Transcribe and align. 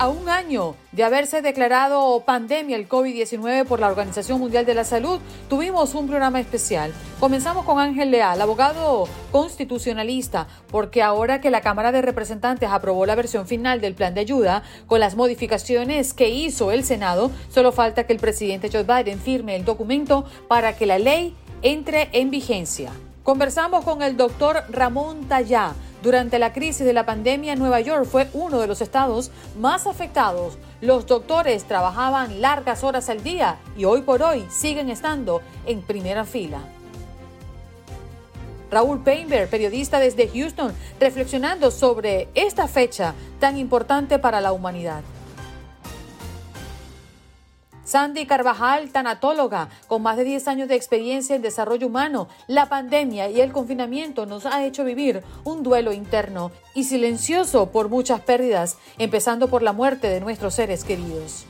A 0.00 0.08
un 0.08 0.30
año 0.30 0.76
de 0.92 1.04
haberse 1.04 1.42
declarado 1.42 2.22
pandemia 2.24 2.74
el 2.76 2.88
COVID-19 2.88 3.66
por 3.66 3.80
la 3.80 3.88
Organización 3.88 4.40
Mundial 4.40 4.64
de 4.64 4.72
la 4.72 4.84
Salud, 4.84 5.20
tuvimos 5.50 5.94
un 5.94 6.08
programa 6.08 6.40
especial. 6.40 6.90
Comenzamos 7.20 7.66
con 7.66 7.78
Ángel 7.78 8.10
Leal, 8.10 8.40
abogado 8.40 9.06
constitucionalista, 9.30 10.48
porque 10.70 11.02
ahora 11.02 11.42
que 11.42 11.50
la 11.50 11.60
Cámara 11.60 11.92
de 11.92 12.00
Representantes 12.00 12.70
aprobó 12.70 13.04
la 13.04 13.14
versión 13.14 13.46
final 13.46 13.82
del 13.82 13.94
plan 13.94 14.14
de 14.14 14.22
ayuda 14.22 14.62
con 14.86 15.00
las 15.00 15.16
modificaciones 15.16 16.14
que 16.14 16.30
hizo 16.30 16.72
el 16.72 16.82
Senado, 16.84 17.30
solo 17.50 17.70
falta 17.70 18.04
que 18.04 18.14
el 18.14 18.20
presidente 18.20 18.70
Joe 18.72 18.84
Biden 18.84 19.20
firme 19.20 19.54
el 19.54 19.66
documento 19.66 20.24
para 20.48 20.76
que 20.76 20.86
la 20.86 20.98
ley 20.98 21.36
entre 21.60 22.08
en 22.12 22.30
vigencia. 22.30 22.90
Conversamos 23.22 23.84
con 23.84 24.00
el 24.00 24.16
doctor 24.16 24.64
Ramón 24.70 25.28
Tallá 25.28 25.74
durante 26.02 26.38
la 26.38 26.54
crisis 26.54 26.86
de 26.86 26.94
la 26.94 27.04
pandemia, 27.04 27.56
Nueva 27.56 27.80
York 27.80 28.06
fue 28.06 28.28
uno 28.32 28.58
de 28.58 28.66
los 28.66 28.80
estados 28.80 29.30
más 29.58 29.86
afectados. 29.86 30.56
Los 30.80 31.06
doctores 31.06 31.64
trabajaban 31.64 32.40
largas 32.40 32.82
horas 32.84 33.10
al 33.10 33.22
día 33.22 33.58
y 33.76 33.84
hoy 33.84 34.00
por 34.00 34.22
hoy 34.22 34.46
siguen 34.50 34.88
estando 34.88 35.42
en 35.66 35.82
primera 35.82 36.24
fila. 36.24 36.60
Raúl 38.70 39.02
Painberg, 39.02 39.50
periodista 39.50 39.98
desde 39.98 40.28
Houston, 40.28 40.72
reflexionando 40.98 41.70
sobre 41.70 42.28
esta 42.34 42.66
fecha 42.66 43.14
tan 43.38 43.58
importante 43.58 44.18
para 44.18 44.40
la 44.40 44.52
humanidad. 44.52 45.02
Sandy 47.90 48.24
Carvajal, 48.24 48.90
tanatóloga, 48.90 49.68
con 49.88 50.02
más 50.02 50.16
de 50.16 50.22
10 50.22 50.46
años 50.46 50.68
de 50.68 50.76
experiencia 50.76 51.34
en 51.34 51.42
desarrollo 51.42 51.88
humano, 51.88 52.28
la 52.46 52.68
pandemia 52.68 53.28
y 53.30 53.40
el 53.40 53.50
confinamiento 53.50 54.26
nos 54.26 54.46
ha 54.46 54.64
hecho 54.64 54.84
vivir 54.84 55.24
un 55.42 55.64
duelo 55.64 55.92
interno 55.92 56.52
y 56.72 56.84
silencioso 56.84 57.72
por 57.72 57.88
muchas 57.88 58.20
pérdidas, 58.20 58.78
empezando 58.98 59.48
por 59.48 59.64
la 59.64 59.72
muerte 59.72 60.06
de 60.06 60.20
nuestros 60.20 60.54
seres 60.54 60.84
queridos. 60.84 61.46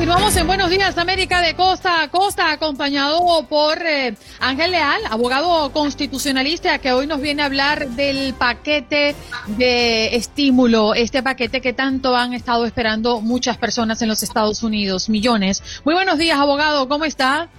Continuamos 0.00 0.34
en 0.34 0.46
Buenos 0.46 0.70
Días 0.70 0.96
América 0.96 1.42
de 1.42 1.54
Costa 1.54 2.00
a 2.00 2.10
Costa, 2.10 2.52
acompañado 2.52 3.46
por 3.50 3.76
eh, 3.82 4.16
Ángel 4.40 4.70
Leal, 4.70 5.02
abogado 5.10 5.70
constitucionalista, 5.72 6.78
que 6.78 6.90
hoy 6.90 7.06
nos 7.06 7.20
viene 7.20 7.42
a 7.42 7.44
hablar 7.44 7.86
del 7.90 8.32
paquete 8.32 9.14
de 9.58 10.16
estímulo, 10.16 10.94
este 10.94 11.22
paquete 11.22 11.60
que 11.60 11.74
tanto 11.74 12.16
han 12.16 12.32
estado 12.32 12.64
esperando 12.64 13.20
muchas 13.20 13.58
personas 13.58 14.00
en 14.00 14.08
los 14.08 14.22
Estados 14.22 14.62
Unidos, 14.62 15.10
millones. 15.10 15.62
Muy 15.84 15.92
buenos 15.92 16.16
días, 16.16 16.38
abogado, 16.38 16.88
¿cómo 16.88 17.04
está? 17.04 17.50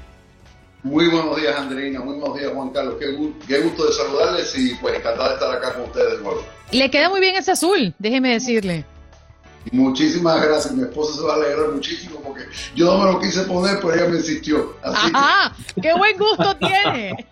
Muy 0.82 1.10
buenos 1.10 1.40
días, 1.40 1.56
Andreina. 1.56 2.00
Muy 2.00 2.16
buenos 2.18 2.40
días, 2.40 2.52
Juan 2.56 2.72
Carlos. 2.72 2.96
Qué, 3.48 3.60
gusto 3.60 3.86
de 3.86 3.94
saludarles 3.94 4.58
y 4.58 4.74
pues 4.82 4.96
encantado 4.96 5.30
de 5.30 5.36
estar 5.36 5.56
acá 5.56 5.74
con 5.76 5.84
ustedes 5.84 6.18
de 6.18 6.24
nuevo. 6.24 6.44
Le 6.72 6.90
queda 6.90 7.08
muy 7.08 7.20
bien 7.20 7.36
ese 7.36 7.52
azul, 7.52 7.94
déjeme 8.00 8.32
decirle. 8.32 8.84
Muchísimas 9.72 10.42
gracias. 10.42 10.74
Mi 10.74 10.84
esposa 10.84 11.16
se 11.16 11.22
va 11.22 11.34
a 11.34 11.36
alegrar 11.36 11.72
muchísimo 11.72 12.20
porque 12.22 12.44
yo 12.76 12.86
no 12.86 12.98
me 12.98 13.12
lo 13.12 13.20
quise 13.20 13.44
poner, 13.44 13.80
pero 13.80 13.94
ella 13.94 14.08
me 14.08 14.18
insistió. 14.18 14.76
Ajá, 14.84 15.54
qué 15.82 15.94
buen 15.94 16.18
gusto 16.18 16.58
tiene. 16.60 17.28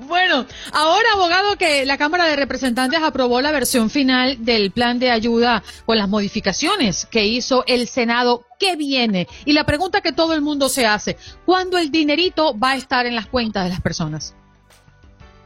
bueno, 0.00 0.46
ahora, 0.72 1.08
abogado, 1.14 1.56
que 1.56 1.86
la 1.86 1.98
Cámara 1.98 2.26
de 2.26 2.36
Representantes 2.36 3.00
aprobó 3.02 3.40
la 3.40 3.50
versión 3.50 3.90
final 3.90 4.44
del 4.44 4.70
plan 4.70 4.98
de 4.98 5.10
ayuda 5.10 5.62
con 5.86 5.96
las 5.96 6.08
modificaciones 6.08 7.06
que 7.06 7.26
hizo 7.26 7.64
el 7.66 7.88
Senado. 7.88 8.44
¿Qué 8.58 8.76
viene? 8.76 9.28
Y 9.44 9.52
la 9.52 9.64
pregunta 9.64 10.00
que 10.00 10.12
todo 10.12 10.34
el 10.34 10.40
mundo 10.40 10.68
se 10.68 10.84
hace, 10.84 11.16
¿cuándo 11.46 11.78
el 11.78 11.90
dinerito 11.90 12.58
va 12.58 12.72
a 12.72 12.76
estar 12.76 13.06
en 13.06 13.14
las 13.14 13.26
cuentas 13.26 13.64
de 13.64 13.70
las 13.70 13.80
personas? 13.80 14.34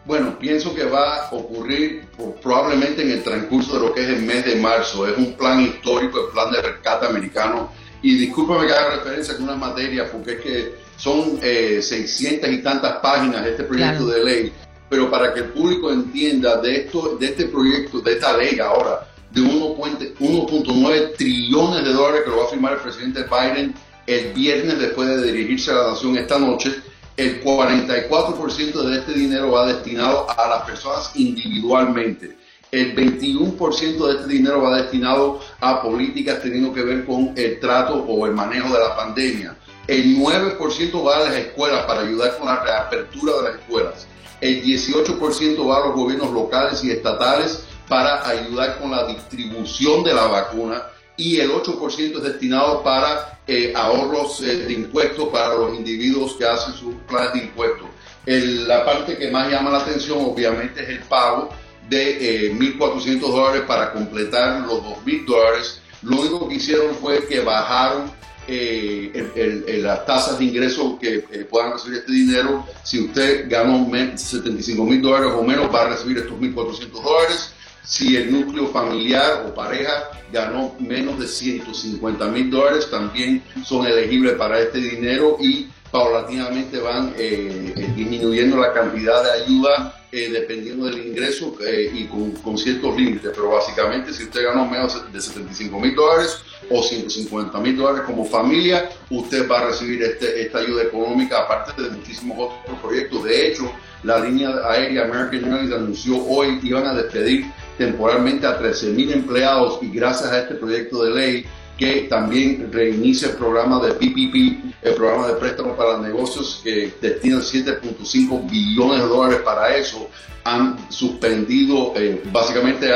Bueno, 0.04 0.36
pienso 0.38 0.74
que 0.74 0.84
va 0.84 1.26
a 1.26 1.32
ocurrir 1.32 2.06
probablemente 2.42 3.02
en 3.02 3.12
el 3.12 3.22
transcurso 3.22 3.74
de 3.74 3.86
lo 3.86 3.94
que 3.94 4.02
es 4.02 4.08
el 4.08 4.22
mes 4.22 4.44
de 4.44 4.56
marzo. 4.56 5.06
Es 5.06 5.16
un 5.16 5.34
plan 5.34 5.60
histórico, 5.60 6.26
el 6.26 6.32
plan 6.32 6.50
de 6.50 6.60
rescate 6.60 7.06
americano. 7.06 7.70
Y 8.02 8.16
discúlpame 8.16 8.66
que 8.66 8.72
haga 8.72 8.96
referencia 8.96 9.34
a 9.34 9.38
una 9.38 9.54
materia, 9.54 10.10
porque 10.10 10.32
es 10.32 10.40
que 10.40 10.74
son 10.96 11.38
eh, 11.40 11.80
600 11.80 12.50
y 12.50 12.58
tantas 12.58 12.96
páginas 12.96 13.46
este 13.46 13.62
proyecto 13.62 14.06
de 14.06 14.24
ley. 14.24 14.52
Pero 14.88 15.08
para 15.08 15.32
que 15.32 15.40
el 15.40 15.46
público 15.46 15.92
entienda 15.92 16.56
de, 16.56 16.78
esto, 16.78 17.16
de 17.16 17.26
este 17.26 17.46
proyecto, 17.46 18.00
de 18.00 18.12
esta 18.14 18.36
ley 18.36 18.58
ahora, 18.58 19.08
de 19.30 19.40
1.9 19.40 21.16
trillones 21.16 21.84
de 21.84 21.92
dólares 21.92 22.22
que 22.24 22.30
lo 22.30 22.38
va 22.38 22.44
a 22.44 22.48
firmar 22.48 22.72
el 22.72 22.80
presidente 22.80 23.22
Biden 23.22 23.74
el 24.06 24.32
viernes 24.32 24.78
después 24.78 25.08
de 25.08 25.32
dirigirse 25.32 25.70
a 25.70 25.74
la 25.74 25.90
nación 25.90 26.18
esta 26.18 26.38
noche, 26.38 26.74
el 27.16 27.42
44% 27.42 28.82
de 28.82 28.98
este 28.98 29.12
dinero 29.12 29.50
va 29.52 29.66
destinado 29.66 30.26
a 30.30 30.48
las 30.48 30.62
personas 30.62 31.10
individualmente. 31.14 32.36
El 32.70 32.96
21% 32.96 34.06
de 34.06 34.12
este 34.14 34.28
dinero 34.28 34.62
va 34.62 34.78
destinado 34.78 35.40
a 35.60 35.82
políticas 35.82 36.40
teniendo 36.42 36.72
que 36.72 36.82
ver 36.82 37.04
con 37.04 37.34
el 37.36 37.60
trato 37.60 37.96
o 37.96 38.26
el 38.26 38.32
manejo 38.32 38.72
de 38.72 38.80
la 38.80 38.96
pandemia. 38.96 39.56
El 39.86 40.16
9% 40.16 41.06
va 41.06 41.16
a 41.16 41.24
las 41.24 41.34
escuelas 41.34 41.84
para 41.84 42.00
ayudar 42.00 42.38
con 42.38 42.46
la 42.46 42.62
reapertura 42.62 43.34
de 43.36 43.42
las 43.42 43.54
escuelas. 43.60 44.06
El 44.40 44.62
18% 44.62 45.68
va 45.68 45.76
a 45.76 45.86
los 45.86 45.94
gobiernos 45.94 46.32
locales 46.32 46.82
y 46.82 46.90
estatales 46.90 47.64
para 47.88 48.26
ayudar 48.26 48.78
con 48.80 48.90
la 48.90 49.06
distribución 49.06 50.02
de 50.02 50.14
la 50.14 50.26
vacuna 50.28 50.82
y 51.16 51.38
el 51.38 51.50
8% 51.50 52.16
es 52.16 52.22
destinado 52.22 52.82
para 52.82 53.40
eh, 53.46 53.72
ahorros 53.74 54.40
eh, 54.42 54.56
de 54.56 54.72
impuestos 54.72 55.28
para 55.28 55.54
los 55.54 55.74
individuos 55.74 56.34
que 56.34 56.46
hacen 56.46 56.74
sus 56.74 56.94
planes 57.08 57.34
de 57.34 57.38
impuestos. 57.40 57.88
la 58.24 58.84
parte 58.84 59.16
que 59.16 59.30
más 59.30 59.50
llama 59.50 59.70
la 59.70 59.78
atención 59.78 60.18
obviamente 60.20 60.82
es 60.82 60.88
el 60.88 61.00
pago 61.00 61.50
de 61.88 62.52
1.400 62.54 63.06
eh, 63.06 63.18
dólares 63.18 63.62
para 63.66 63.92
completar 63.92 64.60
los 64.60 64.82
2.000 64.82 65.26
dólares. 65.26 65.80
Lo 66.02 66.20
único 66.20 66.48
que 66.48 66.54
hicieron 66.54 66.94
fue 66.96 67.26
que 67.26 67.40
bajaron 67.40 68.10
las 68.48 70.06
tasas 70.06 70.38
de 70.38 70.44
ingreso 70.44 70.98
que 70.98 71.20
puedan 71.48 71.72
recibir 71.72 71.98
este 71.98 72.12
dinero. 72.12 72.66
Si 72.82 73.00
usted 73.00 73.48
ganó 73.48 73.88
75 74.16 74.84
mil 74.84 75.00
dólares 75.00 75.32
o 75.36 75.42
menos, 75.44 75.72
va 75.72 75.82
a 75.82 75.88
recibir 75.90 76.18
estos 76.18 76.36
1.400 76.38 76.90
dólares 76.90 77.54
si 77.84 78.16
el 78.16 78.32
núcleo 78.32 78.68
familiar 78.68 79.44
o 79.46 79.54
pareja 79.54 80.10
ganó 80.32 80.74
menos 80.78 81.18
de 81.18 81.26
150 81.26 82.26
mil 82.28 82.50
dólares, 82.50 82.88
también 82.90 83.42
son 83.64 83.86
elegibles 83.86 84.34
para 84.34 84.60
este 84.60 84.78
dinero 84.78 85.36
y 85.40 85.68
paulatinamente 85.90 86.80
van 86.80 87.12
eh, 87.18 87.74
eh, 87.76 87.92
disminuyendo 87.94 88.56
la 88.56 88.72
cantidad 88.72 89.22
de 89.22 89.42
ayuda 89.42 90.02
eh, 90.10 90.30
dependiendo 90.30 90.86
del 90.86 91.06
ingreso 91.06 91.54
y 91.94 92.04
con, 92.06 92.58
ciertos 92.58 92.96
límites. 92.96 93.30
Pero 93.34 93.50
básicamente, 93.50 94.12
si 94.12 94.24
usted 94.24 94.44
ganó 94.44 94.66
menos 94.66 95.12
de 95.12 95.20
75 95.20 95.78
mil 95.78 95.94
dólares 95.94 96.38
o 96.70 96.82
150 96.82 97.58
mil 97.60 97.76
dólares 97.76 98.02
como 98.06 98.24
familia, 98.24 98.90
usted 99.10 99.48
va 99.48 99.60
a 99.60 99.66
recibir 99.66 100.02
este, 100.02 100.42
esta 100.42 100.58
ayuda 100.58 100.82
económica, 100.82 101.40
aparte 101.40 101.80
de 101.80 101.90
muchísimos 101.90 102.52
otros 102.62 102.78
proyectos. 102.80 103.24
De 103.24 103.48
hecho, 103.48 103.72
la 104.02 104.18
línea 104.18 104.50
aérea 104.68 105.04
American 105.04 105.52
Airlines 105.52 105.72
anunció 105.72 106.24
hoy 106.26 106.58
que 106.58 106.68
iban 106.68 106.86
a 106.86 106.94
despedir 106.94 107.46
temporalmente 107.78 108.46
a 108.46 108.60
13.000 108.60 109.12
empleados 109.12 109.78
y 109.82 109.90
gracias 109.90 110.30
a 110.30 110.40
este 110.40 110.54
proyecto 110.54 111.04
de 111.04 111.10
ley 111.10 111.46
que 111.78 112.02
también 112.02 112.70
reinicia 112.72 113.30
el 113.30 113.36
programa 113.36 113.84
de 113.84 113.94
PPP, 113.94 114.74
el 114.82 114.94
programa 114.94 115.28
de 115.28 115.34
préstamos 115.34 115.76
para 115.76 115.98
negocios 115.98 116.60
que 116.62 116.92
destina 117.00 117.38
7.5 117.38 118.50
billones 118.50 119.02
de 119.02 119.08
dólares 119.08 119.40
para 119.44 119.74
eso, 119.74 120.08
han 120.44 120.90
suspendido, 120.90 121.92
eh, 121.96 122.22
básicamente 122.30 122.88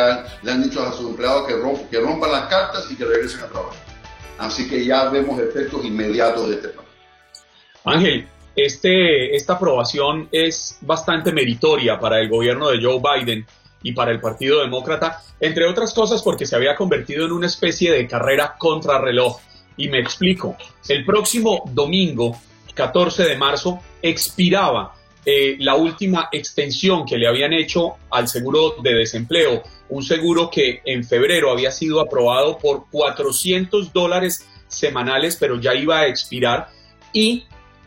le 0.42 0.50
han 0.50 0.62
dicho 0.62 0.82
a 0.82 0.92
sus 0.92 1.10
empleados 1.10 1.46
que, 1.46 1.54
que 1.90 2.00
rompan 2.00 2.32
las 2.32 2.48
cartas 2.48 2.86
y 2.90 2.96
que 2.96 3.04
regresen 3.04 3.40
a 3.40 3.46
trabajar. 3.46 3.86
Así 4.38 4.68
que 4.68 4.84
ya 4.84 5.08
vemos 5.08 5.40
efectos 5.40 5.84
inmediatos 5.84 6.48
de 6.48 6.54
este 6.56 6.68
plan. 6.68 6.86
Ángel, 7.84 8.28
este, 8.54 9.34
esta 9.34 9.54
aprobación 9.54 10.28
es 10.32 10.78
bastante 10.80 11.32
meritoria 11.32 11.98
para 11.98 12.20
el 12.20 12.28
gobierno 12.28 12.68
de 12.70 12.82
Joe 12.82 13.00
Biden 13.00 13.46
y 13.82 13.92
para 13.92 14.10
el 14.10 14.20
Partido 14.20 14.60
Demócrata, 14.60 15.22
entre 15.40 15.66
otras 15.66 15.94
cosas 15.94 16.22
porque 16.22 16.46
se 16.46 16.56
había 16.56 16.74
convertido 16.74 17.24
en 17.24 17.32
una 17.32 17.46
especie 17.46 17.92
de 17.92 18.06
carrera 18.06 18.56
contrarreloj. 18.58 19.40
Y 19.76 19.88
me 19.88 19.98
explico, 19.98 20.56
el 20.88 21.04
próximo 21.04 21.62
domingo, 21.72 22.36
14 22.74 23.24
de 23.24 23.36
marzo, 23.36 23.80
expiraba 24.02 24.94
eh, 25.24 25.56
la 25.58 25.74
última 25.74 26.28
extensión 26.30 27.04
que 27.04 27.18
le 27.18 27.26
habían 27.26 27.52
hecho 27.52 27.96
al 28.10 28.28
seguro 28.28 28.76
de 28.80 28.94
desempleo, 28.94 29.62
un 29.88 30.02
seguro 30.04 30.48
que 30.50 30.82
en 30.84 31.04
febrero 31.04 31.50
había 31.50 31.72
sido 31.72 32.00
aprobado 32.00 32.58
por 32.58 32.86
400 32.90 33.92
dólares 33.92 34.46
semanales, 34.68 35.36
pero 35.36 35.60
ya 35.60 35.74
iba 35.74 35.98
a 35.98 36.06
expirar 36.06 36.68
y 37.12 37.44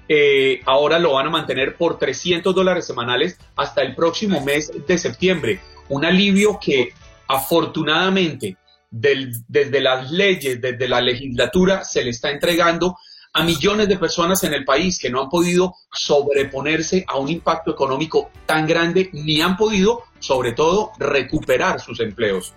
eh, 0.10 0.62
ahora 0.66 1.00
lo 1.00 1.14
van 1.14 1.28
a 1.28 1.30
mantener 1.30 1.78
por 1.78 2.00
300 2.00 2.54
dólares 2.54 2.86
semanales 2.86 3.38
hasta 3.56 3.84
el 3.84 3.96
próximo 3.96 4.42
mes 4.42 4.72
de 4.88 4.98
septiembre. 4.98 5.62
Un 5.90 6.06
alivio 6.06 6.60
que 6.60 6.94
afortunadamente 7.28 8.58
desde 8.90 9.82
las 9.82 10.12
leyes, 10.12 10.60
desde 10.60 10.88
la 10.88 11.02
legislatura, 11.02 11.84
se 11.84 12.04
le 12.04 12.10
está 12.10 12.32
entregando 12.32 12.98
a 13.34 13.44
millones 13.44 13.88
de 13.88 13.98
personas 13.98 14.44
en 14.44 14.54
el 14.54 14.66
país 14.66 14.98
que 14.98 15.10
no 15.10 15.22
han 15.22 15.30
podido 15.30 15.76
sobreponerse 15.92 17.06
a 17.08 17.18
un 17.18 17.30
impacto 17.30 17.72
económico 17.72 18.32
tan 18.46 18.66
grande 18.66 19.10
ni 19.14 19.42
han 19.42 19.56
podido, 19.56 20.04
sobre 20.20 20.54
todo, 20.54 20.92
recuperar 20.98 21.80
sus 21.80 22.00
empleos. 22.00 22.54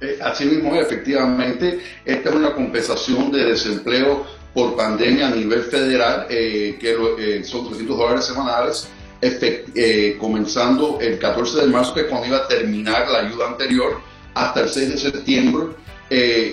Eh, 0.00 0.18
así 0.22 0.44
mismo, 0.44 0.74
efectivamente, 0.76 1.80
esta 2.04 2.28
es 2.28 2.34
una 2.34 2.54
compensación 2.54 3.32
de 3.32 3.44
desempleo 3.44 4.26
por 4.54 4.76
pandemia 4.76 5.28
a 5.28 5.30
nivel 5.30 5.62
federal, 5.62 6.26
eh, 6.30 6.76
que 6.80 6.96
eh, 7.18 7.44
son 7.44 7.66
300 7.66 7.98
dólares 7.98 8.24
semanales, 8.24 8.88
comenzando 10.18 10.98
el 11.00 11.18
14 11.18 11.60
de 11.60 11.66
marzo, 11.66 11.94
que 11.94 12.02
es 12.02 12.06
cuando 12.06 12.28
iba 12.28 12.38
a 12.38 12.48
terminar 12.48 13.08
la 13.10 13.20
ayuda 13.20 13.48
anterior, 13.48 14.00
hasta 14.34 14.60
el 14.60 14.68
6 14.68 14.90
de 14.90 14.98
septiembre. 14.98 15.66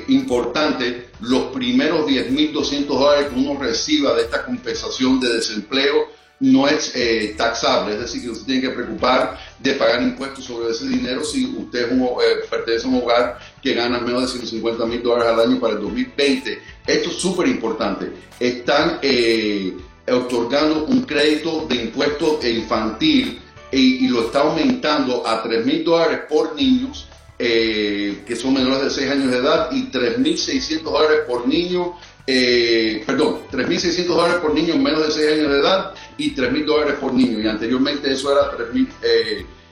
importante, 0.08 1.10
los 1.22 1.54
primeros 1.54 2.08
10.200 2.08 2.86
dólares 2.86 3.28
que 3.28 3.40
uno 3.40 3.60
reciba 3.60 4.14
de 4.16 4.24
esta 4.24 4.46
compensación 4.46 5.20
de 5.20 5.34
desempleo 5.34 6.08
no 6.44 6.68
es 6.68 6.92
eh, 6.94 7.36
taxable, 7.38 7.94
es 7.94 8.02
decir, 8.02 8.22
que 8.22 8.30
usted 8.30 8.46
tiene 8.46 8.62
que 8.62 8.70
preocupar 8.72 9.40
de 9.60 9.74
pagar 9.76 10.02
impuestos 10.02 10.44
sobre 10.44 10.72
ese 10.72 10.90
dinero 10.90 11.24
si 11.24 11.46
usted 11.46 11.90
eh, 11.90 12.46
pertenece 12.50 12.86
a 12.86 12.90
un 12.90 13.02
hogar 13.02 13.40
que 13.62 13.74
gana 13.74 14.00
menos 14.00 14.24
de 14.24 14.28
150 14.28 14.86
mil 14.86 15.02
dólares 15.02 15.34
al 15.34 15.40
año 15.40 15.60
para 15.60 15.76
el 15.76 15.82
2020. 15.82 16.62
Esto 16.86 17.10
es 17.10 17.16
súper 17.16 17.48
importante. 17.48 18.12
Están 18.38 19.00
eh, 19.02 19.74
otorgando 20.08 20.86
un 20.86 21.04
crédito 21.04 21.66
de 21.68 21.76
impuestos 21.76 22.44
infantil 22.46 23.42
y, 23.72 24.06
y 24.06 24.08
lo 24.08 24.26
está 24.26 24.42
aumentando 24.42 25.26
a 25.26 25.42
3 25.42 25.66
mil 25.66 25.84
dólares 25.84 26.22
por 26.30 26.56
niños 26.56 27.08
eh, 27.40 28.24
que 28.28 28.36
son 28.36 28.54
menores 28.54 28.84
de 28.84 28.90
6 28.90 29.12
años 29.12 29.32
de 29.32 29.38
edad 29.38 29.70
y 29.72 29.92
3.600 29.92 30.82
dólares 30.84 31.22
por 31.28 31.48
niño, 31.48 31.94
eh, 32.28 33.04
perdón, 33.06 33.40
3.600 33.52 34.06
dólares 34.06 34.36
por 34.38 34.54
niño 34.54 34.78
menos 34.78 35.08
de 35.08 35.12
6 35.12 35.40
años 35.40 35.52
de 35.52 35.60
edad 35.60 35.94
y 36.18 36.36
3.000 36.36 36.66
dólares 36.66 36.96
por 37.02 37.14
niño. 37.14 37.40
Y 37.40 37.48
anteriormente 37.48 38.14
eso 38.14 38.32
era 38.32 38.56
3, 38.56 38.70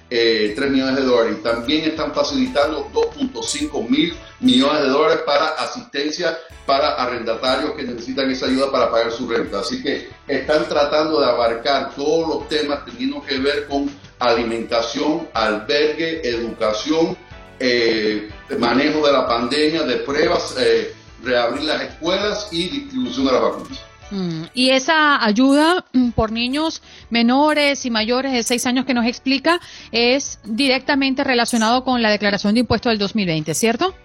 eh, 0.10 0.56
millones 0.70 0.96
de 0.96 1.04
dólares. 1.04 1.44
También 1.44 1.84
están 1.86 2.14
facilitando 2.14 2.90
2.5 2.92 3.88
mil 3.88 4.14
millones 4.42 4.82
de 4.82 4.90
dólares 4.90 5.20
para 5.26 5.50
asistencia 5.50 6.38
para 6.66 6.96
arrendatarios 6.96 7.72
que 7.74 7.84
necesitan 7.84 8.30
esa 8.30 8.48
ayuda 8.48 8.72
para 8.72 8.92
pagar 8.92 9.12
su 9.12 9.30
renta. 9.30 9.60
Así 9.60 9.82
que 9.82 10.10
están 10.28 10.68
tratando 10.68 11.20
de 11.20 11.28
abarcar 11.28 11.94
todos 11.96 12.28
los 12.28 12.50
temas 12.50 12.86
teniendo 12.86 13.22
que 13.22 13.38
ver 13.38 13.68
con 13.68 13.90
alimentación, 14.20 15.28
albergue, 15.34 16.28
educación, 16.28 17.18
eh, 17.60 18.30
manejo 18.58 19.06
de 19.06 19.14
la 19.14 19.28
pandemia, 19.28 19.84
de 19.84 19.98
pruebas, 19.98 20.56
eh, 20.60 20.94
reabrir 21.24 21.64
las 21.64 21.82
escuelas 21.84 22.48
y 22.52 22.70
distribución 22.70 23.26
de 23.28 23.32
las 23.32 23.42
vacunas. 23.42 23.80
Mm, 24.12 24.44
y 24.54 24.72
esa 24.72 25.24
ayuda 25.24 25.86
mm, 25.94 26.10
por 26.10 26.32
niños 26.32 26.82
menores 27.10 27.86
y 27.86 27.90
mayores 27.90 28.34
de 28.34 28.44
seis 28.44 28.66
años 28.66 28.86
que 28.86 28.94
nos 28.94 29.06
explica 29.06 29.62
es 29.92 30.40
directamente 30.44 31.24
relacionado 31.24 31.84
con 31.84 32.02
la 32.02 32.10
declaración 32.10 32.54
de 32.54 32.62
impuestos 32.62 32.92
del 32.92 33.00
2020, 33.00 33.54
¿cierto? 33.54 33.96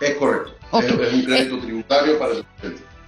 Es 0.00 0.14
correcto. 0.16 0.54
Es, 0.72 0.92
un 0.92 1.22
crédito 1.24 1.56
eh, 1.56 1.60
tributario 1.60 2.18
para 2.18 2.32
el 2.34 2.44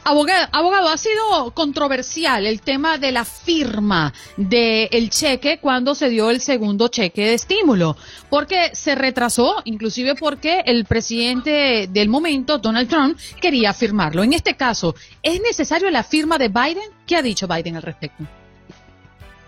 Abogado, 0.02 0.88
ha 0.88 0.96
sido 0.96 1.50
controversial 1.52 2.46
el 2.46 2.62
tema 2.62 2.96
de 2.96 3.12
la 3.12 3.24
firma 3.24 4.12
del 4.36 5.10
cheque 5.10 5.58
cuando 5.60 5.94
se 5.94 6.08
dio 6.08 6.30
el 6.30 6.40
segundo 6.40 6.88
cheque 6.88 7.26
de 7.26 7.34
estímulo, 7.34 7.96
porque 8.30 8.70
se 8.72 8.94
retrasó, 8.94 9.56
inclusive 9.64 10.14
porque 10.14 10.62
el 10.64 10.86
presidente 10.86 11.86
del 11.90 12.08
momento, 12.08 12.58
Donald 12.58 12.88
Trump, 12.88 13.18
quería 13.40 13.74
firmarlo. 13.74 14.22
En 14.22 14.32
este 14.32 14.56
caso, 14.56 14.94
¿es 15.22 15.40
necesario 15.42 15.90
la 15.90 16.02
firma 16.02 16.38
de 16.38 16.48
Biden? 16.48 16.90
¿Qué 17.06 17.16
ha 17.16 17.22
dicho 17.22 17.46
Biden 17.46 17.76
al 17.76 17.82
respecto? 17.82 18.24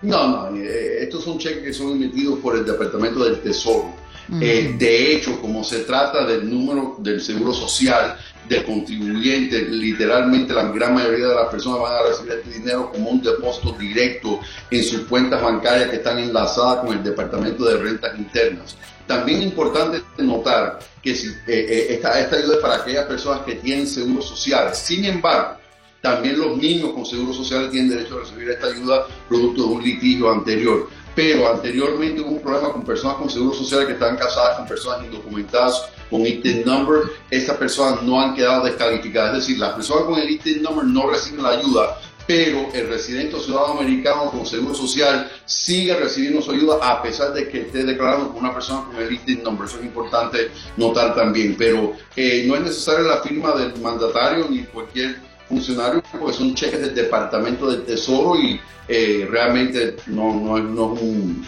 No, 0.03 0.51
no, 0.51 0.57
eh, 0.57 1.05
estos 1.05 1.25
son 1.25 1.39
cheques 1.39 1.63
que 1.63 1.73
son 1.73 1.93
emitidos 1.93 2.39
por 2.41 2.57
el 2.57 2.67
Departamento 2.67 3.25
del 3.25 3.41
Tesoro. 3.41 3.95
Eh, 4.41 4.75
de 4.79 5.13
hecho, 5.13 5.41
como 5.41 5.65
se 5.65 5.81
trata 5.81 6.25
del 6.25 6.49
número 6.49 6.97
del 6.99 7.21
seguro 7.21 7.53
social, 7.53 8.17
del 8.49 8.65
contribuyente, 8.65 9.63
literalmente 9.63 10.53
la 10.53 10.65
gran 10.69 10.95
mayoría 10.95 11.29
de 11.29 11.35
las 11.35 11.49
personas 11.49 11.81
van 11.81 11.93
a 11.95 12.09
recibir 12.09 12.33
este 12.33 12.59
dinero 12.59 12.91
como 12.93 13.11
un 13.11 13.23
depósito 13.23 13.73
directo 13.73 14.41
en 14.71 14.85
sus 14.85 15.03
cuentas 15.03 15.43
bancarias 15.43 15.91
que 15.91 15.97
están 15.97 16.19
enlazadas 16.19 16.85
con 16.85 16.97
el 16.97 17.03
Departamento 17.03 17.65
de 17.65 17.77
Rentas 17.79 18.19
Internas. 18.19 18.77
También 19.07 19.41
es 19.41 19.47
importante 19.47 20.03
notar 20.19 20.79
que 21.03 21.11
eh, 21.11 21.17
eh, 21.47 21.87
esta, 21.91 22.19
esta 22.21 22.37
ayuda 22.37 22.55
es 22.55 22.61
para 22.61 22.77
aquellas 22.77 23.07
personas 23.07 23.43
que 23.43 23.57
tienen 23.57 23.87
seguros 23.87 24.27
sociales. 24.27 24.79
Sin 24.79 25.05
embargo, 25.05 25.57
también 26.01 26.39
los 26.39 26.57
niños 26.57 26.93
con 26.93 27.07
seguros 27.07 27.37
sociales 27.37 27.71
tienen 27.71 27.91
derecho 27.91 28.17
a 28.17 28.21
recibir 28.21 28.51
esta 28.51 28.67
ayuda 28.67 29.07
producto 29.29 29.63
de 29.63 29.69
un 29.69 29.83
litigio 29.83 30.31
anterior 30.31 30.89
pero 31.15 31.53
anteriormente 31.53 32.21
hubo 32.21 32.31
un 32.31 32.43
problema 32.43 32.73
con 32.73 32.85
personas 32.85 33.17
con 33.17 33.31
seguro 33.31 33.55
social 33.55 33.87
que 33.87 33.93
estaban 33.93 34.17
casadas 34.17 34.59
con 34.59 34.67
personas 34.67 35.05
indocumentadas 35.05 35.89
con 36.11 36.27
ITIN 36.27 36.65
number, 36.67 37.05
esas 37.31 37.57
personas 37.57 38.03
no 38.03 38.21
han 38.21 38.35
quedado 38.35 38.65
descalificadas, 38.65 39.33
es 39.33 39.47
decir, 39.47 39.59
las 39.59 39.73
personas 39.73 40.05
con 40.05 40.19
el 40.19 40.31
ITIN 40.31 40.63
number 40.63 40.85
no 40.85 41.09
reciben 41.09 41.43
la 41.43 41.51
ayuda, 41.51 41.99
pero 42.27 42.69
el 42.73 42.89
residente 42.89 43.37
o 43.37 43.41
ciudadano 43.41 43.81
americano 43.81 44.31
con 44.31 44.47
seguro 44.47 44.75
social 44.75 45.31
sigue 45.45 45.95
recibiendo 45.95 46.43
su 46.43 46.53
ayuda 46.53 46.79
a 46.83 47.03
pesar 47.03 47.33
de 47.33 47.49
que 47.49 47.63
esté 47.63 47.85
declarado 47.85 48.29
como 48.29 48.41
una 48.41 48.55
persona 48.55 48.85
con 48.87 48.97
el 48.97 49.13
ITIN 49.13 49.43
number. 49.43 49.67
Eso 49.67 49.79
es 49.79 49.85
importante 49.85 50.51
notar 50.77 51.15
también, 51.15 51.57
pero 51.59 51.95
eh, 52.15 52.45
no 52.47 52.57
es 52.57 52.63
necesaria 52.63 53.07
la 53.07 53.23
firma 53.23 53.53
del 53.53 53.77
mandatario 53.81 54.47
ni 54.49 54.65
cualquier 54.65 55.17
funcionarios 55.53 56.03
porque 56.11 56.33
son 56.33 56.55
cheques 56.55 56.81
del 56.81 56.95
Departamento 56.95 57.71
del 57.71 57.85
Tesoro 57.85 58.41
y 58.41 58.59
eh, 58.89 59.29
realmente 59.31 59.97
no, 60.07 60.35
no, 60.35 60.59
no, 60.59 60.99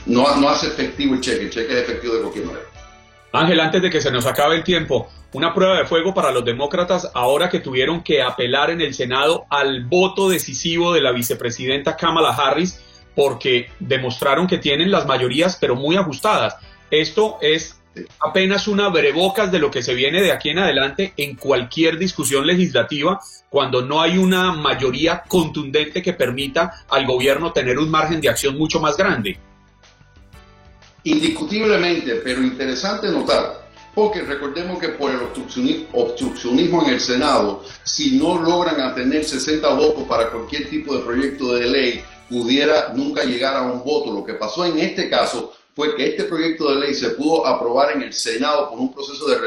no, 0.06 0.36
no 0.36 0.48
hace 0.48 0.66
efectivo 0.68 1.14
el 1.14 1.20
cheque, 1.20 1.44
el 1.44 1.50
cheque 1.50 1.72
es 1.72 1.88
efectivo 1.88 2.14
de 2.14 2.20
cualquier 2.20 2.46
manera. 2.46 2.66
Ángel, 3.32 3.58
antes 3.60 3.82
de 3.82 3.90
que 3.90 4.00
se 4.00 4.12
nos 4.12 4.26
acabe 4.26 4.56
el 4.56 4.62
tiempo, 4.62 5.08
una 5.32 5.52
prueba 5.52 5.78
de 5.78 5.86
fuego 5.86 6.14
para 6.14 6.30
los 6.30 6.44
demócratas 6.44 7.10
ahora 7.14 7.48
que 7.48 7.60
tuvieron 7.60 8.02
que 8.02 8.22
apelar 8.22 8.70
en 8.70 8.80
el 8.80 8.94
Senado 8.94 9.46
al 9.48 9.84
voto 9.86 10.28
decisivo 10.28 10.92
de 10.92 11.00
la 11.00 11.10
vicepresidenta 11.10 11.96
Kamala 11.96 12.30
Harris 12.30 12.80
porque 13.16 13.70
demostraron 13.80 14.46
que 14.46 14.58
tienen 14.58 14.90
las 14.90 15.06
mayorías 15.06 15.56
pero 15.60 15.74
muy 15.74 15.96
ajustadas. 15.96 16.56
Esto 16.90 17.38
es 17.40 17.80
apenas 18.20 18.68
una 18.68 18.88
brebocas 18.88 19.50
de 19.50 19.58
lo 19.58 19.70
que 19.70 19.82
se 19.82 19.94
viene 19.94 20.22
de 20.22 20.32
aquí 20.32 20.50
en 20.50 20.58
adelante 20.58 21.12
en 21.16 21.36
cualquier 21.36 21.98
discusión 21.98 22.46
legislativa 22.46 23.20
cuando 23.48 23.82
no 23.82 24.00
hay 24.00 24.18
una 24.18 24.52
mayoría 24.52 25.22
contundente 25.28 26.02
que 26.02 26.12
permita 26.12 26.84
al 26.88 27.06
gobierno 27.06 27.52
tener 27.52 27.78
un 27.78 27.90
margen 27.90 28.20
de 28.20 28.28
acción 28.28 28.58
mucho 28.58 28.80
más 28.80 28.96
grande. 28.96 29.38
Indiscutiblemente, 31.04 32.16
pero 32.16 32.42
interesante 32.42 33.08
notar, 33.08 33.68
porque 33.94 34.22
recordemos 34.22 34.78
que 34.78 34.88
por 34.88 35.10
el 35.10 35.20
obstruccionismo 35.92 36.82
en 36.82 36.94
el 36.94 37.00
Senado, 37.00 37.62
si 37.84 38.16
no 38.18 38.40
logran 38.40 38.94
tener 38.94 39.24
60 39.24 39.68
votos 39.74 40.04
para 40.08 40.30
cualquier 40.30 40.68
tipo 40.68 40.96
de 40.96 41.04
proyecto 41.04 41.54
de 41.54 41.66
ley, 41.66 42.04
pudiera 42.28 42.92
nunca 42.94 43.22
llegar 43.22 43.54
a 43.54 43.62
un 43.62 43.84
voto. 43.84 44.12
Lo 44.12 44.24
que 44.24 44.34
pasó 44.34 44.64
en 44.64 44.78
este 44.78 45.08
caso 45.08 45.52
fue 45.74 45.96
que 45.96 46.06
este 46.06 46.24
proyecto 46.24 46.72
de 46.72 46.80
ley 46.80 46.94
se 46.94 47.10
pudo 47.10 47.46
aprobar 47.46 47.92
en 47.92 48.02
el 48.02 48.12
Senado 48.12 48.70
por 48.70 48.78
un 48.78 48.92
proceso 48.92 49.26
de 49.26 49.38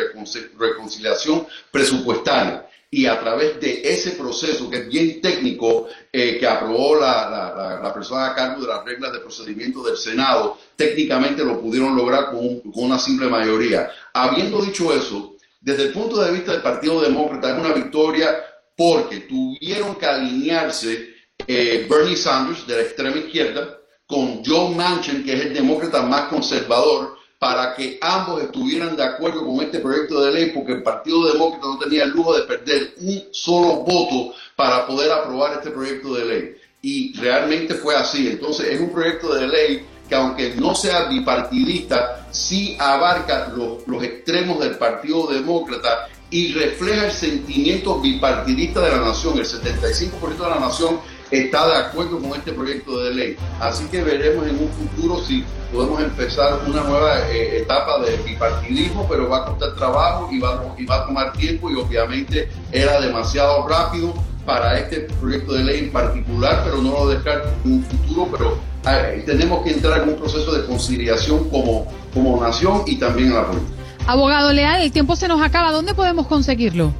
reconciliación 0.57 1.47
presupuestaria. 1.71 2.67
Y 2.89 3.05
a 3.05 3.19
través 3.19 3.59
de 3.59 3.81
ese 3.83 4.11
proceso, 4.11 4.69
que 4.69 4.77
es 4.77 4.87
bien 4.87 5.21
técnico, 5.21 5.87
eh, 6.11 6.37
que 6.39 6.47
aprobó 6.47 6.95
la, 6.95 7.91
persona 7.93 8.27
a 8.27 8.35
cargo 8.35 8.61
de 8.61 8.67
las 8.67 8.85
reglas 8.85 9.11
de 9.11 9.19
procedimiento 9.19 9.83
del 9.83 9.97
Senado, 9.97 10.57
técnicamente 10.75 11.43
lo 11.43 11.59
pudieron 11.59 11.95
lograr 11.95 12.31
con, 12.31 12.61
una 12.75 12.97
simple 12.97 13.27
mayoría. 13.27 13.89
Habiendo 14.13 14.61
dicho 14.61 14.93
eso, 14.93 15.35
desde 15.59 15.83
el 15.83 15.91
punto 15.91 16.21
de 16.21 16.31
vista 16.31 16.53
del 16.53 16.61
Partido 16.61 17.01
Demócrata, 17.01 17.51
es 17.51 17.59
una 17.59 17.73
victoria 17.73 18.37
porque 18.75 19.21
tuvieron 19.21 19.95
que 19.95 20.05
alinearse 20.05 21.15
eh, 21.45 21.87
Bernie 21.89 22.15
Sanders 22.15 22.65
de 22.67 22.75
la 22.75 22.81
extrema 22.83 23.17
izquierda 23.17 23.76
con 24.07 24.43
Joe 24.43 24.73
Manchin, 24.73 25.23
que 25.23 25.33
es 25.33 25.45
el 25.47 25.53
demócrata 25.53 26.01
más 26.01 26.29
conservador, 26.29 27.17
para 27.37 27.75
que 27.75 27.99
ambos 28.01 28.41
estuvieran 28.41 28.95
de 28.95 29.03
acuerdo 29.03 29.45
con 29.45 29.61
este 29.61 29.79
proyecto 29.79 30.21
de 30.21 30.31
ley, 30.31 30.51
porque 30.55 30.71
el 30.71 30.83
Partido 30.83 31.31
Demócrata 31.31 31.67
no 31.67 31.77
tenía 31.77 32.03
el 32.05 32.11
lujo 32.11 32.35
de 32.35 32.43
perder 32.43 32.95
un 33.01 33.23
solo 33.31 33.75
voto 33.83 34.33
para 34.55 34.87
poder 34.87 35.11
aprobar 35.11 35.53
este 35.53 35.69
proyecto 35.69 36.15
de 36.15 36.25
ley. 36.25 36.55
y 36.81 37.13
realmente 37.17 37.73
fue 37.73 37.95
así. 37.95 38.27
Entonces 38.27 38.67
es 38.69 38.79
un 38.79 38.91
proyecto 38.91 39.33
de 39.33 39.47
ley 39.47 39.85
que 40.07 40.15
aunque 40.15 40.55
no 40.55 40.73
sea 40.73 41.05
bipartidista, 41.05 42.27
sí 42.31 42.77
abarca 42.79 43.51
los, 43.55 43.85
los 43.87 44.03
extremos 44.03 44.59
del 44.59 44.77
Partido 44.77 45.27
Demócrata 45.27 46.07
y 46.29 46.53
refleja 46.53 47.05
el 47.05 47.11
sentimiento 47.11 47.99
bipartidista 47.99 48.81
de 48.81 48.91
la 48.91 48.99
nación. 48.99 49.37
El 49.37 49.45
75% 49.45 50.37
de 50.37 50.49
la 50.49 50.59
nación 50.59 50.99
está 51.31 51.67
de 51.67 51.75
acuerdo 51.75 52.19
con 52.19 52.31
este 52.31 52.53
proyecto 52.53 53.03
de 53.03 53.13
ley. 53.13 53.37
Así 53.59 53.85
que 53.85 54.03
veremos 54.03 54.47
en 54.47 54.59
un 54.59 54.69
futuro 54.69 55.21
si 55.23 55.43
podemos 55.71 56.01
empezar 56.01 56.59
una 56.67 56.83
nueva 56.83 57.29
eh, 57.29 57.59
etapa 57.61 57.99
de 57.99 58.17
bipartidismo, 58.17 59.07
pero 59.09 59.29
va 59.29 59.39
a 59.39 59.45
costar 59.45 59.75
trabajo 59.75 60.29
y 60.31 60.39
va, 60.39 60.75
y 60.77 60.85
va 60.85 61.03
a 61.03 61.05
tomar 61.05 61.33
tiempo 61.33 61.69
y 61.69 61.75
obviamente 61.75 62.49
era 62.71 63.01
demasiado 63.01 63.67
rápido 63.67 64.13
para 64.45 64.79
este 64.79 65.01
proyecto 65.19 65.53
de 65.53 65.63
ley 65.65 65.79
en 65.79 65.91
particular, 65.91 66.61
pero 66.63 66.81
no 66.81 66.91
lo 66.91 67.09
descarto 67.09 67.49
en 67.65 67.73
un 67.73 67.83
futuro, 67.83 68.29
pero 68.31 68.57
eh, 68.89 69.23
tenemos 69.25 69.63
que 69.63 69.71
entrar 69.71 70.03
en 70.03 70.09
un 70.09 70.15
proceso 70.15 70.53
de 70.53 70.65
conciliación 70.65 71.49
como, 71.49 71.91
como 72.13 72.41
nación 72.41 72.83
y 72.85 72.95
también 72.95 73.29
en 73.29 73.35
la 73.35 73.45
política. 73.45 73.73
Abogado 74.07 74.53
Leal, 74.53 74.81
el 74.81 74.93
tiempo 74.93 75.17
se 75.17 75.27
nos 75.27 75.41
acaba. 75.41 75.73
¿Dónde 75.73 75.93
podemos 75.93 76.27
conseguirlo? 76.27 76.93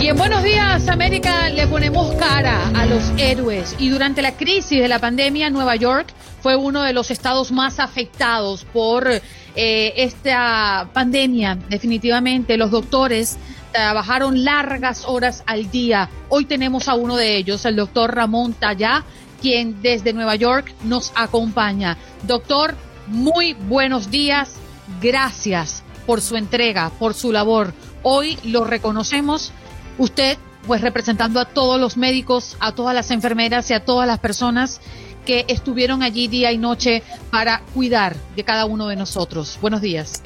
Y 0.00 0.08
en 0.08 0.16
Buenos 0.16 0.42
Días 0.42 0.88
América 0.88 1.50
le 1.50 1.66
ponemos 1.66 2.14
cara 2.14 2.66
a 2.74 2.86
los 2.86 3.12
héroes. 3.18 3.76
Y 3.78 3.90
durante 3.90 4.22
la 4.22 4.34
crisis 4.34 4.80
de 4.80 4.88
la 4.88 5.00
pandemia, 5.00 5.50
Nueva 5.50 5.76
York 5.76 6.14
fue 6.40 6.56
uno 6.56 6.82
de 6.82 6.94
los 6.94 7.10
estados 7.10 7.52
más 7.52 7.78
afectados 7.78 8.64
por 8.64 9.06
eh, 9.06 9.92
esta 9.96 10.88
pandemia. 10.94 11.58
Definitivamente, 11.68 12.56
los 12.56 12.70
doctores 12.70 13.36
trabajaron 13.70 14.44
largas 14.44 15.04
horas 15.06 15.42
al 15.46 15.70
día. 15.70 16.08
Hoy 16.30 16.46
tenemos 16.46 16.88
a 16.88 16.94
uno 16.94 17.16
de 17.16 17.36
ellos, 17.36 17.66
el 17.66 17.76
doctor 17.76 18.14
Ramón 18.14 18.54
Tallá, 18.54 19.04
quien 19.42 19.82
desde 19.82 20.14
Nueva 20.14 20.36
York 20.36 20.72
nos 20.84 21.12
acompaña. 21.14 21.98
Doctor, 22.22 22.76
muy 23.06 23.54
buenos 23.54 24.10
días. 24.10 24.54
Gracias 25.00 25.82
por 26.06 26.20
su 26.20 26.36
entrega, 26.36 26.90
por 26.98 27.14
su 27.14 27.32
labor. 27.32 27.72
Hoy 28.02 28.38
lo 28.44 28.64
reconocemos. 28.64 29.52
Usted, 29.98 30.38
pues 30.66 30.80
representando 30.80 31.40
a 31.40 31.44
todos 31.44 31.80
los 31.80 31.96
médicos, 31.96 32.56
a 32.60 32.72
todas 32.72 32.94
las 32.94 33.10
enfermeras 33.10 33.70
y 33.70 33.74
a 33.74 33.84
todas 33.84 34.06
las 34.06 34.18
personas 34.18 34.80
que 35.24 35.44
estuvieron 35.48 36.02
allí 36.02 36.28
día 36.28 36.52
y 36.52 36.58
noche 36.58 37.02
para 37.30 37.60
cuidar 37.74 38.16
de 38.36 38.44
cada 38.44 38.64
uno 38.64 38.86
de 38.86 38.96
nosotros. 38.96 39.58
Buenos 39.60 39.80
días. 39.80 40.22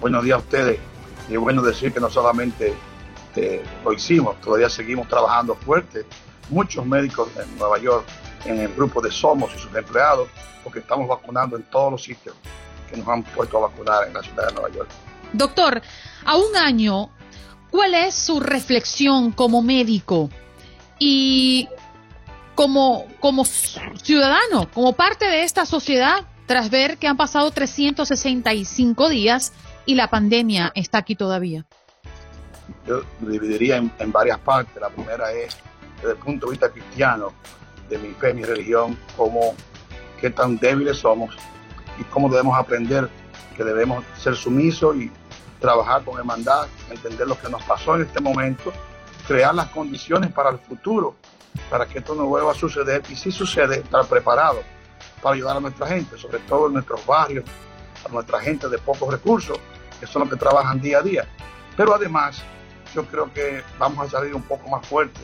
Buenos 0.00 0.24
días 0.24 0.36
a 0.36 0.38
ustedes. 0.38 0.78
Y 1.28 1.34
es 1.34 1.40
bueno 1.40 1.62
decir 1.62 1.92
que 1.92 2.00
no 2.00 2.08
solamente 2.08 2.74
este, 3.28 3.62
lo 3.84 3.92
hicimos, 3.92 4.40
todavía 4.40 4.70
seguimos 4.70 5.08
trabajando 5.08 5.56
fuerte. 5.56 6.04
Muchos 6.50 6.86
médicos 6.86 7.28
en 7.36 7.58
Nueva 7.58 7.78
York, 7.78 8.06
en 8.44 8.60
el 8.60 8.68
grupo 8.74 9.00
de 9.00 9.10
Somos 9.10 9.54
y 9.54 9.58
sus 9.58 9.74
empleados, 9.74 10.28
porque 10.62 10.80
estamos 10.80 11.08
vacunando 11.08 11.56
en 11.56 11.62
todos 11.64 11.92
los 11.92 12.02
sitios 12.02 12.34
que 12.90 12.96
nos 12.96 13.08
han 13.08 13.22
puesto 13.22 13.58
a 13.58 13.68
vacunar 13.68 14.06
en 14.06 14.14
la 14.14 14.22
ciudad 14.22 14.48
de 14.48 14.54
Nueva 14.54 14.70
York. 14.70 14.88
Doctor, 15.32 15.82
a 16.24 16.36
un 16.36 16.56
año, 16.56 17.10
¿cuál 17.70 17.94
es 17.94 18.14
su 18.14 18.40
reflexión 18.40 19.32
como 19.32 19.62
médico 19.62 20.30
y 20.98 21.68
como, 22.54 23.06
como 23.20 23.44
ciudadano, 23.44 24.70
como 24.72 24.92
parte 24.92 25.26
de 25.26 25.42
esta 25.42 25.66
sociedad, 25.66 26.24
tras 26.46 26.70
ver 26.70 26.98
que 26.98 27.08
han 27.08 27.16
pasado 27.16 27.50
365 27.50 29.08
días 29.08 29.52
y 29.86 29.96
la 29.96 30.08
pandemia 30.08 30.70
está 30.74 30.98
aquí 30.98 31.16
todavía? 31.16 31.66
yo 32.86 33.02
lo 33.20 33.30
dividiría 33.30 33.76
en, 33.76 34.12
varias 34.12 34.38
partes. 34.38 34.80
La 34.80 34.90
primera 34.90 35.32
es, 35.32 35.56
desde 35.96 36.12
el 36.12 36.18
punto 36.18 36.46
de 36.46 36.52
vista 36.52 36.70
cristiano, 36.70 37.32
de 37.88 37.98
mi 37.98 38.14
fe, 38.14 38.34
mi 38.34 38.42
religión, 38.42 38.98
cómo, 39.16 39.54
qué 40.20 40.30
tan 40.30 40.58
débiles 40.58 40.98
somos 40.98 41.36
y 41.98 42.04
cómo 42.04 42.28
debemos 42.28 42.58
aprender 42.58 43.08
que 43.56 43.64
debemos 43.64 44.04
ser 44.16 44.34
sumisos 44.34 44.96
y 44.96 45.10
trabajar 45.60 46.04
con 46.04 46.18
hermandad, 46.18 46.66
entender 46.90 47.26
lo 47.26 47.38
que 47.38 47.48
nos 47.48 47.62
pasó 47.62 47.96
en 47.96 48.02
este 48.02 48.20
momento, 48.20 48.72
crear 49.26 49.54
las 49.54 49.68
condiciones 49.68 50.32
para 50.32 50.50
el 50.50 50.58
futuro, 50.58 51.14
para 51.70 51.86
que 51.86 52.00
esto 52.00 52.14
no 52.14 52.26
vuelva 52.26 52.52
a 52.52 52.54
suceder 52.54 53.02
y 53.08 53.16
si 53.16 53.30
sucede, 53.30 53.76
estar 53.76 54.04
preparado 54.06 54.62
para 55.22 55.36
ayudar 55.36 55.56
a 55.56 55.60
nuestra 55.60 55.86
gente, 55.86 56.18
sobre 56.18 56.38
todo 56.40 56.66
en 56.66 56.74
nuestros 56.74 57.04
barrios, 57.06 57.44
a 58.06 58.12
nuestra 58.12 58.40
gente 58.40 58.68
de 58.68 58.78
pocos 58.78 59.10
recursos, 59.10 59.58
que 59.98 60.06
son 60.06 60.20
los 60.20 60.30
que 60.30 60.36
trabajan 60.36 60.80
día 60.80 60.98
a 60.98 61.02
día. 61.02 61.26
Pero 61.76 61.94
además, 61.94 62.42
yo 62.94 63.06
creo 63.06 63.32
que 63.32 63.62
vamos 63.78 64.06
a 64.06 64.10
salir 64.10 64.34
un 64.34 64.42
poco 64.42 64.68
más 64.68 64.86
fuerte 64.86 65.20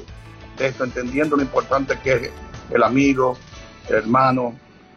de 0.57 0.69
esto, 0.69 0.85
entendiendo 0.85 1.37
lo 1.37 1.43
importante 1.43 1.99
que 1.99 2.13
es 2.13 2.31
el 2.71 2.83
amigo, 2.83 3.37
el 3.89 3.97
hermano, 3.97 4.55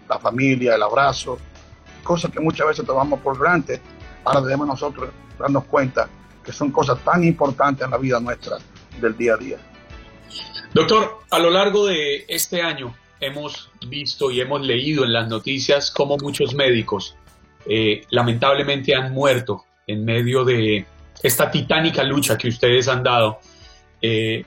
la 0.09 0.19
familia, 0.19 0.75
el 0.75 0.83
abrazo, 0.83 1.37
cosas 2.03 2.31
que 2.31 2.39
muchas 2.39 2.67
veces 2.67 2.85
tomamos 2.85 3.19
por 3.19 3.39
granted. 3.39 3.79
Ahora 4.23 4.41
debemos 4.41 4.67
nosotros 4.67 5.09
darnos 5.37 5.65
cuenta 5.65 6.07
que 6.43 6.51
son 6.51 6.71
cosas 6.71 6.99
tan 7.03 7.23
importantes 7.23 7.85
en 7.85 7.91
la 7.91 7.97
vida 7.97 8.19
nuestra 8.19 8.57
del 8.99 9.17
día 9.17 9.33
a 9.33 9.37
día. 9.37 9.57
Doctor, 10.73 11.19
a 11.29 11.39
lo 11.39 11.49
largo 11.49 11.85
de 11.85 12.25
este 12.27 12.61
año 12.61 12.95
hemos 13.19 13.69
visto 13.87 14.31
y 14.31 14.41
hemos 14.41 14.61
leído 14.61 15.03
en 15.05 15.13
las 15.13 15.27
noticias 15.29 15.91
cómo 15.91 16.17
muchos 16.17 16.53
médicos 16.53 17.15
eh, 17.65 18.01
lamentablemente 18.09 18.93
han 18.95 19.13
muerto 19.13 19.65
en 19.87 20.03
medio 20.03 20.43
de 20.43 20.85
esta 21.21 21.49
titánica 21.49 22.03
lucha 22.03 22.37
que 22.37 22.49
ustedes 22.49 22.87
han 22.87 23.03
dado, 23.03 23.39
eh, 24.01 24.45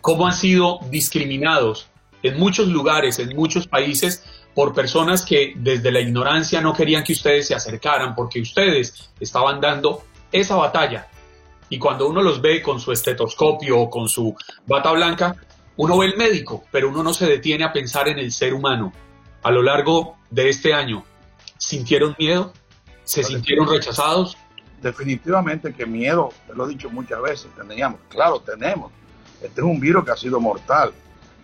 cómo 0.00 0.26
han 0.26 0.34
sido 0.34 0.78
discriminados 0.90 1.88
en 2.22 2.38
muchos 2.38 2.68
lugares, 2.68 3.18
en 3.18 3.34
muchos 3.34 3.66
países, 3.66 4.24
por 4.54 4.74
personas 4.74 5.24
que 5.24 5.52
desde 5.56 5.92
la 5.92 6.00
ignorancia 6.00 6.60
no 6.60 6.72
querían 6.72 7.04
que 7.04 7.12
ustedes 7.12 7.46
se 7.46 7.54
acercaran 7.54 8.14
porque 8.14 8.40
ustedes 8.40 9.10
estaban 9.20 9.60
dando 9.60 10.02
esa 10.32 10.56
batalla. 10.56 11.08
Y 11.70 11.78
cuando 11.78 12.08
uno 12.08 12.22
los 12.22 12.40
ve 12.40 12.62
con 12.62 12.80
su 12.80 12.92
estetoscopio 12.92 13.78
o 13.78 13.90
con 13.90 14.08
su 14.08 14.34
bata 14.66 14.90
blanca, 14.92 15.36
uno 15.76 15.98
ve 15.98 16.06
el 16.06 16.16
médico, 16.16 16.64
pero 16.72 16.88
uno 16.88 17.02
no 17.02 17.14
se 17.14 17.26
detiene 17.26 17.64
a 17.64 17.72
pensar 17.72 18.08
en 18.08 18.18
el 18.18 18.32
ser 18.32 18.54
humano. 18.54 18.92
A 19.42 19.50
lo 19.50 19.62
largo 19.62 20.16
de 20.30 20.48
este 20.48 20.72
año, 20.72 21.04
¿sintieron 21.56 22.16
miedo? 22.18 22.52
¿Se 23.04 23.22
sintieron 23.22 23.68
rechazados? 23.68 24.36
definitivamente 24.82 25.72
que 25.72 25.86
miedo, 25.86 26.32
te 26.46 26.54
lo 26.54 26.66
he 26.66 26.68
dicho 26.70 26.90
muchas 26.90 27.20
veces, 27.20 27.48
teníamos, 27.56 28.00
claro, 28.08 28.40
tenemos. 28.40 28.92
Este 29.42 29.60
es 29.60 29.66
un 29.66 29.78
virus 29.80 30.04
que 30.04 30.10
ha 30.12 30.16
sido 30.16 30.40
mortal. 30.40 30.92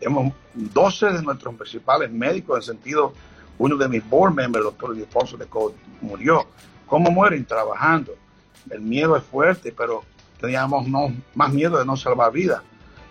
Hemos 0.05 0.33
12 0.55 1.07
de 1.07 1.23
nuestros 1.23 1.55
principales 1.55 2.11
médicos, 2.11 2.57
en 2.59 2.75
sentido, 2.75 3.13
uno 3.59 3.77
de 3.77 3.89
mis 3.89 4.09
board 4.09 4.35
members, 4.35 4.65
el 4.65 4.71
doctor 4.71 4.97
Alfonso 4.97 5.37
de 5.37 5.47
Code, 5.47 5.75
murió. 6.01 6.47
¿Cómo 6.87 7.11
mueren? 7.11 7.45
Trabajando. 7.45 8.15
El 8.71 8.81
miedo 8.81 9.17
es 9.17 9.23
fuerte, 9.23 9.73
pero 9.77 10.03
teníamos 10.41 10.87
no, 10.89 11.13
más 11.35 11.53
miedo 11.53 11.79
de 11.79 11.85
no 11.85 11.97
salvar 11.97 12.33
vidas. 12.33 12.63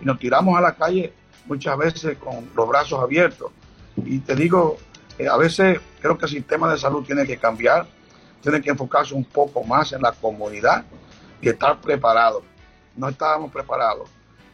Y 0.02 0.06
nos 0.06 0.20
tiramos 0.20 0.58
a 0.58 0.62
la 0.62 0.76
calle 0.76 1.14
muchas 1.46 1.78
veces 1.78 2.18
con 2.18 2.50
los 2.56 2.68
brazos 2.68 3.00
abiertos. 3.02 3.52
Y 3.98 4.20
te 4.20 4.36
digo, 4.36 4.78
eh, 5.18 5.28
a 5.28 5.38
veces 5.38 5.80
creo 6.02 6.18
que 6.18 6.26
el 6.26 6.32
sistema 6.32 6.72
de 6.72 6.78
salud 6.78 7.04
tiene 7.04 7.26
que 7.26 7.38
cambiar 7.38 7.88
tiene 8.44 8.62
que 8.62 8.70
enfocarse 8.70 9.16
un 9.16 9.24
poco 9.24 9.64
más 9.64 9.94
en 9.94 10.02
la 10.02 10.12
comunidad 10.12 10.84
y 11.42 11.48
estar 11.48 11.80
preparado. 11.80 12.44
No 12.96 13.08
estábamos 13.08 13.52
preparados. 13.52 14.10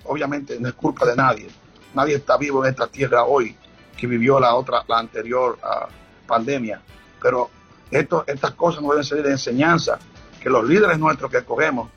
Obviamente 0.06 0.60
no 0.60 0.70
es 0.70 0.76
culpa 0.76 1.08
de 1.08 1.16
nadie. 1.16 1.48
Nadie 1.94 2.16
está 2.16 2.38
vivo 2.38 2.64
en 2.64 2.72
esta 2.72 2.88
tierra 2.88 3.24
hoy 3.24 3.56
que 3.98 4.08
vivió 4.08 4.40
la 4.40 4.56
otra, 4.56 4.84
la 4.88 5.00
anterior 5.00 5.58
ah, 5.62 5.88
pandemia. 6.26 6.82
Pero 7.22 7.50
esto, 7.92 8.24
estas 8.28 8.52
cosas 8.52 8.82
no 8.82 8.90
deben 8.90 9.04
ser 9.04 9.22
de 9.24 9.32
enseñanza, 9.32 10.00
que 10.42 10.50
los 10.50 10.64
líderes 10.64 10.98
nuestros 10.98 11.30
que 11.30 11.44
cogemos 11.44 11.90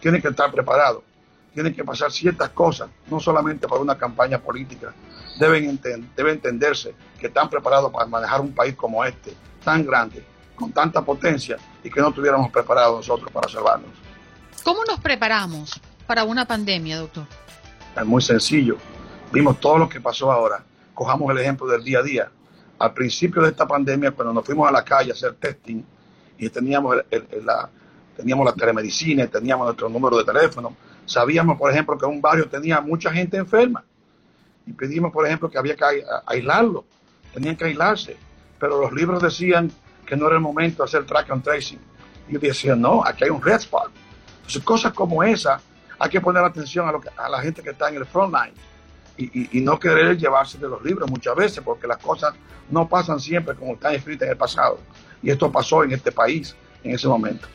tienen 0.00 0.20
que 0.20 0.28
estar 0.28 0.50
preparados. 0.50 1.02
Tienen 1.52 1.72
que 1.72 1.84
pasar 1.84 2.10
ciertas 2.10 2.50
cosas, 2.50 2.90
no 3.08 3.20
solamente 3.20 3.68
para 3.68 3.80
una 3.80 3.96
campaña 3.96 4.38
política. 4.40 4.92
Deben, 5.38 5.80
debe 6.16 6.32
entenderse 6.32 6.94
que 7.18 7.28
están 7.28 7.48
preparados 7.48 7.92
para 7.92 8.06
manejar 8.06 8.40
un 8.40 8.52
país 8.52 8.74
como 8.74 9.04
este, 9.04 9.32
tan 9.62 9.86
grande, 9.86 10.24
con 10.56 10.72
tanta 10.72 11.02
potencia 11.02 11.56
y 11.82 11.90
que 11.90 12.00
no 12.00 12.08
estuviéramos 12.08 12.50
preparados 12.50 12.96
nosotros 12.96 13.30
para 13.30 13.48
salvarnos. 13.48 13.90
¿Cómo 14.64 14.84
nos 14.84 14.98
preparamos 14.98 15.80
para 16.06 16.24
una 16.24 16.44
pandemia, 16.44 16.98
doctor? 16.98 17.26
Es 17.96 18.04
muy 18.04 18.22
sencillo. 18.22 18.78
Vimos 19.34 19.58
todo 19.58 19.78
lo 19.78 19.88
que 19.88 20.00
pasó 20.00 20.30
ahora. 20.30 20.62
Cojamos 20.94 21.28
el 21.32 21.38
ejemplo 21.38 21.66
del 21.66 21.82
día 21.82 21.98
a 21.98 22.02
día. 22.04 22.30
Al 22.78 22.94
principio 22.94 23.42
de 23.42 23.48
esta 23.48 23.66
pandemia, 23.66 24.12
cuando 24.12 24.32
nos 24.32 24.46
fuimos 24.46 24.68
a 24.68 24.70
la 24.70 24.84
calle 24.84 25.10
a 25.10 25.14
hacer 25.14 25.34
testing 25.34 25.82
y 26.38 26.48
teníamos, 26.50 26.98
la, 27.42 27.68
teníamos 28.16 28.46
la 28.46 28.52
telemedicina, 28.52 29.26
teníamos 29.26 29.66
nuestro 29.66 29.88
número 29.88 30.18
de 30.18 30.24
teléfono, 30.24 30.76
sabíamos, 31.04 31.58
por 31.58 31.72
ejemplo, 31.72 31.98
que 31.98 32.06
un 32.06 32.20
barrio 32.20 32.48
tenía 32.48 32.80
mucha 32.80 33.10
gente 33.10 33.36
enferma 33.36 33.82
y 34.68 34.72
pedimos, 34.72 35.12
por 35.12 35.26
ejemplo, 35.26 35.50
que 35.50 35.58
había 35.58 35.74
que 35.74 36.04
aislarlo, 36.26 36.84
tenían 37.32 37.56
que 37.56 37.64
aislarse, 37.64 38.16
pero 38.60 38.80
los 38.80 38.92
libros 38.92 39.20
decían 39.20 39.68
que 40.06 40.16
no 40.16 40.28
era 40.28 40.36
el 40.36 40.42
momento 40.42 40.84
de 40.84 40.88
hacer 40.88 41.06
track 41.06 41.30
and 41.32 41.42
tracing. 41.42 41.80
Y 42.28 42.34
yo 42.34 42.38
decía, 42.38 42.76
no, 42.76 43.04
aquí 43.04 43.24
hay 43.24 43.30
un 43.30 43.42
red 43.42 43.56
spot. 43.56 43.90
Entonces, 44.36 44.62
cosas 44.62 44.92
como 44.92 45.24
esa, 45.24 45.60
hay 45.98 46.08
que 46.08 46.20
poner 46.20 46.44
atención 46.44 46.88
a, 46.88 46.92
lo 46.92 47.00
que, 47.00 47.08
a 47.16 47.28
la 47.28 47.40
gente 47.40 47.62
que 47.62 47.70
está 47.70 47.88
en 47.88 47.96
el 47.96 48.06
front 48.06 48.32
line 48.32 48.73
y, 49.16 49.58
y, 49.58 49.60
no 49.60 49.78
querer 49.78 50.18
llevarse 50.18 50.58
de 50.58 50.68
los 50.68 50.82
libros 50.82 51.08
muchas 51.08 51.36
veces, 51.36 51.62
porque 51.64 51.86
las 51.86 51.98
cosas 51.98 52.34
no 52.70 52.88
pasan 52.88 53.20
siempre 53.20 53.54
como 53.54 53.74
están 53.74 53.94
escritas 53.94 54.26
en 54.26 54.32
el 54.32 54.36
pasado. 54.36 54.78
Y 55.22 55.30
esto 55.30 55.50
pasó 55.50 55.84
en 55.84 55.92
este 55.92 56.10
país 56.10 56.56
en 56.82 56.94
ese 56.94 57.06
momento. 57.06 57.46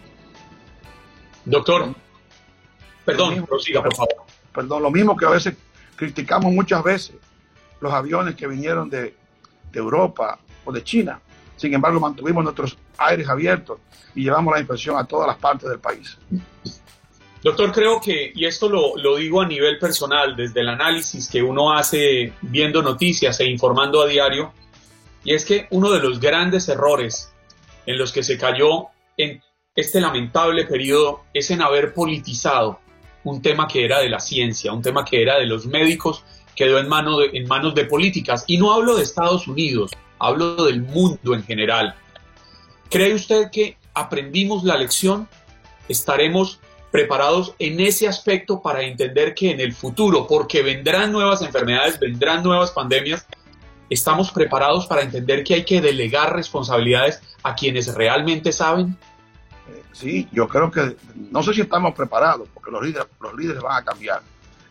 Doctor, 1.46 1.94
perdón, 3.06 3.46
prosiga, 3.46 3.84
por 3.84 3.96
favor. 3.96 4.16
Perdón, 4.54 4.84
lo 4.84 4.92
mismo 4.92 5.16
que 5.18 5.26
a 5.26 5.30
veces 5.30 5.56
criticamos 5.96 6.52
muchas 6.54 6.84
veces 6.84 7.16
los 7.82 7.94
aviones 7.94 8.36
que 8.36 8.48
vinieron 8.48 8.90
de, 8.90 9.16
de 9.72 9.80
Europa 9.80 10.40
o 10.66 10.72
de 10.72 10.84
China. 10.84 11.20
Sin 11.56 11.74
embargo, 11.74 12.00
mantuvimos 12.00 12.44
nuestros 12.44 12.78
aires 12.98 13.28
abiertos 13.28 13.80
y 14.16 14.24
llevamos 14.24 14.54
la 14.54 14.62
infección 14.62 14.98
a 14.98 15.04
todas 15.04 15.28
las 15.28 15.38
partes 15.38 15.70
del 15.70 15.80
país. 15.80 16.18
Doctor, 17.42 17.72
creo 17.72 18.02
que, 18.02 18.32
y 18.36 18.46
esto 18.46 18.68
lo, 18.68 18.98
lo, 18.98 19.16
digo 19.16 19.42
a 19.42 19.48
nivel 19.48 19.80
personal, 19.80 20.36
desde 20.36 20.60
el 20.60 20.70
análisis 20.70 21.30
que 21.30 21.42
uno 21.42 21.72
hace 21.72 22.34
viendo 22.42 22.82
noticias 22.82 23.40
e 23.40 23.46
informando 23.46 24.02
a 24.02 24.08
diario, 24.08 24.54
y 25.24 25.34
es 25.34 25.46
que 25.46 25.68
uno 25.72 25.90
de 25.92 26.00
los 26.00 26.20
grandes 26.20 26.68
errores 26.68 27.34
en 27.86 27.98
los 27.98 28.12
que 28.12 28.24
se 28.24 28.38
cayó 28.38 28.88
en 29.18 29.42
este 29.76 30.02
lamentable 30.02 30.66
periodo 30.66 31.24
es 31.34 31.50
en 31.52 31.62
haber 31.62 31.94
politizado 31.94 32.80
un 33.24 33.42
tema 33.42 33.68
que 33.68 33.86
era 33.86 34.00
de 34.00 34.10
la 34.10 34.20
ciencia, 34.20 34.74
un 34.74 34.82
tema 34.82 35.06
que 35.06 35.22
era 35.22 35.38
de 35.38 35.46
los 35.46 35.66
médicos, 35.66 36.24
quedó 36.56 36.80
en, 36.80 36.88
mano 36.88 37.22
en 37.22 37.48
manos 37.48 37.76
de 37.76 37.86
políticas. 37.86 38.44
Y 38.48 38.58
no 38.58 38.74
hablo 38.74 38.96
de 38.96 39.04
Estados 39.04 39.48
Unidos, 39.48 39.92
hablo 40.20 40.66
del 40.66 40.82
mundo 40.82 41.34
en 41.34 41.44
general. 41.44 41.96
¿Cree 42.90 43.14
usted 43.14 43.50
que 43.52 43.78
aprendimos 43.94 44.64
la 44.64 44.78
lección? 44.78 45.28
¿Estaremos 45.88 46.60
preparados 46.92 47.54
en 47.60 47.80
ese 47.80 48.08
aspecto 48.08 48.62
para 48.62 48.82
entender 48.82 49.36
que 49.36 49.52
en 49.52 49.60
el 49.60 49.74
futuro, 49.74 50.26
porque 50.28 50.64
vendrán 50.64 51.12
nuevas 51.12 51.42
enfermedades, 51.42 52.00
vendrán 52.00 52.44
nuevas 52.44 52.72
pandemias, 52.72 53.26
estamos 53.90 54.32
preparados 54.32 54.88
para 54.88 55.02
entender 55.02 55.44
que 55.44 55.56
hay 55.56 55.66
que 55.66 55.82
delegar 55.82 56.36
responsabilidades 56.36 57.22
a 57.44 57.56
quienes 57.56 57.94
realmente 57.94 58.52
saben? 58.52 58.98
Sí, 59.92 60.28
yo 60.32 60.48
creo 60.48 60.72
que 60.72 60.96
no 61.32 61.44
sé 61.44 61.54
si 61.54 61.62
estamos 61.62 61.94
preparados, 61.94 62.48
porque 62.54 62.72
los 62.72 62.84
líderes, 62.84 63.08
los 63.20 63.34
líderes 63.36 63.62
van 63.62 63.78
a 63.78 63.86
cambiar, 63.86 64.22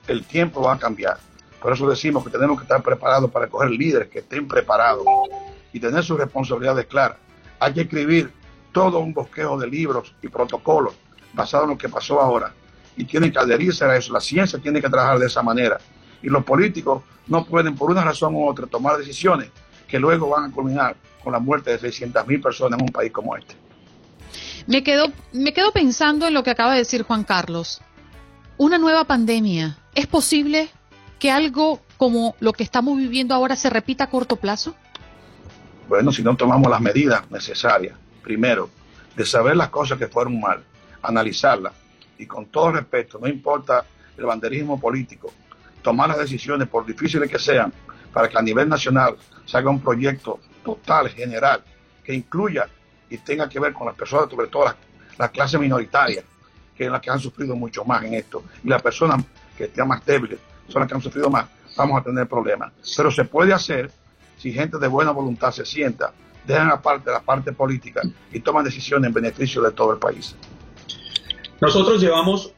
el 0.07 0.25
tiempo 0.25 0.63
va 0.63 0.75
a 0.75 0.79
cambiar. 0.79 1.19
Por 1.61 1.73
eso 1.73 1.89
decimos 1.89 2.25
que 2.25 2.31
tenemos 2.31 2.57
que 2.59 2.63
estar 2.63 2.83
preparados 2.83 3.31
para 3.31 3.49
coger 3.49 3.71
líderes 3.71 4.09
que 4.09 4.21
estén 4.21 4.47
preparados 4.47 5.05
y 5.73 5.81
tener 5.81 6.03
sus 6.05 6.19
responsabilidades 6.19 6.87
claras. 6.87 7.19
Hay 7.61 7.75
que 7.75 7.83
escribir 7.83 8.33
todo 8.73 9.01
un 9.01 9.13
bosquejo 9.13 9.59
de 9.59 9.67
libros 9.67 10.15
y 10.23 10.29
protocolos 10.29 10.95
basado 11.33 11.65
en 11.65 11.71
lo 11.71 11.79
que 11.79 11.89
pasó 11.89 12.21
ahora. 12.21 12.53
Y 12.97 13.05
tienen 13.05 13.33
que 13.33 13.39
adherirse 13.39 13.85
a 13.85 13.97
eso. 13.97 14.13
La 14.13 14.21
ciencia 14.21 14.59
tiene 14.59 14.81
que 14.81 14.89
trabajar 14.89 15.19
de 15.19 15.27
esa 15.27 15.43
manera. 15.43 15.79
Y 16.23 16.29
los 16.29 16.45
políticos 16.45 17.03
no 17.27 17.45
pueden, 17.45 17.77
por 17.77 17.91
una 17.91 18.03
razón 18.03 18.35
u 18.35 18.49
otra, 18.49 18.67
tomar 18.67 18.97
decisiones 18.99 19.51
que 19.87 19.99
luego 19.99 20.29
van 20.29 20.51
a 20.51 20.55
culminar 20.55 20.97
con 21.23 21.33
la 21.33 21.38
muerte 21.38 21.71
de 21.71 21.81
600.000 21.81 22.43
personas 22.43 22.79
en 22.79 22.87
un 22.87 22.93
país 22.93 23.12
como 23.12 23.37
este. 23.37 23.55
Me 24.67 24.83
quedo, 24.83 25.07
me 25.33 25.53
quedo 25.53 25.73
pensando 25.73 26.27
en 26.27 26.35
lo 26.35 26.43
que 26.43 26.51
acaba 26.51 26.73
de 26.73 26.81
decir 26.81 27.03
Juan 27.03 27.25
Carlos. 27.25 27.81
Una 28.59 28.79
nueva 28.79 29.05
pandemia. 29.05 29.79
¿Es 29.95 30.07
posible 30.07 30.69
que 31.19 31.31
algo 31.31 31.81
como 31.97 32.37
lo 32.41 32.53
que 32.53 32.64
estamos 32.64 32.97
viviendo 32.97 33.35
ahora 33.35 33.57
se 33.57 33.71
repita 33.71 34.05
a 34.05 34.11
corto 34.11 34.37
plazo? 34.37 34.75
Bueno, 35.88 36.12
si 36.12 36.23
no 36.23 36.37
tomamos 36.37 36.71
las 36.71 36.81
medidas 36.81 37.31
necesarias, 37.31 37.97
primero, 38.23 38.69
de 39.17 39.25
saber 39.25 39.57
las 39.57 39.71
cosas 39.71 39.99
que 39.99 40.07
fueron 40.07 40.38
mal, 40.38 40.62
analizarlas 41.03 41.73
y 42.19 42.27
con 42.27 42.47
todo 42.47 42.73
respeto, 42.73 43.19
no 43.21 43.29
importa 43.29 43.85
el 44.17 44.25
banderismo 44.25 44.81
político, 44.81 45.33
tomar 45.83 46.09
las 46.09 46.19
decisiones, 46.19 46.69
por 46.69 46.85
difíciles 46.85 47.31
que 47.31 47.39
sean, 47.39 47.73
para 48.13 48.29
que 48.29 48.37
a 48.37 48.43
nivel 48.43 48.69
nacional 48.69 49.17
se 49.45 49.57
haga 49.57 49.71
un 49.71 49.81
proyecto 49.81 50.41
total, 50.65 51.09
general, 51.09 51.63
que 52.03 52.15
incluya 52.15 52.69
y 53.09 53.19
tenga 53.19 53.49
que 53.49 53.61
ver 53.61 53.73
con 53.73 53.87
las 53.87 53.95
personas, 53.95 54.29
sobre 54.29 54.49
todo 54.49 54.65
las, 54.65 54.77
las 55.17 55.31
clases 55.31 55.61
minoritarias, 55.61 56.25
que 56.77 56.85
son 56.85 56.93
las 56.93 57.01
que 57.01 57.11
han 57.11 57.21
sufrido 57.21 57.55
mucho 57.57 57.85
más 57.85 58.03
en 58.05 58.15
esto, 58.15 58.45
y 58.65 58.69
las 58.69 58.83
personas 58.83 59.25
que 59.57 59.65
estén 59.65 59.87
más 59.87 60.05
débiles 60.05 60.39
son 60.69 60.81
las 60.81 60.89
que 60.89 60.95
han 60.95 61.03
sufrido 61.03 61.31
más, 61.31 61.47
vamos 61.77 62.01
a 62.01 62.05
tener 62.05 62.27
problemas. 62.29 62.73
Pero 62.97 63.11
se 63.11 63.25
puede 63.25 63.53
hacer 63.53 63.91
si 64.37 64.53
gente 64.53 64.79
de 64.79 64.89
buena 64.89 65.11
voluntad 65.11 65.51
se 65.51 65.65
sienta, 65.65 66.13
dejan 66.47 66.71
aparte 66.71 67.11
la 67.11 67.21
parte 67.21 67.53
política 67.53 68.03
y 68.33 68.41
toman 68.41 68.65
decisiones 68.65 69.09
en 69.09 69.15
beneficio 69.15 69.63
de 69.63 69.73
todo 69.73 69.93
el 69.93 69.99
país. 69.99 70.35
Nosotros 71.61 72.01
llevamos 72.01 72.53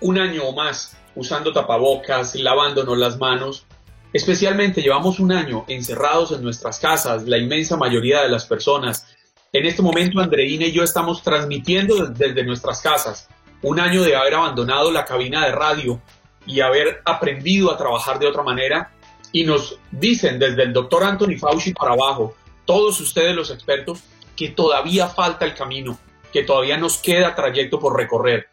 un 0.00 0.18
año 0.18 0.44
o 0.44 0.54
más 0.54 0.96
usando 1.16 1.52
tapabocas, 1.52 2.34
lavándonos 2.36 2.96
las 2.96 3.18
manos. 3.18 3.66
Especialmente 4.12 4.82
llevamos 4.82 5.18
un 5.18 5.32
año 5.32 5.64
encerrados 5.68 6.32
en 6.32 6.42
nuestras 6.42 6.78
casas, 6.78 7.26
la 7.26 7.38
inmensa 7.38 7.76
mayoría 7.76 8.22
de 8.22 8.28
las 8.28 8.46
personas. 8.46 9.16
En 9.52 9.66
este 9.66 9.82
momento 9.82 10.20
Andreina 10.20 10.66
y 10.66 10.72
yo 10.72 10.84
estamos 10.84 11.22
transmitiendo 11.22 12.06
desde 12.06 12.44
nuestras 12.44 12.80
casas. 12.80 13.28
Un 13.62 13.80
año 13.80 14.02
de 14.02 14.14
haber 14.14 14.34
abandonado 14.34 14.90
la 14.90 15.04
cabina 15.04 15.44
de 15.44 15.52
radio 15.52 16.00
y 16.46 16.60
haber 16.60 17.02
aprendido 17.04 17.72
a 17.72 17.76
trabajar 17.76 18.18
de 18.18 18.26
otra 18.26 18.42
manera. 18.42 18.92
Y 19.32 19.44
nos 19.44 19.78
dicen 19.90 20.38
desde 20.38 20.62
el 20.62 20.72
doctor 20.72 21.04
Anthony 21.04 21.36
Fauci 21.38 21.72
para 21.72 21.92
abajo, 21.92 22.34
todos 22.64 23.00
ustedes 23.00 23.34
los 23.34 23.50
expertos, 23.50 24.00
que 24.36 24.48
todavía 24.48 25.08
falta 25.08 25.44
el 25.44 25.54
camino, 25.54 25.98
que 26.32 26.44
todavía 26.44 26.76
nos 26.76 26.98
queda 26.98 27.34
trayecto 27.34 27.78
por 27.78 27.96
recorrer. 27.96 28.48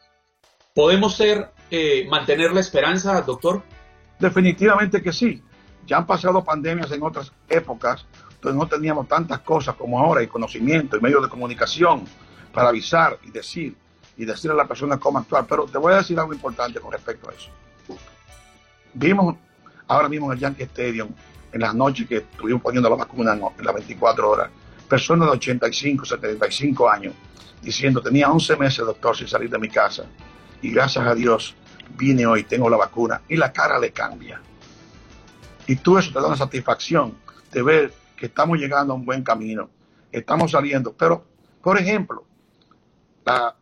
¿Podemos 0.74 1.16
ser, 1.16 1.50
eh, 1.72 2.08
mantener 2.10 2.52
la 2.52 2.60
esperanza, 2.60 3.22
doctor? 3.22 3.64
Definitivamente 4.20 5.02
que 5.02 5.12
sí. 5.12 5.42
Ya 5.86 5.98
han 5.98 6.06
pasado 6.06 6.44
pandemias 6.44 6.92
en 6.92 7.02
otras 7.04 7.32
épocas, 7.50 8.06
donde 8.42 8.60
no 8.60 8.68
teníamos 8.68 9.08
tantas 9.08 9.40
cosas 9.40 9.76
como 9.76 10.00
ahora, 10.00 10.22
y 10.22 10.28
conocimiento 10.28 10.98
y 10.98 11.02
medios 11.02 11.24
de 11.24 11.30
comunicación 11.30 12.06
para 12.54 12.70
avisar 12.70 13.18
y 13.24 13.32
decir, 13.32 13.76
y 14.18 14.26
decirle 14.26 14.54
a 14.54 14.58
la 14.58 14.68
persona 14.68 14.98
cómo 14.98 15.20
actuar. 15.20 15.46
Pero 15.48 15.66
te 15.66 15.78
voy 15.78 15.94
a 15.94 15.98
decir 15.98 16.20
algo 16.20 16.34
importante 16.34 16.80
con 16.80 16.92
respecto 16.92 17.30
a 17.30 17.34
eso. 17.34 17.50
Vimos 18.94 19.36
ahora 19.88 20.10
mismo 20.10 20.28
en 20.28 20.34
el 20.34 20.40
Yankee 20.40 20.64
Stadium, 20.64 21.10
en 21.52 21.62
las 21.62 21.74
noches 21.74 22.08
que 22.08 22.18
estuvimos 22.18 22.62
poniendo 22.62 22.90
la 22.90 22.96
vacuna 22.96 23.34
en 23.34 23.66
las 23.66 23.74
24 23.74 24.30
horas, 24.30 24.50
personas 24.88 25.28
de 25.28 25.34
85, 25.34 26.06
75 26.06 26.90
años, 26.90 27.14
diciendo, 27.62 28.02
tenía 28.02 28.32
11 28.32 28.58
meses, 28.58 28.86
doctor, 28.86 29.16
sin 29.16 29.28
salir 29.28 29.50
de 29.50 29.60
mi 29.60 29.70
casa, 29.70 30.06
y 30.62 30.72
gracias 30.72 31.06
a 31.06 31.14
Dios 31.14 31.56
vine 31.98 32.26
hoy, 32.26 32.44
tengo 32.44 32.70
la 32.70 32.78
vacuna, 32.78 33.22
y 33.28 33.36
la 33.36 33.52
cara 33.52 33.80
le 33.80 33.92
cambia. 33.92 34.42
Y 35.68 35.76
tú 35.78 35.98
eso 35.98 36.12
te 36.14 36.20
da 36.20 36.28
una 36.28 36.38
satisfacción 36.38 37.18
de 37.52 37.62
ver 37.62 37.94
que 38.16 38.28
estamos 38.28 38.58
llegando 38.58 38.94
a 38.94 38.96
un 38.96 39.06
buen 39.06 39.24
camino, 39.24 39.70
estamos 40.12 40.52
saliendo. 40.52 40.94
Pero, 40.94 41.26
por 41.62 41.78
ejemplo, 41.78 42.26
la 43.26 43.56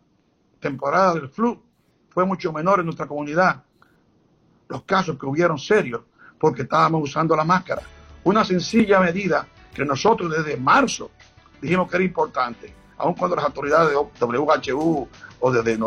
temporada 0.59 1.15
del 1.15 1.29
flu 1.29 1.61
fue 2.09 2.25
mucho 2.25 2.53
menor 2.53 2.79
en 2.79 2.85
nuestra 2.85 3.07
comunidad 3.07 3.63
los 4.67 4.83
casos 4.83 5.17
que 5.17 5.25
hubieron 5.25 5.57
serios 5.57 6.01
porque 6.39 6.63
estábamos 6.63 7.03
usando 7.03 7.35
la 7.35 7.43
máscara. 7.43 7.81
Una 8.23 8.43
sencilla 8.43 8.99
medida 8.99 9.47
que 9.73 9.85
nosotros 9.85 10.31
desde 10.31 10.57
marzo 10.57 11.11
dijimos 11.65 11.89
que 11.89 11.97
era 11.97 12.05
importante, 12.05 12.73
aun 12.97 13.15
cuando 13.15 13.35
las 13.35 13.45
autoridades 13.45 13.89
de 13.89 14.37
WHO 14.37 15.09
o 15.39 15.51
desde, 15.51 15.77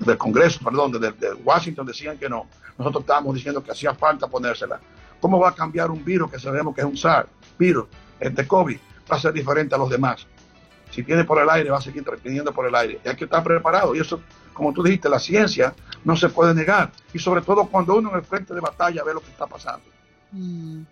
del 0.00 0.18
Congreso, 0.18 0.60
perdón, 0.64 0.92
desde, 0.92 1.34
Washington 1.34 1.86
decían 1.86 2.18
que 2.18 2.28
no. 2.28 2.46
Nosotros 2.76 3.02
estábamos 3.02 3.34
diciendo 3.34 3.62
que 3.62 3.70
hacía 3.70 3.94
falta 3.94 4.26
ponérsela. 4.26 4.80
¿Cómo 5.20 5.38
va 5.38 5.50
a 5.50 5.54
cambiar 5.54 5.90
un 5.90 6.04
virus 6.04 6.30
que 6.30 6.38
sabemos 6.38 6.74
que 6.74 6.80
es 6.80 6.86
un 6.86 6.96
SARS, 6.96 7.28
virus, 7.58 7.86
este 8.20 8.46
COVID, 8.46 8.78
va 9.10 9.16
a 9.16 9.20
ser 9.20 9.32
diferente 9.32 9.74
a 9.74 9.78
los 9.78 9.90
demás? 9.90 10.26
Si 10.90 11.02
tiene 11.02 11.24
por 11.24 11.40
el 11.40 11.48
aire, 11.50 11.70
va 11.70 11.78
a 11.78 11.82
seguir 11.82 12.04
transmitiendo 12.04 12.52
por 12.52 12.66
el 12.66 12.74
aire. 12.74 13.00
Y 13.04 13.08
hay 13.08 13.16
que 13.16 13.24
estar 13.24 13.42
preparado. 13.42 13.94
Y 13.94 14.00
eso, 14.00 14.20
como 14.52 14.72
tú 14.72 14.82
dijiste, 14.82 15.08
la 15.08 15.18
ciencia 15.18 15.74
no 16.04 16.16
se 16.16 16.28
puede 16.28 16.54
negar. 16.54 16.90
Y 17.12 17.18
sobre 17.18 17.42
todo 17.42 17.66
cuando 17.66 17.96
uno 17.96 18.10
en 18.10 18.16
el 18.16 18.24
frente 18.24 18.54
de 18.54 18.60
batalla 18.60 19.04
ve 19.04 19.14
lo 19.14 19.20
que 19.20 19.30
está 19.30 19.46
pasando. 19.46 19.84
Mm. 20.32 20.82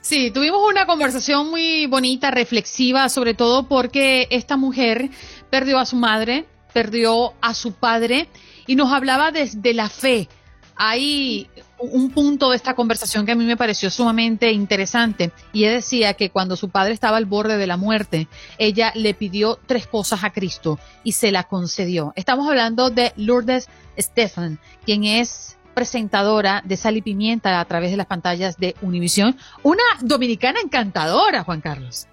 Sí, 0.00 0.30
tuvimos 0.30 0.66
una 0.66 0.86
conversación 0.86 1.50
muy 1.50 1.84
bonita, 1.84 2.30
reflexiva, 2.30 3.10
sobre 3.10 3.34
todo 3.34 3.68
porque 3.68 4.28
esta 4.30 4.56
mujer 4.56 5.10
perdió 5.50 5.78
a 5.78 5.84
su 5.84 5.96
madre, 5.96 6.46
perdió 6.72 7.34
a 7.42 7.52
su 7.52 7.74
padre 7.74 8.28
y 8.66 8.76
nos 8.76 8.90
hablaba 8.94 9.30
desde 9.30 9.74
la 9.74 9.90
fe. 9.90 10.30
Hay 10.74 11.50
un 11.90 12.10
punto 12.10 12.50
de 12.50 12.56
esta 12.56 12.74
conversación 12.74 13.26
que 13.26 13.32
a 13.32 13.34
mí 13.34 13.44
me 13.44 13.56
pareció 13.56 13.90
sumamente 13.90 14.52
interesante 14.52 15.32
y 15.52 15.64
ella 15.64 15.74
decía 15.74 16.14
que 16.14 16.30
cuando 16.30 16.56
su 16.56 16.68
padre 16.68 16.92
estaba 16.92 17.16
al 17.16 17.26
borde 17.26 17.56
de 17.56 17.66
la 17.66 17.76
muerte, 17.76 18.28
ella 18.58 18.92
le 18.94 19.14
pidió 19.14 19.58
tres 19.66 19.86
cosas 19.86 20.22
a 20.24 20.32
Cristo 20.32 20.78
y 21.02 21.12
se 21.12 21.32
la 21.32 21.44
concedió. 21.44 22.12
Estamos 22.14 22.48
hablando 22.48 22.90
de 22.90 23.12
Lourdes 23.16 23.68
Stefan, 23.98 24.60
quien 24.84 25.04
es 25.04 25.58
presentadora 25.74 26.62
de 26.64 26.76
Sal 26.76 26.96
y 26.96 27.02
Pimienta 27.02 27.58
a 27.58 27.64
través 27.64 27.90
de 27.90 27.96
las 27.96 28.06
pantallas 28.06 28.56
de 28.58 28.76
Univisión, 28.82 29.36
una 29.62 29.82
dominicana 30.00 30.60
encantadora, 30.60 31.44
Juan 31.44 31.60
Carlos. 31.60 32.06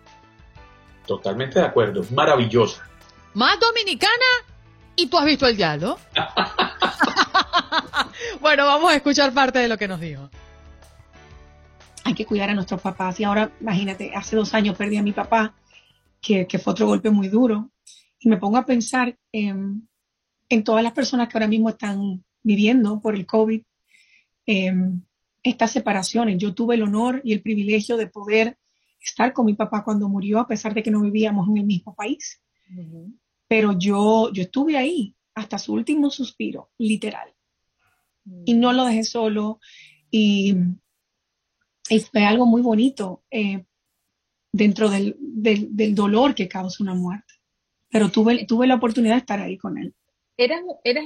Totalmente 1.06 1.60
de 1.60 1.66
acuerdo, 1.66 2.04
maravillosa. 2.12 2.84
Más 3.34 3.60
dominicana 3.60 4.26
y 4.96 5.08
tú 5.08 5.18
has 5.18 5.26
visto 5.26 5.48
el 5.48 5.58
diálogo. 5.58 6.00
bueno, 8.50 8.66
vamos 8.66 8.92
a 8.92 8.96
escuchar 8.96 9.32
parte 9.32 9.60
de 9.60 9.68
lo 9.68 9.78
que 9.78 9.88
nos 9.88 10.00
dijo. 10.00 10.28
Hay 12.04 12.16
que 12.16 12.26
cuidar 12.26 12.50
a 12.50 12.56
nuestros 12.56 12.82
papás. 12.82 13.20
Y 13.20 13.24
ahora, 13.24 13.52
imagínate, 13.62 14.12
hace 14.16 14.36
dos 14.36 14.56
años 14.56 14.76
perdí 14.76 14.98
a 14.98 15.04
mi 15.04 15.12
papá, 15.12 15.54
que, 16.20 16.48
fue 16.58 16.74
otro 16.74 16.88
golpe 16.88 17.12
muy 17.12 17.28
duro. 17.28 17.70
Y 18.18 18.28
me 18.28 18.38
pongo 18.38 18.58
a 18.58 18.66
pensar 18.66 19.16
en, 19.32 19.88
todas 20.66 20.84
las 20.84 20.94
personas 20.94 21.30
que 21.30 21.38
ahora 21.38 21.48
mismo 21.48 21.70
están 21.70 22.24
viviendo 22.42 23.00
por 23.00 23.14
el 23.14 23.28
COVID 23.28 23.62
estas 25.44 25.72
separaciones. 25.72 26.40
Yo 26.40 26.56
tuve 26.56 26.74
el 26.74 26.82
honor 26.82 27.22
y 27.24 27.34
el 27.34 27.44
privilegio 27.44 27.98
de 27.98 28.08
poder 28.08 28.58
estar 29.00 29.32
con 29.32 29.46
mi 29.46 29.54
papá 29.54 29.84
cuando 29.84 30.10
murió, 30.10 30.40
a 30.40 30.48
pesar 30.48 30.74
de 30.74 30.82
que 30.82 30.90
no 30.90 31.02
vivíamos 31.02 31.48
en 31.50 31.58
el 31.58 31.66
mismo 31.66 31.94
país. 31.94 32.42
Pero 33.48 33.78
yo, 33.78 34.34
yo 34.34 34.42
estuve 34.42 34.76
ahí 34.76 35.16
hasta 35.36 35.60
su 35.60 35.74
último 35.74 36.10
suspiro, 36.10 36.72
literal 36.80 37.32
y 38.46 38.54
no 38.54 38.74
lo 38.74 38.86
dejé 38.86 39.04
solo 39.04 39.60
y, 40.12 40.56
fue 42.12 42.24
algo 42.24 42.46
muy 42.46 42.62
bonito 42.62 43.24
eh, 43.32 43.66
dentro 44.52 44.90
del, 44.90 45.16
dolor 45.96 46.36
que 46.36 46.48
causa 46.48 46.84
una 46.84 46.94
muerte. 46.94 47.34
Pero 47.90 48.10
tuve, 48.10 48.46
tuve 48.46 48.68
la 48.68 48.76
oportunidad 48.76 49.16
de 49.16 49.20
estar 49.20 49.40
ahí 49.40 49.58
con 49.58 49.78
él. 49.80 49.96
Eras, 50.38 50.62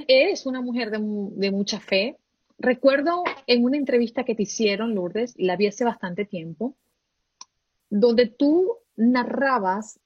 eres 0.08 0.46
una 0.46 0.62
mujer 0.62 0.92
de, 0.92 1.00
de, 1.00 1.52
mucha 1.52 1.80
fe. 1.80 2.18
Recuerdo 2.58 3.24
en 3.48 3.64
una 3.64 3.78
entrevista 3.78 4.26
que 4.26 4.36
te 4.36 4.44
hicieron, 4.44 4.94
Lourdes, 4.94 5.36
la 5.38 5.56
vi 5.56 5.68
hace 5.68 5.86
bastante 5.86 6.26
tiempo, 6.26 6.76
donde 7.90 8.28
tú 8.28 8.76
narrabas 8.96 10.00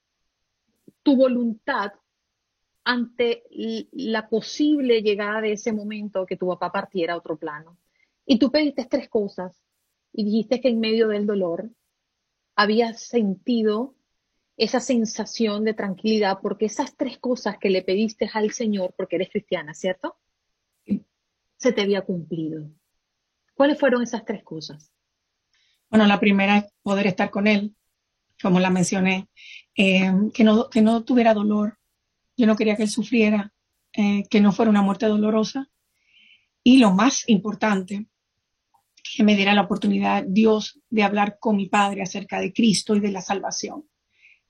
tu 1.01 1.15
voluntad 1.15 1.93
ante 2.87 3.43
la 3.91 4.29
posible 4.29 5.01
llegada 5.01 5.41
de 5.41 5.51
ese 5.51 5.73
momento 5.73 6.25
que 6.25 6.37
tu 6.37 6.47
papá 6.47 6.71
partiera 6.71 7.13
a 7.13 7.17
otro 7.17 7.35
plano. 7.35 7.77
Y 8.25 8.39
tú 8.39 8.49
pediste 8.49 8.85
tres 8.85 9.09
cosas 9.09 9.61
y 10.13 10.23
dijiste 10.23 10.61
que 10.61 10.69
en 10.69 10.79
medio 10.79 11.09
del 11.09 11.25
dolor 11.25 11.69
habías 12.55 13.01
sentido 13.01 13.93
esa 14.55 14.79
sensación 14.79 15.65
de 15.65 15.73
tranquilidad 15.73 16.39
porque 16.41 16.67
esas 16.67 16.95
tres 16.95 17.17
cosas 17.17 17.57
que 17.57 17.69
le 17.69 17.81
pediste 17.81 18.29
al 18.33 18.51
Señor, 18.51 18.93
porque 18.95 19.17
eres 19.17 19.31
cristiana, 19.31 19.73
¿cierto? 19.73 20.15
Se 21.57 21.73
te 21.73 21.81
había 21.81 22.03
cumplido. 22.03 22.69
¿Cuáles 23.53 23.77
fueron 23.77 24.01
esas 24.01 24.23
tres 24.23 24.45
cosas? 24.45 24.93
Bueno, 25.89 26.05
la 26.05 26.21
primera 26.21 26.59
es 26.59 26.65
poder 26.83 27.07
estar 27.07 27.31
con 27.31 27.47
Él, 27.47 27.75
como 28.41 28.61
la 28.61 28.69
mencioné, 28.69 29.27
eh, 29.75 30.09
que, 30.33 30.45
no, 30.45 30.69
que 30.69 30.81
no 30.81 31.03
tuviera 31.03 31.33
dolor, 31.33 31.77
yo 32.37 32.45
no 32.45 32.55
quería 32.55 32.75
que 32.75 32.83
él 32.83 32.89
sufriera, 32.89 33.51
eh, 33.93 34.23
que 34.29 34.39
no 34.39 34.51
fuera 34.51 34.69
una 34.69 34.83
muerte 34.83 35.07
dolorosa. 35.07 35.69
Y 36.63 36.77
lo 36.77 36.91
más 36.91 37.27
importante, 37.27 38.05
que 39.15 39.23
me 39.23 39.35
diera 39.35 39.53
la 39.53 39.63
oportunidad 39.63 40.23
Dios 40.27 40.79
de 40.89 41.03
hablar 41.03 41.37
con 41.39 41.55
mi 41.55 41.67
padre 41.67 42.03
acerca 42.03 42.39
de 42.39 42.53
Cristo 42.53 42.95
y 42.95 42.99
de 42.99 43.11
la 43.11 43.21
salvación. 43.21 43.85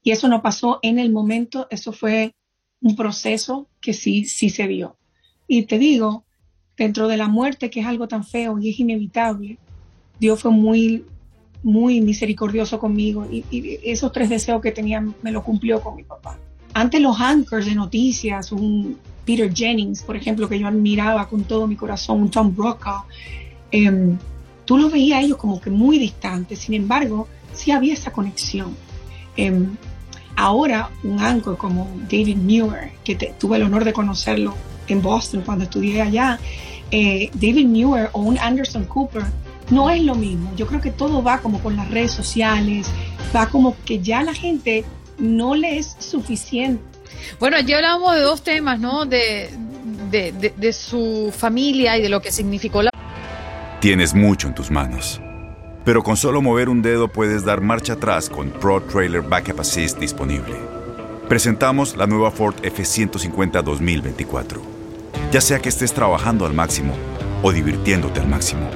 Y 0.03 0.11
eso 0.11 0.27
no 0.27 0.41
pasó 0.41 0.79
en 0.81 0.99
el 0.99 1.11
momento, 1.11 1.67
eso 1.69 1.91
fue 1.91 2.35
un 2.81 2.95
proceso 2.95 3.69
que 3.79 3.93
sí, 3.93 4.25
sí 4.25 4.49
se 4.49 4.67
vio. 4.67 4.97
Y 5.47 5.63
te 5.63 5.79
digo, 5.79 6.25
dentro 6.75 7.07
de 7.07 7.17
la 7.17 7.27
muerte, 7.27 7.69
que 7.69 7.79
es 7.79 7.85
algo 7.85 8.07
tan 8.07 8.23
feo 8.23 8.59
y 8.59 8.69
es 8.69 8.79
inevitable, 8.79 9.57
Dios 10.19 10.41
fue 10.41 10.51
muy, 10.51 11.05
muy 11.63 12.01
misericordioso 12.01 12.79
conmigo 12.79 13.27
y, 13.31 13.45
y 13.49 13.79
esos 13.83 14.11
tres 14.11 14.29
deseos 14.29 14.61
que 14.61 14.71
tenía 14.71 15.01
me 15.21 15.31
lo 15.31 15.43
cumplió 15.43 15.81
con 15.81 15.95
mi 15.95 16.03
papá. 16.03 16.37
Antes 16.77 17.01
los 17.01 17.19
anchors 17.19 17.65
de 17.65 17.73
noticias, 17.73 18.51
un 18.51 18.99
Peter 19.25 19.51
Jennings, 19.51 20.03
por 20.03 20.15
ejemplo, 20.15 20.47
que 20.47 20.59
yo 20.59 20.67
admiraba 20.67 21.27
con 21.27 21.43
todo 21.43 21.65
mi 21.65 21.75
corazón, 21.75 22.21
un 22.21 22.29
Tom 22.29 22.55
Brokaw, 22.55 23.01
em, 23.71 24.15
tú 24.63 24.77
los 24.77 24.91
veías 24.91 25.17
a 25.17 25.21
ellos 25.23 25.37
como 25.37 25.59
que 25.59 25.71
muy 25.71 25.97
distantes, 25.97 26.59
sin 26.59 26.75
embargo, 26.75 27.27
sí 27.51 27.71
había 27.71 27.95
esa 27.95 28.11
conexión. 28.11 28.75
Em, 29.35 29.75
ahora, 30.35 30.91
un 31.03 31.19
anchor 31.19 31.57
como 31.57 31.89
David 32.11 32.37
Muir, 32.37 32.91
que 33.03 33.15
tuve 33.15 33.57
el 33.57 33.63
honor 33.63 33.83
de 33.83 33.91
conocerlo 33.91 34.53
en 34.87 35.01
Boston 35.01 35.41
cuando 35.43 35.63
estudié 35.63 36.03
allá, 36.03 36.39
eh, 36.91 37.31
David 37.33 37.65
Muir 37.65 38.09
o 38.11 38.21
un 38.21 38.37
Anderson 38.37 38.85
Cooper, 38.85 39.23
no 39.71 39.89
es 39.89 40.03
lo 40.03 40.13
mismo. 40.13 40.51
Yo 40.55 40.67
creo 40.67 40.79
que 40.79 40.91
todo 40.91 41.23
va 41.23 41.39
como 41.39 41.59
con 41.59 41.75
las 41.75 41.89
redes 41.89 42.11
sociales, 42.11 42.87
va 43.35 43.47
como 43.49 43.75
que 43.83 43.99
ya 43.99 44.21
la 44.21 44.35
gente 44.35 44.85
no 45.17 45.55
le 45.55 45.77
es 45.77 45.95
suficiente. 45.99 46.83
Bueno, 47.39 47.59
ya 47.59 47.77
hablábamos 47.77 48.15
de 48.15 48.21
dos 48.21 48.43
temas, 48.43 48.79
¿no? 48.79 49.05
De, 49.05 49.49
de, 50.11 50.73
su 50.73 51.33
familia 51.35 51.97
y 51.97 52.01
de 52.01 52.09
lo 52.09 52.21
que 52.21 52.31
significó 52.31 52.81
la... 52.81 52.91
Tienes 53.81 54.13
mucho 54.13 54.47
en 54.47 54.55
tus 54.55 54.71
manos, 54.71 55.21
pero 55.83 56.03
con 56.03 56.17
solo 56.17 56.41
mover 56.41 56.69
un 56.69 56.81
dedo 56.81 57.07
puedes 57.07 57.43
dar 57.45 57.61
marcha 57.61 57.93
atrás 57.93 58.29
con 58.29 58.49
Pro 58.51 58.81
Trailer 58.81 59.21
Backup 59.21 59.59
Assist 59.59 59.99
disponible. 59.99 60.55
Presentamos 61.27 61.97
la 61.97 62.07
nueva 62.07 62.31
Ford 62.31 62.55
F150 62.61 63.61
2024. 63.61 64.61
Ya 65.31 65.41
sea 65.41 65.59
que 65.59 65.69
estés 65.69 65.93
trabajando 65.93 66.45
al 66.45 66.53
máximo 66.53 66.93
o 67.43 67.51
divirtiéndote 67.51 68.21
al 68.21 68.27
máximo, 68.27 68.69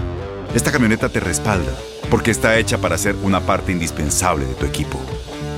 esta 0.54 0.71
camioneta 0.71 1.08
te 1.08 1.21
respalda 1.21 1.71
porque 2.10 2.32
está 2.32 2.58
hecha 2.58 2.77
para 2.77 2.97
ser 2.97 3.15
una 3.23 3.39
parte 3.39 3.71
indispensable 3.71 4.45
de 4.45 4.54
tu 4.56 4.65
equipo. 4.65 4.99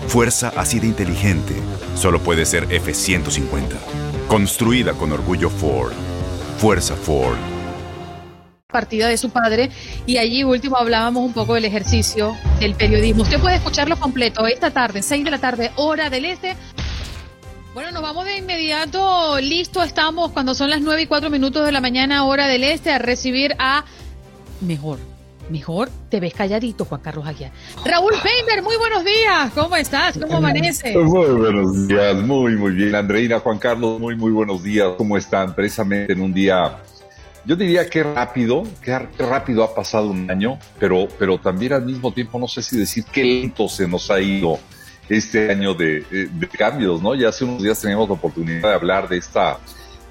Fuerza 0.08 0.54
así 0.56 0.80
de 0.80 0.88
inteligente 0.88 1.56
solo 1.96 2.20
puede 2.20 2.46
ser 2.46 2.72
F-150. 2.72 3.76
Construida 4.28 4.94
con 4.94 5.12
orgullo 5.12 5.50
Ford. 5.50 5.94
Fuerza 6.58 6.96
Ford. 6.96 7.38
partida 8.68 9.08
de 9.08 9.18
su 9.18 9.30
padre 9.30 9.70
y 10.08 10.18
allí 10.18 10.44
último 10.44 10.78
hablábamos 10.78 11.24
un 11.24 11.34
poco 11.34 11.54
del 11.54 11.66
ejercicio 11.66 12.36
del 12.60 12.74
periodismo. 12.74 13.22
Usted 13.22 13.40
puede 13.40 13.58
escucharlo 13.58 14.00
completo 14.00 14.48
esta 14.48 14.72
tarde, 14.72 15.04
6 15.04 15.26
de 15.26 15.32
la 15.32 15.38
tarde, 15.38 15.72
hora 15.76 16.10
del 16.10 16.26
este. 16.26 16.56
Bueno, 17.76 17.92
nos 17.92 18.02
vamos 18.02 18.26
de 18.26 18.38
inmediato, 18.38 19.40
listo 19.40 19.84
estamos 19.84 20.32
cuando 20.32 20.56
son 20.56 20.70
las 20.70 20.82
9 20.82 21.04
y 21.04 21.08
4 21.08 21.30
minutos 21.30 21.66
de 21.66 21.72
la 21.72 21.82
mañana, 21.82 22.26
hora 22.26 22.48
del 22.48 22.64
este, 22.64 22.92
a 22.92 23.00
recibir 23.00 23.56
a 23.60 23.86
mejor 24.62 25.00
Mejor 25.50 25.90
te 26.10 26.20
ves 26.20 26.34
calladito, 26.34 26.86
Juan 26.86 27.02
Carlos 27.02 27.28
Aguiar. 27.28 27.52
Raúl 27.86 28.14
Painter, 28.24 28.64
muy 28.64 28.78
buenos 28.78 29.04
días. 29.04 29.52
¿Cómo 29.54 29.76
estás? 29.76 30.18
¿Cómo 30.18 30.38
amaneces? 30.38 30.96
Muy 30.96 31.32
buenos 31.32 31.88
días, 31.88 32.16
muy, 32.16 32.56
muy 32.56 32.72
bien. 32.72 32.96
Andreina, 32.96 33.40
Juan 33.40 33.60
Carlos, 33.60 34.00
muy, 34.00 34.16
muy 34.16 34.32
buenos 34.32 34.64
días. 34.64 34.90
¿Cómo 34.98 35.18
están? 35.18 35.54
Precisamente 35.54 36.14
en 36.14 36.22
un 36.22 36.34
día, 36.34 36.78
yo 37.46 37.56
diría 37.56 37.90
que 37.90 38.04
rápido, 38.04 38.64
que 38.82 38.98
rápido 39.20 39.64
ha 39.64 39.76
pasado 39.76 40.12
un 40.12 40.32
año, 40.32 40.58
pero, 40.80 41.08
pero 41.20 41.38
también 41.38 41.74
al 41.74 41.86
mismo 41.86 42.14
tiempo 42.14 42.40
no 42.40 42.48
sé 42.48 42.62
si 42.62 42.78
decir 42.78 43.04
qué 43.12 43.24
lento 43.24 43.68
se 43.68 43.88
nos 43.88 44.10
ha 44.10 44.22
ido 44.22 44.60
este 45.10 45.52
año 45.52 45.74
de, 45.74 46.06
de 46.32 46.48
cambios, 46.48 47.02
¿no? 47.02 47.14
Ya 47.16 47.30
hace 47.30 47.44
unos 47.44 47.62
días 47.62 47.82
teníamos 47.82 48.08
la 48.08 48.16
oportunidad 48.16 48.70
de 48.70 48.74
hablar 48.74 49.10
de 49.10 49.18
esta, 49.18 49.60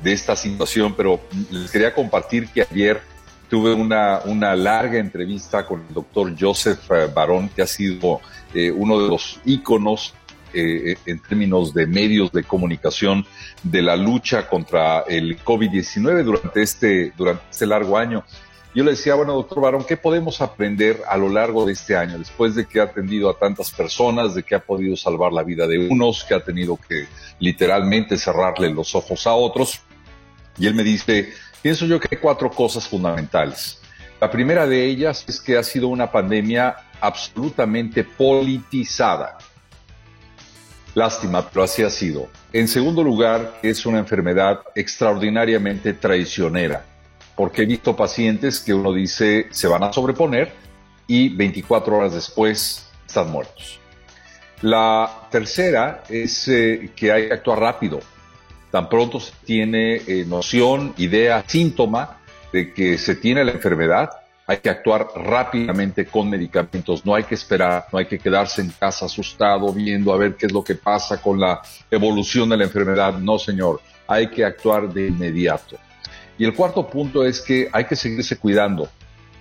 de 0.02 0.12
esta 0.12 0.36
situación, 0.36 0.94
pero 0.94 1.20
les 1.50 1.70
quería 1.70 1.94
compartir 1.94 2.48
que 2.48 2.66
ayer 2.70 3.11
tuve 3.52 3.74
una, 3.74 4.20
una 4.24 4.56
larga 4.56 4.98
entrevista 4.98 5.66
con 5.66 5.84
el 5.86 5.92
doctor 5.92 6.34
Joseph 6.40 6.90
eh, 6.90 7.10
Barón, 7.14 7.50
que 7.50 7.60
ha 7.60 7.66
sido 7.66 8.22
eh, 8.54 8.70
uno 8.70 8.98
de 8.98 9.08
los 9.08 9.40
íconos 9.44 10.14
eh, 10.54 10.96
en 11.04 11.20
términos 11.20 11.74
de 11.74 11.86
medios 11.86 12.32
de 12.32 12.44
comunicación 12.44 13.26
de 13.62 13.82
la 13.82 13.94
lucha 13.94 14.48
contra 14.48 15.00
el 15.00 15.38
COVID-19 15.44 16.24
durante 16.24 16.62
este, 16.62 17.12
durante 17.14 17.42
este 17.50 17.66
largo 17.66 17.98
año. 17.98 18.24
Yo 18.74 18.84
le 18.84 18.92
decía, 18.92 19.16
bueno, 19.16 19.34
doctor 19.34 19.60
Barón, 19.60 19.84
¿qué 19.86 19.98
podemos 19.98 20.40
aprender 20.40 21.02
a 21.06 21.18
lo 21.18 21.28
largo 21.28 21.66
de 21.66 21.74
este 21.74 21.94
año, 21.94 22.18
después 22.18 22.54
de 22.54 22.64
que 22.64 22.80
ha 22.80 22.84
atendido 22.84 23.28
a 23.28 23.38
tantas 23.38 23.70
personas, 23.70 24.34
de 24.34 24.44
que 24.44 24.54
ha 24.54 24.60
podido 24.60 24.96
salvar 24.96 25.30
la 25.30 25.42
vida 25.42 25.66
de 25.66 25.90
unos, 25.90 26.24
que 26.24 26.32
ha 26.32 26.42
tenido 26.42 26.78
que 26.78 27.06
literalmente 27.38 28.16
cerrarle 28.16 28.70
los 28.70 28.94
ojos 28.94 29.26
a 29.26 29.34
otros? 29.34 29.82
Y 30.58 30.66
él 30.66 30.74
me 30.74 30.84
dice, 30.84 31.34
Pienso 31.62 31.86
yo 31.86 32.00
que 32.00 32.08
hay 32.10 32.18
cuatro 32.20 32.50
cosas 32.50 32.88
fundamentales. 32.88 33.80
La 34.20 34.30
primera 34.30 34.66
de 34.66 34.84
ellas 34.84 35.24
es 35.28 35.40
que 35.40 35.56
ha 35.56 35.62
sido 35.62 35.88
una 35.88 36.10
pandemia 36.10 36.76
absolutamente 37.00 38.02
politizada. 38.02 39.38
Lástima, 40.94 41.48
pero 41.48 41.62
así 41.64 41.82
ha 41.82 41.90
sido. 41.90 42.28
En 42.52 42.68
segundo 42.68 43.02
lugar, 43.02 43.60
es 43.62 43.86
una 43.86 43.98
enfermedad 43.98 44.60
extraordinariamente 44.74 45.94
traicionera, 45.94 46.84
porque 47.36 47.62
he 47.62 47.66
visto 47.66 47.96
pacientes 47.96 48.60
que 48.60 48.74
uno 48.74 48.92
dice 48.92 49.46
se 49.50 49.68
van 49.68 49.84
a 49.84 49.92
sobreponer 49.92 50.52
y 51.06 51.28
24 51.30 51.96
horas 51.96 52.12
después 52.12 52.88
están 53.06 53.30
muertos. 53.30 53.78
La 54.60 55.28
tercera 55.30 56.02
es 56.08 56.46
eh, 56.48 56.90
que 56.94 57.10
hay 57.10 57.28
que 57.28 57.34
actuar 57.34 57.60
rápido 57.60 58.00
tan 58.72 58.88
pronto 58.88 59.20
se 59.20 59.32
tiene 59.44 59.96
eh, 59.96 60.24
noción, 60.26 60.94
idea, 60.96 61.44
síntoma 61.46 62.18
de 62.52 62.72
que 62.72 62.96
se 62.96 63.14
tiene 63.14 63.44
la 63.44 63.52
enfermedad, 63.52 64.10
hay 64.46 64.58
que 64.58 64.70
actuar 64.70 65.08
rápidamente 65.14 66.06
con 66.06 66.28
medicamentos, 66.28 67.04
no 67.04 67.14
hay 67.14 67.24
que 67.24 67.34
esperar, 67.34 67.86
no 67.92 67.98
hay 67.98 68.06
que 68.06 68.18
quedarse 68.18 68.62
en 68.62 68.70
casa 68.70 69.06
asustado 69.06 69.72
viendo 69.72 70.12
a 70.12 70.16
ver 70.16 70.36
qué 70.36 70.46
es 70.46 70.52
lo 70.52 70.64
que 70.64 70.74
pasa 70.74 71.20
con 71.20 71.38
la 71.38 71.60
evolución 71.90 72.48
de 72.48 72.56
la 72.56 72.64
enfermedad, 72.64 73.18
no 73.18 73.38
señor, 73.38 73.80
hay 74.08 74.28
que 74.28 74.42
actuar 74.44 74.92
de 74.92 75.08
inmediato. 75.08 75.76
Y 76.38 76.44
el 76.44 76.54
cuarto 76.54 76.88
punto 76.88 77.24
es 77.24 77.42
que 77.42 77.68
hay 77.72 77.84
que 77.84 77.94
seguirse 77.94 78.38
cuidando, 78.38 78.88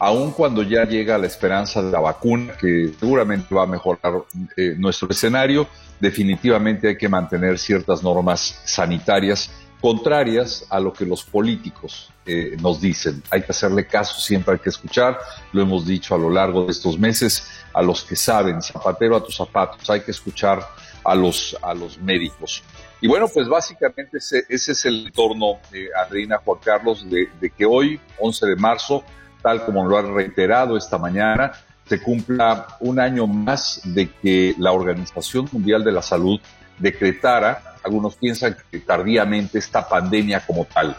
aun 0.01 0.31
cuando 0.31 0.63
ya 0.63 0.83
llega 0.83 1.15
la 1.19 1.27
esperanza 1.27 1.79
de 1.79 1.91
la 1.91 1.99
vacuna, 1.99 2.53
que 2.59 2.91
seguramente 2.99 3.53
va 3.53 3.63
a 3.63 3.67
mejorar 3.67 4.23
eh, 4.57 4.73
nuestro 4.75 5.07
escenario, 5.11 5.67
definitivamente 5.99 6.87
hay 6.87 6.97
que 6.97 7.07
mantener 7.07 7.59
ciertas 7.59 8.01
normas 8.01 8.59
sanitarias 8.65 9.51
contrarias 9.79 10.65
a 10.71 10.79
lo 10.79 10.91
que 10.91 11.05
los 11.05 11.23
políticos 11.23 12.11
eh, 12.25 12.57
nos 12.59 12.81
dicen. 12.81 13.21
Hay 13.29 13.43
que 13.43 13.51
hacerle 13.51 13.85
caso, 13.85 14.19
siempre 14.19 14.55
hay 14.55 14.59
que 14.59 14.69
escuchar, 14.69 15.19
lo 15.53 15.61
hemos 15.61 15.85
dicho 15.85 16.15
a 16.15 16.17
lo 16.17 16.31
largo 16.31 16.65
de 16.65 16.71
estos 16.71 16.97
meses, 16.97 17.47
a 17.71 17.83
los 17.83 18.03
que 18.03 18.15
saben, 18.15 18.59
zapatero 18.59 19.15
a 19.15 19.23
tus 19.23 19.35
zapatos, 19.35 19.87
hay 19.87 20.01
que 20.01 20.09
escuchar 20.09 20.67
a 21.03 21.13
los, 21.13 21.55
a 21.61 21.75
los 21.75 21.99
médicos. 21.99 22.63
Y 23.01 23.07
bueno, 23.07 23.27
pues 23.31 23.47
básicamente 23.47 24.17
ese, 24.17 24.45
es 24.49 24.85
el 24.85 25.05
entorno, 25.05 25.59
eh, 25.71 25.89
Adriana 25.95 26.39
Juan 26.43 26.59
Carlos, 26.63 27.07
de, 27.07 27.29
de 27.39 27.51
que 27.51 27.67
hoy, 27.67 27.99
11 28.17 28.47
de 28.47 28.55
marzo, 28.55 29.03
tal 29.41 29.65
como 29.65 29.85
lo 29.85 29.97
han 29.97 30.13
reiterado 30.13 30.77
esta 30.77 30.97
mañana, 30.97 31.51
se 31.85 32.01
cumpla 32.01 32.77
un 32.79 32.99
año 32.99 33.27
más 33.27 33.81
de 33.83 34.09
que 34.09 34.55
la 34.57 34.71
Organización 34.71 35.49
Mundial 35.51 35.83
de 35.83 35.91
la 35.91 36.01
Salud 36.01 36.39
decretara, 36.77 37.75
algunos 37.83 38.15
piensan 38.15 38.55
que 38.69 38.79
tardíamente, 38.79 39.59
esta 39.59 39.87
pandemia 39.87 40.45
como 40.45 40.65
tal. 40.65 40.95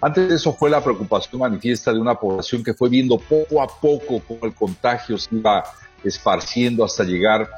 Antes 0.00 0.28
de 0.28 0.34
eso 0.34 0.52
fue 0.52 0.68
la 0.68 0.82
preocupación 0.82 1.40
manifiesta 1.40 1.92
de 1.92 1.98
una 1.98 2.14
población 2.14 2.62
que 2.62 2.74
fue 2.74 2.88
viendo 2.88 3.18
poco 3.18 3.62
a 3.62 3.66
poco 3.66 4.20
cómo 4.26 4.40
el 4.42 4.54
contagio 4.54 5.16
se 5.16 5.34
iba 5.34 5.64
esparciendo 6.04 6.84
hasta 6.84 7.02
llegar 7.02 7.48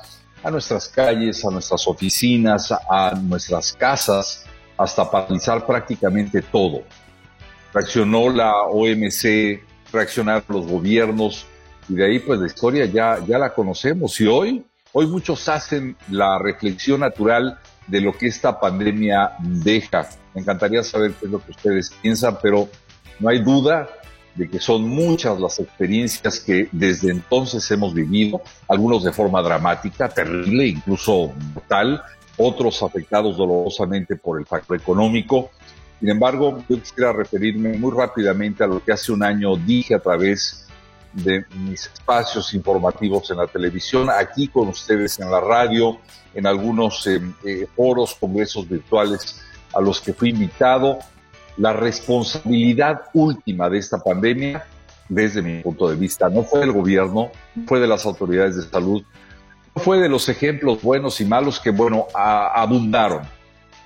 a 0.43 0.51
nuestras 0.51 0.89
calles, 0.89 1.45
a 1.45 1.51
nuestras 1.51 1.87
oficinas, 1.89 2.73
a 2.73 3.15
nuestras 3.21 3.73
casas, 3.73 4.45
hasta 4.77 5.11
paralizar 5.11 5.67
prácticamente 5.67 6.43
todo. 6.43 6.83
Reaccionó 7.75 8.31
la 8.31 8.53
OMC, 8.63 9.61
reaccionaron 9.93 10.45
los 10.49 10.67
gobiernos, 10.67 11.47
y 11.89 11.95
de 11.95 12.07
ahí 12.07 12.19
pues 12.19 12.39
la 12.41 12.47
historia 12.47 12.87
ya, 12.87 13.19
ya 13.27 13.39
la 13.39 13.55
conocemos 13.55 14.21
y 14.21 14.27
hoy, 14.27 14.65
hoy 14.93 15.07
muchos 15.07 15.49
hacen 15.49 15.97
la 16.11 16.39
reflexión 16.39 17.01
natural 17.01 17.59
de 17.87 18.01
lo 18.01 18.13
que 18.13 18.27
esta 18.27 18.61
pandemia 18.61 19.33
deja. 19.41 20.09
Me 20.35 20.43
encantaría 20.43 20.83
saber 20.83 21.13
qué 21.13 21.27
es 21.27 21.33
lo 21.33 21.43
que 21.43 21.53
ustedes 21.53 21.91
piensan, 22.03 22.39
pero 22.43 22.69
no 23.19 23.29
hay 23.29 23.43
duda 23.43 23.89
de 24.35 24.49
que 24.49 24.61
son 24.61 24.89
muchas 24.89 25.41
las 25.41 25.59
experiencias 25.59 26.39
que 26.39 26.69
desde 26.71 27.11
entonces 27.11 27.69
hemos 27.71 27.93
vivido, 27.93 28.41
algunos 28.69 29.03
de 29.03 29.13
forma 29.13 29.43
dramática, 29.43 30.09
terrible, 30.09 30.67
incluso 30.67 31.33
mortal, 31.55 32.03
otros 32.37 32.83
afectados 32.83 33.37
dolorosamente 33.37 34.15
por 34.17 34.39
el 34.39 34.47
factor 34.47 34.77
económico. 34.77 35.51
Sin 36.01 36.09
embargo, 36.11 36.63
yo 36.69 36.81
quisiera 36.81 37.13
referirme 37.13 37.77
muy 37.77 37.93
rápidamente 37.97 38.63
a 38.63 38.67
lo 38.67 38.83
que 38.83 38.93
hace 38.93 39.11
un 39.11 39.23
año 39.23 39.57
dije 39.57 39.95
a 39.95 39.99
través 39.99 40.69
de 41.13 41.45
mis 41.57 41.87
espacios 41.87 42.55
informativos 42.55 43.31
en 43.31 43.39
la 43.39 43.47
televisión, 43.47 44.09
aquí 44.11 44.49
con 44.49 44.69
ustedes 44.69 45.19
en 45.19 45.31
la 45.31 45.41
radio, 45.41 45.99
en 46.35 46.47
algunos 46.47 47.07
eh, 47.07 47.21
eh, 47.45 47.67
foros, 47.75 48.15
congresos 48.15 48.69
virtuales 48.69 49.43
a 49.75 49.81
los 49.81 50.01
que 50.01 50.13
fui 50.13 50.31
invitado. 50.31 50.99
La 51.57 51.73
responsabilidad 51.73 53.03
última 53.15 53.69
de 53.69 53.79
esta 53.79 53.99
pandemia, 53.99 54.65
desde 55.09 55.43
mi 55.43 55.63
punto 55.63 55.89
de 55.89 55.97
vista, 55.97 56.29
no 56.29 56.45
fue 56.45 56.61
del 56.61 56.73
gobierno, 56.73 57.33
fue 57.67 57.81
de 57.81 57.89
las 57.89 58.07
autoridades 58.07 58.55
de 58.55 58.63
salud, 58.63 59.03
no 59.75 59.83
fue 59.83 59.99
de 59.99 60.09
los 60.09 60.29
ejemplos 60.29 60.81
buenos 60.81 61.21
y 61.21 61.25
malos 61.25 61.59
que, 61.59 61.71
bueno, 61.71 62.07
abundaron. 62.15 63.23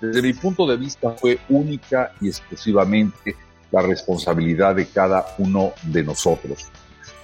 Desde 0.03 0.21
mi 0.21 0.33
punto 0.33 0.67
de 0.67 0.77
vista 0.77 1.13
fue 1.13 1.39
única 1.49 2.13
y 2.21 2.27
exclusivamente 2.27 3.37
la 3.71 3.83
responsabilidad 3.83 4.75
de 4.75 4.87
cada 4.87 5.25
uno 5.39 5.75
de 5.85 6.03
nosotros. 6.03 6.67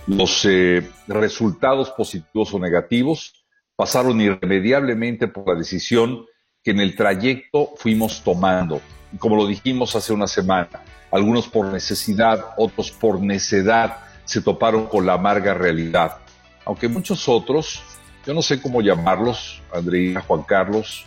Los 0.07 0.45
eh, 0.45 0.89
resultados 1.09 1.91
positivos 1.91 2.55
o 2.55 2.61
negativos 2.61 3.45
pasaron 3.75 4.21
irremediablemente 4.21 5.27
por 5.27 5.49
la 5.49 5.59
decisión 5.59 6.25
que 6.63 6.71
en 6.71 6.79
el 6.79 6.95
trayecto 6.95 7.71
fuimos 7.77 8.23
tomando. 8.23 8.81
Y 9.13 9.17
como 9.17 9.35
lo 9.35 9.49
dijimos 9.49 9.97
hace 9.97 10.13
una 10.13 10.29
semana, 10.29 10.85
algunos 11.11 11.49
por 11.49 11.67
necesidad, 11.67 12.55
otros 12.59 12.93
por 12.93 13.21
necedad, 13.21 14.05
se 14.25 14.41
toparon 14.41 14.87
con 14.87 15.05
la 15.05 15.15
amarga 15.15 15.53
realidad. 15.53 16.19
Aunque 16.65 16.87
muchos 16.87 17.29
otros, 17.29 17.83
yo 18.25 18.35
no 18.35 18.43
sé 18.43 18.63
cómo 18.63 18.83
llamarlos, 18.83 19.63
Andrea, 19.73 20.21
Juan 20.21 20.45
Carlos, 20.45 21.07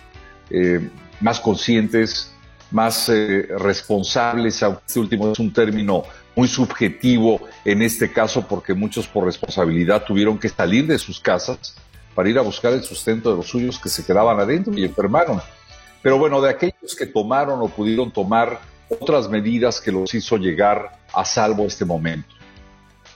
eh, 0.51 0.89
más 1.19 1.39
conscientes, 1.39 2.33
más 2.71 3.09
eh, 3.09 3.47
responsables, 3.57 4.61
aunque 4.63 4.83
este 4.87 4.99
último 4.99 5.31
es 5.31 5.39
un 5.39 5.51
término 5.51 6.03
muy 6.35 6.47
subjetivo 6.47 7.41
en 7.65 7.81
este 7.81 8.11
caso 8.11 8.47
porque 8.47 8.73
muchos 8.73 9.07
por 9.07 9.25
responsabilidad 9.25 10.03
tuvieron 10.05 10.37
que 10.37 10.49
salir 10.49 10.87
de 10.87 10.97
sus 10.97 11.19
casas 11.19 11.75
para 12.15 12.29
ir 12.29 12.37
a 12.37 12.41
buscar 12.41 12.73
el 12.73 12.83
sustento 12.83 13.31
de 13.31 13.37
los 13.37 13.47
suyos 13.47 13.79
que 13.79 13.89
se 13.89 14.05
quedaban 14.05 14.39
adentro 14.39 14.73
y 14.73 14.83
enfermaron. 14.85 15.41
Pero 16.01 16.17
bueno, 16.17 16.41
de 16.41 16.49
aquellos 16.49 16.95
que 16.97 17.05
tomaron 17.05 17.61
o 17.61 17.67
pudieron 17.67 18.11
tomar 18.11 18.59
otras 18.89 19.29
medidas 19.29 19.79
que 19.79 19.91
los 19.91 20.13
hizo 20.13 20.37
llegar 20.37 20.99
a 21.13 21.23
salvo 21.23 21.65
este 21.65 21.85
momento. 21.85 22.35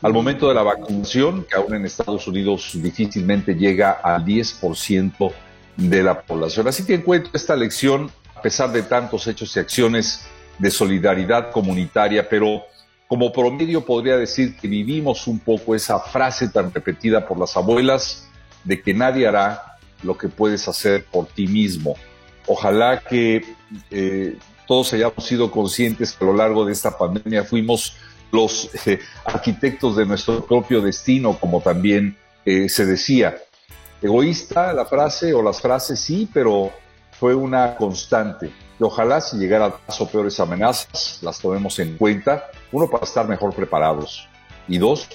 Al 0.01 0.13
momento 0.13 0.47
de 0.47 0.53
la 0.53 0.63
vacunación, 0.63 1.45
que 1.49 1.55
aún 1.55 1.73
en 1.73 1.85
Estados 1.85 2.27
Unidos 2.27 2.71
difícilmente 2.75 3.55
llega 3.55 3.91
al 3.91 4.23
10% 4.23 5.31
de 5.77 6.03
la 6.03 6.21
población. 6.21 6.67
Así 6.67 6.85
que 6.85 6.95
encuentro 6.95 7.31
esta 7.33 7.55
lección, 7.55 8.11
a 8.35 8.41
pesar 8.41 8.71
de 8.71 8.83
tantos 8.83 9.27
hechos 9.27 9.55
y 9.55 9.59
acciones 9.59 10.25
de 10.57 10.71
solidaridad 10.71 11.51
comunitaria, 11.51 12.27
pero 12.29 12.63
como 13.07 13.31
promedio 13.31 13.85
podría 13.85 14.17
decir 14.17 14.55
que 14.57 14.67
vivimos 14.67 15.27
un 15.27 15.39
poco 15.39 15.75
esa 15.75 15.99
frase 15.99 16.49
tan 16.49 16.73
repetida 16.73 17.27
por 17.27 17.39
las 17.39 17.55
abuelas 17.55 18.27
de 18.63 18.81
que 18.81 18.93
nadie 18.93 19.27
hará 19.27 19.77
lo 20.01 20.17
que 20.17 20.27
puedes 20.27 20.67
hacer 20.67 21.05
por 21.05 21.27
ti 21.27 21.47
mismo. 21.47 21.95
Ojalá 22.47 23.01
que 23.01 23.43
eh, 23.91 24.37
todos 24.67 24.93
hayamos 24.93 25.23
sido 25.25 25.51
conscientes 25.51 26.13
que 26.13 26.23
a 26.23 26.27
lo 26.27 26.33
largo 26.35 26.65
de 26.65 26.73
esta 26.73 26.97
pandemia 26.97 27.43
fuimos 27.43 27.97
los 28.31 28.69
eh, 28.85 28.99
arquitectos 29.23 29.95
de 29.95 30.05
nuestro 30.05 30.45
propio 30.45 30.81
destino, 30.81 31.37
como 31.39 31.61
también 31.61 32.17
eh, 32.45 32.69
se 32.69 32.85
decía. 32.85 33.37
Egoísta 34.05 34.71
la 34.71 34.85
frase 34.85 35.33
o 35.33 35.41
las 35.41 35.59
frases 35.59 35.99
sí, 35.99 36.29
pero 36.31 36.71
fue 37.19 37.33
una 37.33 37.75
constante. 37.75 38.51
Y 38.79 38.83
ojalá 38.83 39.19
si 39.19 39.35
llegara 39.35 39.65
a 39.65 39.77
caso 39.79 40.07
peores 40.07 40.39
amenazas, 40.39 41.17
las 41.23 41.39
tomemos 41.39 41.79
en 41.79 41.97
cuenta, 41.97 42.43
uno 42.71 42.87
para 42.87 43.03
estar 43.03 43.27
mejor 43.27 43.55
preparados 43.55 44.27
y 44.67 44.77
dos, 44.77 45.07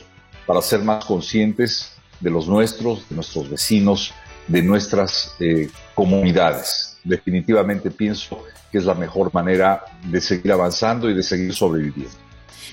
para 0.44 0.60
ser 0.60 0.82
más 0.82 1.04
conscientes 1.04 1.92
de 2.18 2.30
los 2.30 2.48
nuestros, 2.48 3.08
de 3.08 3.14
nuestros 3.14 3.48
vecinos, 3.48 4.12
de 4.48 4.60
nuestras 4.60 5.36
eh, 5.38 5.70
comunidades. 5.94 6.98
Definitivamente 7.04 7.92
pienso 7.92 8.42
que 8.72 8.78
es 8.78 8.84
la 8.84 8.94
mejor 8.94 9.32
manera 9.32 9.84
de 10.02 10.20
seguir 10.20 10.50
avanzando 10.50 11.08
y 11.08 11.14
de 11.14 11.22
seguir 11.22 11.54
sobreviviendo. 11.54 12.16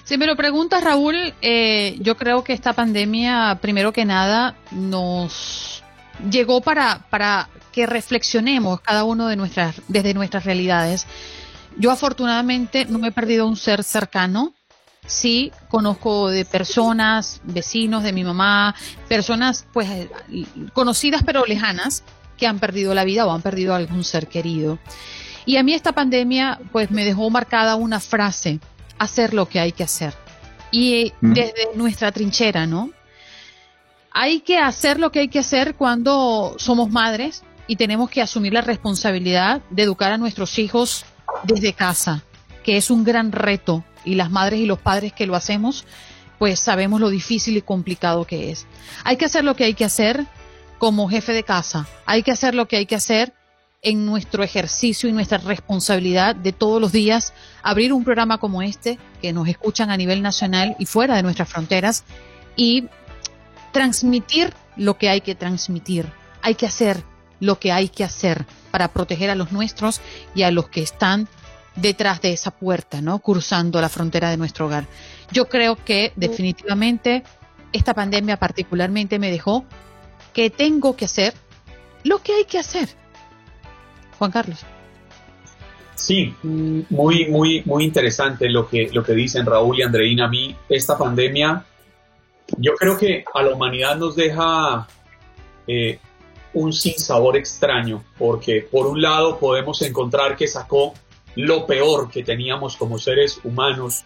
Si 0.03 0.17
me 0.17 0.25
lo 0.25 0.35
preguntas, 0.35 0.83
Raúl, 0.83 1.35
eh, 1.43 1.95
yo 1.99 2.17
creo 2.17 2.43
que 2.43 2.53
esta 2.53 2.73
pandemia, 2.73 3.59
primero 3.61 3.93
que 3.93 4.03
nada, 4.03 4.55
nos 4.71 5.76
llegó 6.29 6.61
para, 6.61 7.05
para 7.09 7.49
que 7.71 7.85
reflexionemos 7.85 8.81
cada 8.81 9.03
uno 9.03 9.27
de 9.27 9.35
nuestras, 9.35 9.81
desde 9.87 10.13
nuestras 10.13 10.45
realidades. 10.45 11.05
Yo 11.77 11.91
afortunadamente 11.91 12.85
no 12.85 12.97
me 12.99 13.09
he 13.09 13.11
perdido 13.11 13.47
un 13.47 13.55
ser 13.55 13.83
cercano. 13.83 14.53
Sí, 15.05 15.51
conozco 15.69 16.29
de 16.29 16.43
personas, 16.43 17.39
vecinos 17.43 18.03
de 18.03 18.11
mi 18.11 18.23
mamá, 18.23 18.75
personas 19.07 19.65
pues 19.71 20.09
conocidas 20.73 21.23
pero 21.23 21.45
lejanas 21.45 22.03
que 22.35 22.45
han 22.45 22.59
perdido 22.59 22.93
la 22.93 23.05
vida 23.05 23.25
o 23.25 23.31
han 23.31 23.41
perdido 23.41 23.73
algún 23.73 24.03
ser 24.03 24.27
querido. 24.27 24.79
Y 25.45 25.55
a 25.57 25.63
mí 25.63 25.73
esta 25.73 25.93
pandemia 25.93 26.59
pues 26.71 26.91
me 26.91 27.05
dejó 27.05 27.29
marcada 27.29 27.75
una 27.75 27.99
frase, 27.99 28.59
hacer 28.97 29.33
lo 29.33 29.47
que 29.47 29.59
hay 29.59 29.71
que 29.71 29.83
hacer. 29.83 30.13
Y 30.71 31.13
mm. 31.21 31.33
desde 31.33 31.67
nuestra 31.75 32.11
trinchera, 32.11 32.67
¿no? 32.67 32.89
Hay 34.19 34.39
que 34.39 34.57
hacer 34.57 34.99
lo 34.99 35.11
que 35.11 35.19
hay 35.19 35.27
que 35.27 35.37
hacer 35.37 35.75
cuando 35.75 36.55
somos 36.57 36.89
madres 36.89 37.43
y 37.67 37.75
tenemos 37.75 38.09
que 38.09 38.19
asumir 38.19 38.51
la 38.51 38.61
responsabilidad 38.61 39.61
de 39.69 39.83
educar 39.83 40.11
a 40.11 40.17
nuestros 40.17 40.57
hijos 40.57 41.05
desde 41.43 41.73
casa, 41.73 42.23
que 42.63 42.77
es 42.77 42.89
un 42.89 43.03
gran 43.03 43.31
reto 43.31 43.83
y 44.03 44.15
las 44.15 44.31
madres 44.31 44.59
y 44.59 44.65
los 44.65 44.79
padres 44.79 45.13
que 45.13 45.27
lo 45.27 45.35
hacemos, 45.35 45.85
pues 46.39 46.59
sabemos 46.59 46.99
lo 46.99 47.11
difícil 47.11 47.57
y 47.57 47.61
complicado 47.61 48.25
que 48.25 48.49
es. 48.49 48.65
Hay 49.03 49.17
que 49.17 49.25
hacer 49.25 49.43
lo 49.43 49.55
que 49.55 49.65
hay 49.65 49.75
que 49.75 49.85
hacer 49.85 50.25
como 50.79 51.07
jefe 51.09 51.31
de 51.33 51.43
casa, 51.43 51.87
hay 52.07 52.23
que 52.23 52.31
hacer 52.31 52.55
lo 52.55 52.67
que 52.67 52.77
hay 52.77 52.87
que 52.87 52.95
hacer 52.95 53.35
en 53.83 54.07
nuestro 54.07 54.43
ejercicio 54.43 55.07
y 55.07 55.11
nuestra 55.11 55.37
responsabilidad 55.37 56.35
de 56.35 56.53
todos 56.53 56.81
los 56.81 56.91
días 56.91 57.35
abrir 57.61 57.93
un 57.93 58.03
programa 58.03 58.39
como 58.39 58.63
este, 58.63 58.97
que 59.21 59.31
nos 59.31 59.47
escuchan 59.47 59.91
a 59.91 59.97
nivel 59.97 60.23
nacional 60.23 60.75
y 60.79 60.87
fuera 60.87 61.15
de 61.15 61.21
nuestras 61.21 61.49
fronteras, 61.49 62.03
y 62.55 62.85
transmitir 63.71 64.53
lo 64.75 64.97
que 64.97 65.09
hay 65.09 65.21
que 65.21 65.35
transmitir. 65.35 66.05
Hay 66.41 66.55
que 66.55 66.65
hacer 66.65 67.03
lo 67.39 67.59
que 67.59 67.71
hay 67.71 67.89
que 67.89 68.03
hacer 68.03 68.45
para 68.71 68.89
proteger 68.89 69.29
a 69.29 69.35
los 69.35 69.51
nuestros 69.51 70.01
y 70.33 70.43
a 70.43 70.51
los 70.51 70.69
que 70.69 70.81
están 70.81 71.27
detrás 71.75 72.21
de 72.21 72.33
esa 72.33 72.51
puerta, 72.51 73.01
¿no? 73.01 73.19
Cruzando 73.19 73.79
la 73.81 73.89
frontera 73.89 74.29
de 74.29 74.37
nuestro 74.37 74.65
hogar. 74.65 74.87
Yo 75.31 75.47
creo 75.47 75.75
que 75.75 76.11
definitivamente 76.15 77.23
esta 77.73 77.93
pandemia 77.93 78.37
particularmente 78.37 79.19
me 79.19 79.31
dejó 79.31 79.65
que 80.33 80.49
tengo 80.49 80.95
que 80.95 81.05
hacer 81.05 81.33
lo 82.03 82.19
que 82.19 82.33
hay 82.33 82.45
que 82.45 82.59
hacer. 82.59 82.89
Juan 84.17 84.31
Carlos. 84.31 84.65
Sí, 85.95 86.33
muy, 86.43 87.25
muy, 87.27 87.63
muy 87.65 87.83
interesante 87.83 88.49
lo 88.49 88.67
que, 88.67 88.89
lo 88.93 89.03
que 89.03 89.13
dicen 89.13 89.45
Raúl 89.45 89.79
y 89.79 89.81
Andreina. 89.81 90.25
A 90.25 90.29
mí, 90.29 90.55
esta 90.69 90.97
pandemia, 90.97 91.65
yo 92.57 92.73
creo 92.75 92.97
que 92.97 93.25
a 93.33 93.43
la 93.43 93.53
humanidad 93.53 93.97
nos 93.97 94.15
deja 94.15 94.87
eh, 95.67 95.99
un 96.53 96.73
sinsabor 96.73 97.37
extraño, 97.37 98.03
porque 98.17 98.67
por 98.71 98.87
un 98.87 99.01
lado 99.01 99.37
podemos 99.37 99.81
encontrar 99.81 100.35
que 100.35 100.47
sacó 100.47 100.93
lo 101.35 101.65
peor 101.65 102.09
que 102.09 102.23
teníamos 102.23 102.77
como 102.77 102.97
seres 102.97 103.39
humanos 103.43 104.03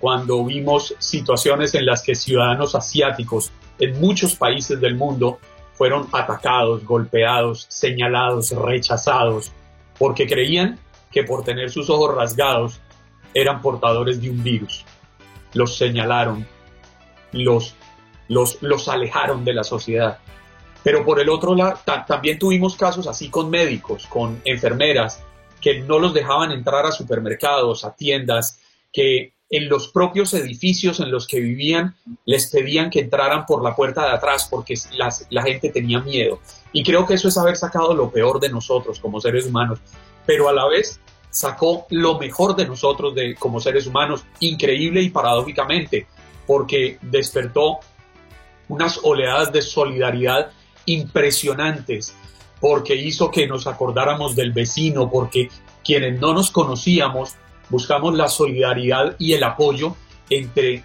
cuando 0.00 0.44
vimos 0.44 0.94
situaciones 0.98 1.74
en 1.74 1.86
las 1.86 2.02
que 2.02 2.14
ciudadanos 2.14 2.74
asiáticos 2.74 3.52
en 3.78 3.98
muchos 4.00 4.34
países 4.34 4.80
del 4.80 4.96
mundo 4.96 5.38
fueron 5.72 6.08
atacados, 6.12 6.84
golpeados, 6.84 7.66
señalados, 7.68 8.50
rechazados, 8.50 9.50
porque 9.98 10.26
creían 10.26 10.78
que 11.10 11.24
por 11.24 11.44
tener 11.44 11.70
sus 11.70 11.88
ojos 11.90 12.14
rasgados 12.14 12.80
eran 13.32 13.62
portadores 13.62 14.20
de 14.20 14.30
un 14.30 14.42
virus. 14.42 14.84
Los 15.52 15.76
señalaron, 15.76 16.46
los, 17.32 17.74
los, 18.28 18.62
los 18.62 18.88
alejaron 18.88 19.44
de 19.44 19.54
la 19.54 19.64
sociedad. 19.64 20.18
Pero 20.82 21.04
por 21.04 21.20
el 21.20 21.30
otro 21.30 21.54
lado, 21.54 21.78
también 22.06 22.38
tuvimos 22.38 22.76
casos 22.76 23.06
así 23.06 23.30
con 23.30 23.48
médicos, 23.50 24.06
con 24.06 24.40
enfermeras, 24.44 25.22
que 25.60 25.80
no 25.80 25.98
los 25.98 26.12
dejaban 26.12 26.52
entrar 26.52 26.84
a 26.84 26.92
supermercados, 26.92 27.84
a 27.84 27.94
tiendas, 27.94 28.60
que 28.92 29.32
en 29.48 29.68
los 29.68 29.88
propios 29.88 30.34
edificios 30.34 31.00
en 31.00 31.10
los 31.10 31.26
que 31.26 31.40
vivían 31.40 31.94
les 32.24 32.50
pedían 32.50 32.90
que 32.90 33.00
entraran 33.00 33.46
por 33.46 33.62
la 33.62 33.74
puerta 33.74 34.04
de 34.04 34.12
atrás 34.12 34.48
porque 34.50 34.74
la 35.30 35.42
gente 35.42 35.70
tenía 35.70 36.00
miedo. 36.00 36.40
Y 36.72 36.82
creo 36.82 37.06
que 37.06 37.14
eso 37.14 37.28
es 37.28 37.38
haber 37.38 37.56
sacado 37.56 37.94
lo 37.94 38.10
peor 38.10 38.40
de 38.40 38.48
nosotros 38.48 39.00
como 39.00 39.20
seres 39.20 39.46
humanos, 39.46 39.78
pero 40.26 40.48
a 40.48 40.52
la 40.52 40.66
vez 40.66 41.00
sacó 41.30 41.86
lo 41.90 42.18
mejor 42.18 42.56
de 42.56 42.66
nosotros 42.66 43.14
de, 43.14 43.34
como 43.34 43.60
seres 43.60 43.86
humanos, 43.86 44.24
increíble 44.40 45.02
y 45.02 45.10
paradójicamente, 45.10 46.06
porque 46.46 46.98
despertó 47.02 47.80
unas 48.68 49.00
oleadas 49.02 49.52
de 49.52 49.62
solidaridad 49.62 50.50
impresionantes, 50.86 52.14
porque 52.60 52.94
hizo 52.94 53.30
que 53.30 53.46
nos 53.46 53.66
acordáramos 53.66 54.36
del 54.36 54.52
vecino, 54.52 55.10
porque 55.10 55.50
quienes 55.82 56.20
no 56.20 56.32
nos 56.32 56.50
conocíamos 56.50 57.34
buscamos 57.68 58.14
la 58.14 58.28
solidaridad 58.28 59.16
y 59.18 59.32
el 59.32 59.44
apoyo 59.44 59.96
entre 60.30 60.84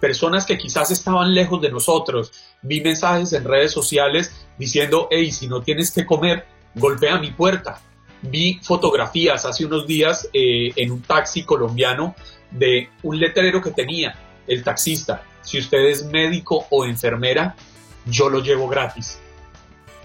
personas 0.00 0.46
que 0.46 0.58
quizás 0.58 0.90
estaban 0.90 1.34
lejos 1.34 1.60
de 1.60 1.70
nosotros. 1.70 2.32
Vi 2.62 2.80
mensajes 2.80 3.32
en 3.32 3.44
redes 3.44 3.72
sociales 3.72 4.46
diciendo, 4.58 5.08
hey, 5.10 5.30
si 5.30 5.48
no 5.48 5.62
tienes 5.62 5.90
que 5.90 6.04
comer, 6.04 6.46
golpea 6.74 7.18
mi 7.18 7.30
puerta. 7.30 7.80
Vi 8.22 8.60
fotografías 8.62 9.44
hace 9.44 9.66
unos 9.66 9.86
días 9.86 10.28
eh, 10.32 10.72
en 10.76 10.92
un 10.92 11.02
taxi 11.02 11.44
colombiano 11.44 12.14
de 12.50 12.88
un 13.02 13.18
letrero 13.18 13.60
que 13.60 13.70
tenía 13.70 14.14
el 14.46 14.62
taxista. 14.62 15.22
Si 15.44 15.58
usted 15.58 15.86
es 15.86 16.04
médico 16.06 16.66
o 16.70 16.84
enfermera, 16.84 17.54
yo 18.06 18.28
lo 18.28 18.40
llevo 18.40 18.68
gratis. 18.68 19.20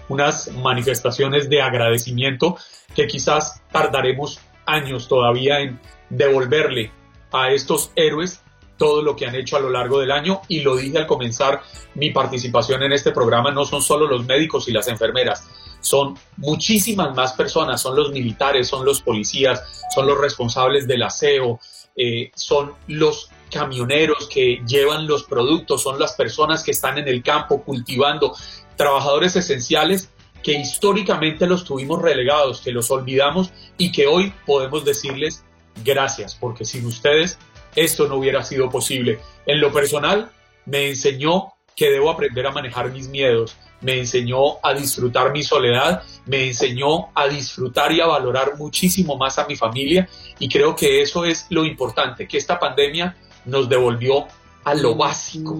Unas 0.08 0.50
manifestaciones 0.52 1.48
de 1.48 1.62
agradecimiento 1.62 2.56
que 2.94 3.06
quizás 3.06 3.62
tardaremos 3.70 4.40
años 4.66 5.08
todavía 5.08 5.60
en 5.60 5.80
devolverle 6.08 6.90
a 7.32 7.50
estos 7.50 7.90
héroes 7.96 8.42
todo 8.76 9.02
lo 9.02 9.14
que 9.14 9.26
han 9.26 9.34
hecho 9.34 9.56
a 9.56 9.60
lo 9.60 9.70
largo 9.70 10.00
del 10.00 10.10
año. 10.10 10.40
Y 10.48 10.60
lo 10.60 10.76
dije 10.76 10.98
al 10.98 11.06
comenzar 11.06 11.62
mi 11.94 12.10
participación 12.10 12.82
en 12.82 12.92
este 12.92 13.12
programa, 13.12 13.50
no 13.50 13.64
son 13.64 13.82
solo 13.82 14.06
los 14.06 14.26
médicos 14.26 14.68
y 14.68 14.72
las 14.72 14.88
enfermeras, 14.88 15.46
son 15.80 16.18
muchísimas 16.36 17.14
más 17.14 17.32
personas, 17.32 17.80
son 17.80 17.96
los 17.96 18.12
militares, 18.12 18.68
son 18.68 18.84
los 18.84 19.00
policías, 19.00 19.84
son 19.94 20.06
los 20.06 20.18
responsables 20.18 20.86
del 20.86 21.02
aseo, 21.02 21.60
eh, 21.96 22.30
son 22.34 22.74
los 22.86 23.30
camioneros 23.50 24.28
que 24.28 24.62
llevan 24.66 25.06
los 25.06 25.24
productos, 25.24 25.82
son 25.82 25.98
las 25.98 26.12
personas 26.12 26.62
que 26.62 26.70
están 26.70 26.98
en 26.98 27.08
el 27.08 27.22
campo 27.22 27.62
cultivando, 27.62 28.34
trabajadores 28.76 29.36
esenciales 29.36 30.10
que 30.42 30.52
históricamente 30.52 31.46
los 31.46 31.64
tuvimos 31.64 32.00
relegados, 32.00 32.60
que 32.60 32.72
los 32.72 32.90
olvidamos 32.90 33.52
y 33.76 33.92
que 33.92 34.06
hoy 34.06 34.32
podemos 34.46 34.84
decirles 34.84 35.44
gracias, 35.84 36.34
porque 36.34 36.64
sin 36.64 36.86
ustedes 36.86 37.38
esto 37.76 38.08
no 38.08 38.16
hubiera 38.16 38.42
sido 38.42 38.70
posible. 38.70 39.20
En 39.46 39.60
lo 39.60 39.72
personal, 39.72 40.30
me 40.64 40.88
enseñó 40.88 41.52
que 41.76 41.90
debo 41.90 42.10
aprender 42.10 42.46
a 42.46 42.52
manejar 42.52 42.90
mis 42.90 43.08
miedos, 43.08 43.56
me 43.80 43.98
enseñó 43.98 44.58
a 44.62 44.74
disfrutar 44.74 45.32
mi 45.32 45.42
soledad, 45.42 46.02
me 46.26 46.48
enseñó 46.48 47.08
a 47.14 47.28
disfrutar 47.28 47.92
y 47.92 48.00
a 48.00 48.06
valorar 48.06 48.56
muchísimo 48.56 49.16
más 49.16 49.38
a 49.38 49.46
mi 49.46 49.56
familia 49.56 50.08
y 50.38 50.48
creo 50.48 50.76
que 50.76 51.02
eso 51.02 51.24
es 51.24 51.46
lo 51.50 51.64
importante, 51.64 52.26
que 52.28 52.38
esta 52.38 52.58
pandemia 52.58 53.16
nos 53.44 53.68
devolvió 53.68 54.26
a 54.64 54.74
lo 54.74 54.94
básico, 54.94 55.58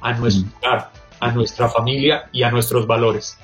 a 0.00 0.12
nuestro 0.14 0.50
hogar, 0.58 0.90
a 1.20 1.32
nuestra 1.32 1.68
familia 1.68 2.28
y 2.32 2.42
a 2.42 2.50
nuestros 2.50 2.86
valores. 2.86 3.38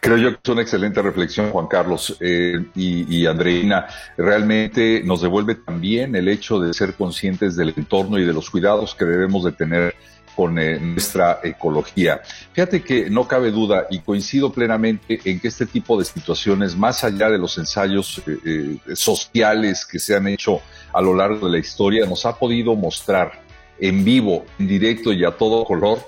Creo 0.00 0.18
yo 0.18 0.30
que 0.32 0.40
es 0.42 0.50
una 0.50 0.62
excelente 0.62 1.00
reflexión, 1.00 1.50
Juan 1.50 1.66
Carlos 1.66 2.16
eh, 2.20 2.62
y, 2.74 3.16
y, 3.16 3.26
Andreina. 3.26 3.86
Realmente 4.16 5.02
nos 5.04 5.22
devuelve 5.22 5.54
también 5.54 6.14
el 6.16 6.28
hecho 6.28 6.58
de 6.58 6.74
ser 6.74 6.94
conscientes 6.94 7.56
del 7.56 7.72
entorno 7.76 8.18
y 8.18 8.24
de 8.24 8.32
los 8.32 8.50
cuidados 8.50 8.94
que 8.94 9.04
debemos 9.04 9.44
de 9.44 9.52
tener 9.52 9.94
con 10.34 10.58
eh, 10.58 10.78
nuestra 10.80 11.40
ecología. 11.42 12.20
Fíjate 12.52 12.82
que 12.82 13.10
no 13.10 13.26
cabe 13.26 13.50
duda 13.50 13.86
y 13.90 14.00
coincido 14.00 14.52
plenamente 14.52 15.20
en 15.24 15.40
que 15.40 15.48
este 15.48 15.66
tipo 15.66 15.98
de 15.98 16.04
situaciones, 16.04 16.76
más 16.76 17.04
allá 17.04 17.30
de 17.30 17.38
los 17.38 17.56
ensayos 17.58 18.22
eh, 18.26 18.78
sociales 18.94 19.86
que 19.86 19.98
se 19.98 20.16
han 20.16 20.26
hecho 20.28 20.60
a 20.92 21.00
lo 21.00 21.14
largo 21.14 21.46
de 21.46 21.52
la 21.52 21.58
historia, 21.58 22.06
nos 22.06 22.26
ha 22.26 22.36
podido 22.36 22.74
mostrar 22.74 23.32
en 23.78 24.04
vivo, 24.04 24.44
en 24.58 24.68
directo 24.68 25.12
y 25.12 25.24
a 25.24 25.32
todo 25.32 25.64
color 25.64 25.98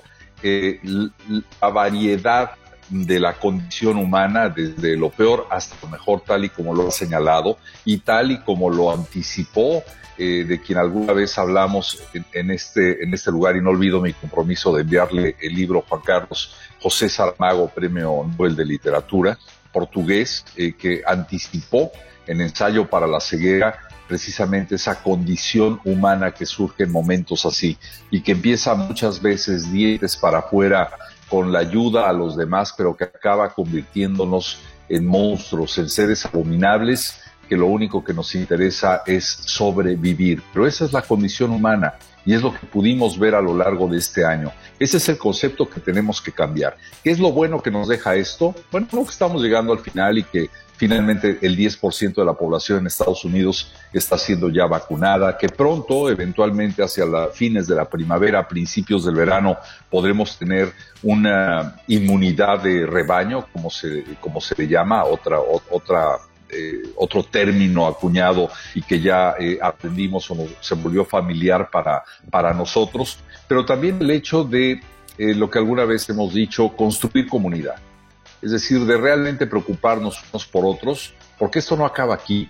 la 0.41 1.69
variedad 1.69 2.51
de 2.89 3.19
la 3.19 3.33
condición 3.33 3.97
humana, 3.97 4.49
desde 4.49 4.95
lo 4.95 5.09
peor 5.09 5.47
hasta 5.49 5.75
lo 5.81 5.89
mejor, 5.89 6.21
tal 6.21 6.45
y 6.45 6.49
como 6.49 6.73
lo 6.73 6.87
ha 6.87 6.91
señalado 6.91 7.57
y 7.85 7.97
tal 7.97 8.31
y 8.31 8.39
como 8.39 8.69
lo 8.69 8.91
anticipó 8.91 9.83
eh, 10.17 10.45
de 10.47 10.61
quien 10.61 10.77
alguna 10.77 11.13
vez 11.13 11.37
hablamos 11.37 12.01
en, 12.33 12.51
este, 12.51 13.03
en 13.03 13.13
este 13.13 13.31
lugar, 13.31 13.55
y 13.55 13.61
no 13.61 13.69
olvido 13.69 14.01
mi 14.01 14.13
compromiso 14.13 14.73
de 14.75 14.81
enviarle 14.81 15.35
el 15.41 15.53
libro 15.53 15.83
Juan 15.87 16.01
Carlos 16.01 16.55
José 16.81 17.09
Saramago, 17.09 17.69
Premio 17.69 18.25
Nobel 18.25 18.55
de 18.55 18.65
Literatura, 18.65 19.37
portugués, 19.71 20.45
eh, 20.55 20.73
que 20.73 21.01
anticipó 21.05 21.91
en 22.25 22.41
ensayo 22.41 22.89
para 22.89 23.07
la 23.07 23.19
ceguera 23.19 23.87
precisamente 24.07 24.75
esa 24.75 25.03
condición 25.03 25.79
humana 25.83 26.31
que 26.31 26.45
surge 26.45 26.83
en 26.83 26.91
momentos 26.91 27.45
así 27.45 27.77
y 28.09 28.21
que 28.21 28.31
empieza 28.31 28.73
muchas 28.73 29.21
veces 29.21 29.71
dientes 29.71 30.15
para 30.15 30.39
afuera 30.39 30.89
con 31.29 31.51
la 31.51 31.59
ayuda 31.59 32.09
a 32.09 32.13
los 32.13 32.37
demás, 32.37 32.73
pero 32.75 32.95
que 32.95 33.03
acaba 33.03 33.53
convirtiéndonos 33.53 34.59
en 34.87 35.05
monstruos, 35.05 35.77
en 35.77 35.89
seres 35.89 36.25
abominables, 36.25 37.19
que 37.47 37.57
lo 37.57 37.67
único 37.67 38.03
que 38.03 38.13
nos 38.13 38.35
interesa 38.35 39.03
es 39.05 39.25
sobrevivir. 39.25 40.41
Pero 40.53 40.67
esa 40.67 40.85
es 40.85 40.93
la 40.93 41.01
condición 41.01 41.51
humana 41.51 41.93
y 42.27 42.33
es 42.33 42.41
lo 42.41 42.53
que 42.53 42.67
pudimos 42.67 43.17
ver 43.17 43.35
a 43.35 43.41
lo 43.41 43.55
largo 43.55 43.87
de 43.87 43.97
este 43.97 44.25
año. 44.25 44.51
Ese 44.77 44.97
es 44.97 45.07
el 45.07 45.17
concepto 45.17 45.69
que 45.69 45.79
tenemos 45.79 46.21
que 46.21 46.33
cambiar. 46.33 46.75
¿Qué 47.01 47.09
es 47.09 47.19
lo 47.19 47.31
bueno 47.31 47.63
que 47.63 47.71
nos 47.71 47.87
deja 47.87 48.15
esto? 48.15 48.53
Bueno, 48.69 48.87
que 48.91 48.99
estamos 49.01 49.41
llegando 49.41 49.71
al 49.71 49.79
final 49.79 50.17
y 50.17 50.23
que 50.23 50.49
finalmente 50.75 51.39
el 51.41 51.57
10% 51.57 52.15
de 52.15 52.25
la 52.25 52.33
población 52.33 52.79
en 52.79 52.87
Estados 52.87 53.23
Unidos 53.23 53.73
está 53.93 54.17
siendo 54.17 54.49
ya 54.49 54.65
vacunada, 54.65 55.37
que 55.37 55.47
pronto, 55.47 56.09
eventualmente 56.09 56.83
hacia 56.83 57.05
la 57.05 57.27
fines 57.27 57.65
de 57.65 57.75
la 57.75 57.85
primavera, 57.85 58.47
principios 58.47 59.05
del 59.05 59.15
verano, 59.15 59.57
podremos 59.89 60.37
tener 60.37 60.71
una 61.03 61.77
inmunidad 61.87 62.61
de 62.61 62.85
rebaño, 62.85 63.47
como 63.53 63.69
se, 63.69 64.03
como 64.19 64.39
se 64.39 64.53
le 64.57 64.67
llama, 64.67 65.05
otra, 65.05 65.39
otra 65.39 66.19
eh, 66.49 66.93
otro 66.95 67.23
término 67.23 67.87
acuñado 67.87 68.49
y 68.73 68.81
que 68.81 69.01
ya 69.01 69.35
eh, 69.37 69.59
aprendimos 69.61 70.31
o 70.31 70.47
se 70.61 70.75
volvió 70.75 71.03
familiar 71.03 71.69
para, 71.69 72.05
para 72.31 72.53
nosotros, 72.53 73.19
pero 73.49 73.65
también 73.65 73.97
el 73.99 74.11
hecho 74.11 74.45
de 74.45 74.79
eh, 75.17 75.35
lo 75.35 75.49
que 75.49 75.59
alguna 75.59 75.83
vez 75.83 76.09
hemos 76.09 76.33
dicho, 76.33 76.69
construir 76.69 77.27
comunidad. 77.27 77.75
Es 78.41 78.51
decir, 78.51 78.85
de 78.85 78.95
realmente 78.95 79.45
preocuparnos 79.45 80.23
unos 80.31 80.45
por 80.45 80.65
otros, 80.65 81.13
porque 81.37 81.59
esto 81.59 81.75
no 81.75 81.85
acaba 81.85 82.15
aquí. 82.15 82.49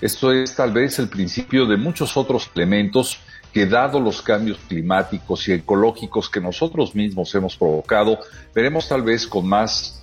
Esto 0.00 0.32
es 0.32 0.56
tal 0.56 0.72
vez 0.72 0.98
el 0.98 1.08
principio 1.08 1.66
de 1.66 1.76
muchos 1.76 2.16
otros 2.16 2.50
elementos 2.56 3.20
que 3.52 3.64
dado 3.64 4.00
los 4.00 4.22
cambios 4.22 4.58
climáticos 4.66 5.46
y 5.46 5.52
ecológicos 5.52 6.28
que 6.28 6.40
nosotros 6.40 6.96
mismos 6.96 7.32
hemos 7.36 7.56
provocado, 7.56 8.18
veremos 8.52 8.88
tal 8.88 9.02
vez 9.02 9.24
con 9.24 9.46
más 9.46 10.02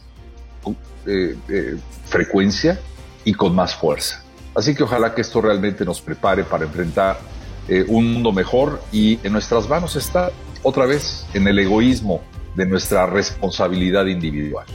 frecuencia 2.05 2.79
y 3.25 3.33
con 3.33 3.55
más 3.55 3.75
fuerza. 3.75 4.23
Así 4.55 4.75
que 4.75 4.83
ojalá 4.83 5.15
que 5.15 5.21
esto 5.21 5.41
realmente 5.41 5.83
nos 5.85 6.01
prepare 6.01 6.43
para 6.43 6.65
enfrentar 6.65 7.19
eh, 7.67 7.85
un 7.87 8.13
mundo 8.13 8.31
mejor 8.31 8.81
y 8.91 9.19
en 9.23 9.33
nuestras 9.33 9.67
manos 9.67 9.95
está 9.95 10.31
otra 10.61 10.85
vez 10.85 11.25
en 11.33 11.47
el 11.47 11.57
egoísmo 11.59 12.21
de 12.55 12.65
nuestra 12.65 13.05
responsabilidad 13.05 14.05
individual. 14.05 14.65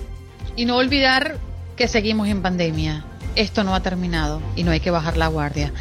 Y 0.56 0.64
no 0.64 0.76
olvidar 0.76 1.36
que 1.76 1.86
seguimos 1.86 2.28
en 2.28 2.42
pandemia. 2.42 3.04
Esto 3.36 3.62
no 3.62 3.74
ha 3.74 3.80
terminado 3.80 4.42
y 4.56 4.64
no 4.64 4.72
hay 4.72 4.80
que 4.80 4.90
bajar 4.90 5.16
la 5.16 5.28
guardia. 5.28 5.72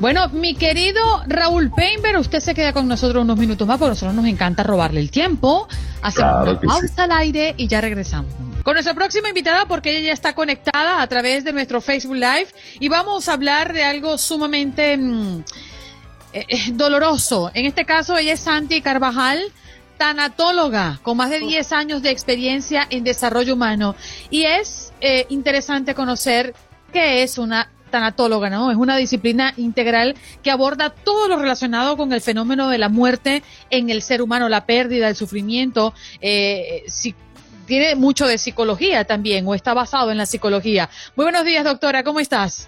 Bueno, 0.00 0.28
mi 0.30 0.54
querido 0.54 1.02
Raúl 1.26 1.70
Peinber, 1.70 2.16
usted 2.16 2.40
se 2.40 2.54
queda 2.54 2.72
con 2.72 2.88
nosotros 2.88 3.22
unos 3.22 3.36
minutos 3.36 3.66
más 3.66 3.78
porque 3.78 3.90
a 3.90 3.94
nosotros 3.94 4.14
nos 4.14 4.26
encanta 4.26 4.62
robarle 4.62 5.00
el 5.00 5.10
tiempo. 5.10 5.68
Hacemos 6.02 6.48
una 6.48 6.60
pausa 6.60 7.04
al 7.04 7.12
aire 7.12 7.54
y 7.56 7.68
ya 7.68 7.80
regresamos 7.80 8.32
con 8.62 8.74
nuestra 8.74 8.94
próxima 8.94 9.28
invitada 9.28 9.66
porque 9.66 9.90
ella 9.90 10.08
ya 10.08 10.12
está 10.12 10.34
conectada 10.34 11.02
a 11.02 11.06
través 11.06 11.44
de 11.44 11.52
nuestro 11.52 11.80
Facebook 11.80 12.16
Live 12.16 12.48
y 12.80 12.88
vamos 12.88 13.28
a 13.28 13.34
hablar 13.34 13.72
de 13.72 13.84
algo 13.84 14.18
sumamente 14.18 14.96
mm, 14.96 15.44
eh, 16.32 16.46
eh, 16.48 16.58
doloroso. 16.72 17.50
En 17.54 17.66
este 17.66 17.84
caso 17.84 18.16
ella 18.16 18.34
es 18.34 18.40
Santi 18.40 18.82
Carvajal, 18.82 19.40
tanatóloga 19.96 21.00
con 21.02 21.16
más 21.16 21.30
de 21.30 21.40
10 21.40 21.72
años 21.72 22.02
de 22.02 22.10
experiencia 22.10 22.86
en 22.88 23.04
desarrollo 23.04 23.54
humano 23.54 23.94
y 24.30 24.44
es 24.44 24.92
eh, 25.00 25.26
interesante 25.28 25.94
conocer 25.94 26.54
qué 26.92 27.22
es 27.22 27.38
una 27.38 27.70
tanatóloga, 27.90 28.50
¿no? 28.50 28.70
Es 28.70 28.76
una 28.76 28.96
disciplina 28.96 29.54
integral 29.56 30.14
que 30.42 30.50
aborda 30.50 30.90
todo 30.90 31.28
lo 31.28 31.38
relacionado 31.38 31.96
con 31.96 32.12
el 32.12 32.20
fenómeno 32.20 32.68
de 32.68 32.78
la 32.78 32.88
muerte 32.88 33.42
en 33.70 33.90
el 33.90 34.02
ser 34.02 34.22
humano, 34.22 34.48
la 34.48 34.66
pérdida, 34.66 35.08
el 35.08 35.16
sufrimiento, 35.16 35.94
eh, 36.20 36.84
tiene 37.68 37.94
mucho 37.94 38.26
de 38.26 38.38
psicología 38.38 39.04
también 39.04 39.46
o 39.46 39.54
está 39.54 39.74
basado 39.74 40.10
en 40.10 40.16
la 40.16 40.26
psicología. 40.26 40.88
Muy 41.14 41.24
buenos 41.24 41.44
días, 41.44 41.64
doctora, 41.64 42.02
¿cómo 42.02 42.18
estás? 42.18 42.66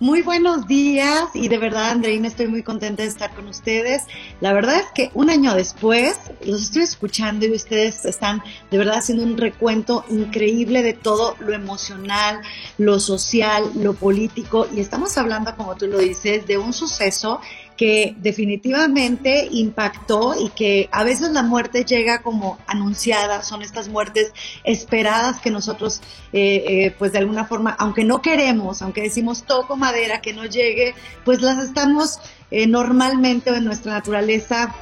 Muy 0.00 0.22
buenos 0.22 0.68
días 0.68 1.24
y 1.34 1.48
de 1.48 1.58
verdad, 1.58 1.90
Andreina, 1.90 2.28
estoy 2.28 2.46
muy 2.46 2.62
contenta 2.62 3.02
de 3.02 3.08
estar 3.08 3.34
con 3.34 3.48
ustedes. 3.48 4.04
La 4.40 4.52
verdad 4.52 4.76
es 4.76 4.86
que 4.94 5.10
un 5.12 5.28
año 5.28 5.54
después 5.54 6.18
los 6.46 6.62
estoy 6.62 6.82
escuchando 6.82 7.46
y 7.46 7.52
ustedes 7.52 8.04
están 8.04 8.40
de 8.70 8.78
verdad 8.78 8.98
haciendo 8.98 9.24
un 9.24 9.36
recuento 9.36 10.04
increíble 10.08 10.82
de 10.82 10.92
todo 10.94 11.36
lo 11.40 11.52
emocional, 11.52 12.40
lo 12.78 13.00
social, 13.00 13.64
lo 13.74 13.92
político 13.92 14.68
y 14.72 14.80
estamos 14.80 15.18
hablando, 15.18 15.54
como 15.56 15.74
tú 15.74 15.88
lo 15.88 15.98
dices, 15.98 16.46
de 16.46 16.58
un 16.58 16.72
suceso 16.72 17.40
que 17.78 18.16
definitivamente 18.18 19.48
impactó 19.52 20.34
y 20.38 20.50
que 20.50 20.88
a 20.90 21.04
veces 21.04 21.30
la 21.30 21.44
muerte 21.44 21.84
llega 21.84 22.22
como 22.22 22.58
anunciada, 22.66 23.44
son 23.44 23.62
estas 23.62 23.88
muertes 23.88 24.32
esperadas 24.64 25.40
que 25.40 25.52
nosotros, 25.52 26.00
eh, 26.32 26.64
eh, 26.66 26.94
pues 26.98 27.12
de 27.12 27.18
alguna 27.18 27.46
forma, 27.46 27.70
aunque 27.78 28.02
no 28.02 28.20
queremos, 28.20 28.82
aunque 28.82 29.02
decimos 29.02 29.44
toco 29.44 29.76
madera 29.76 30.20
que 30.20 30.32
no 30.32 30.44
llegue, 30.44 30.96
pues 31.24 31.40
las 31.40 31.64
estamos 31.64 32.18
eh, 32.50 32.66
normalmente 32.66 33.50
en 33.50 33.64
nuestra 33.64 33.92
naturaleza 33.92 34.74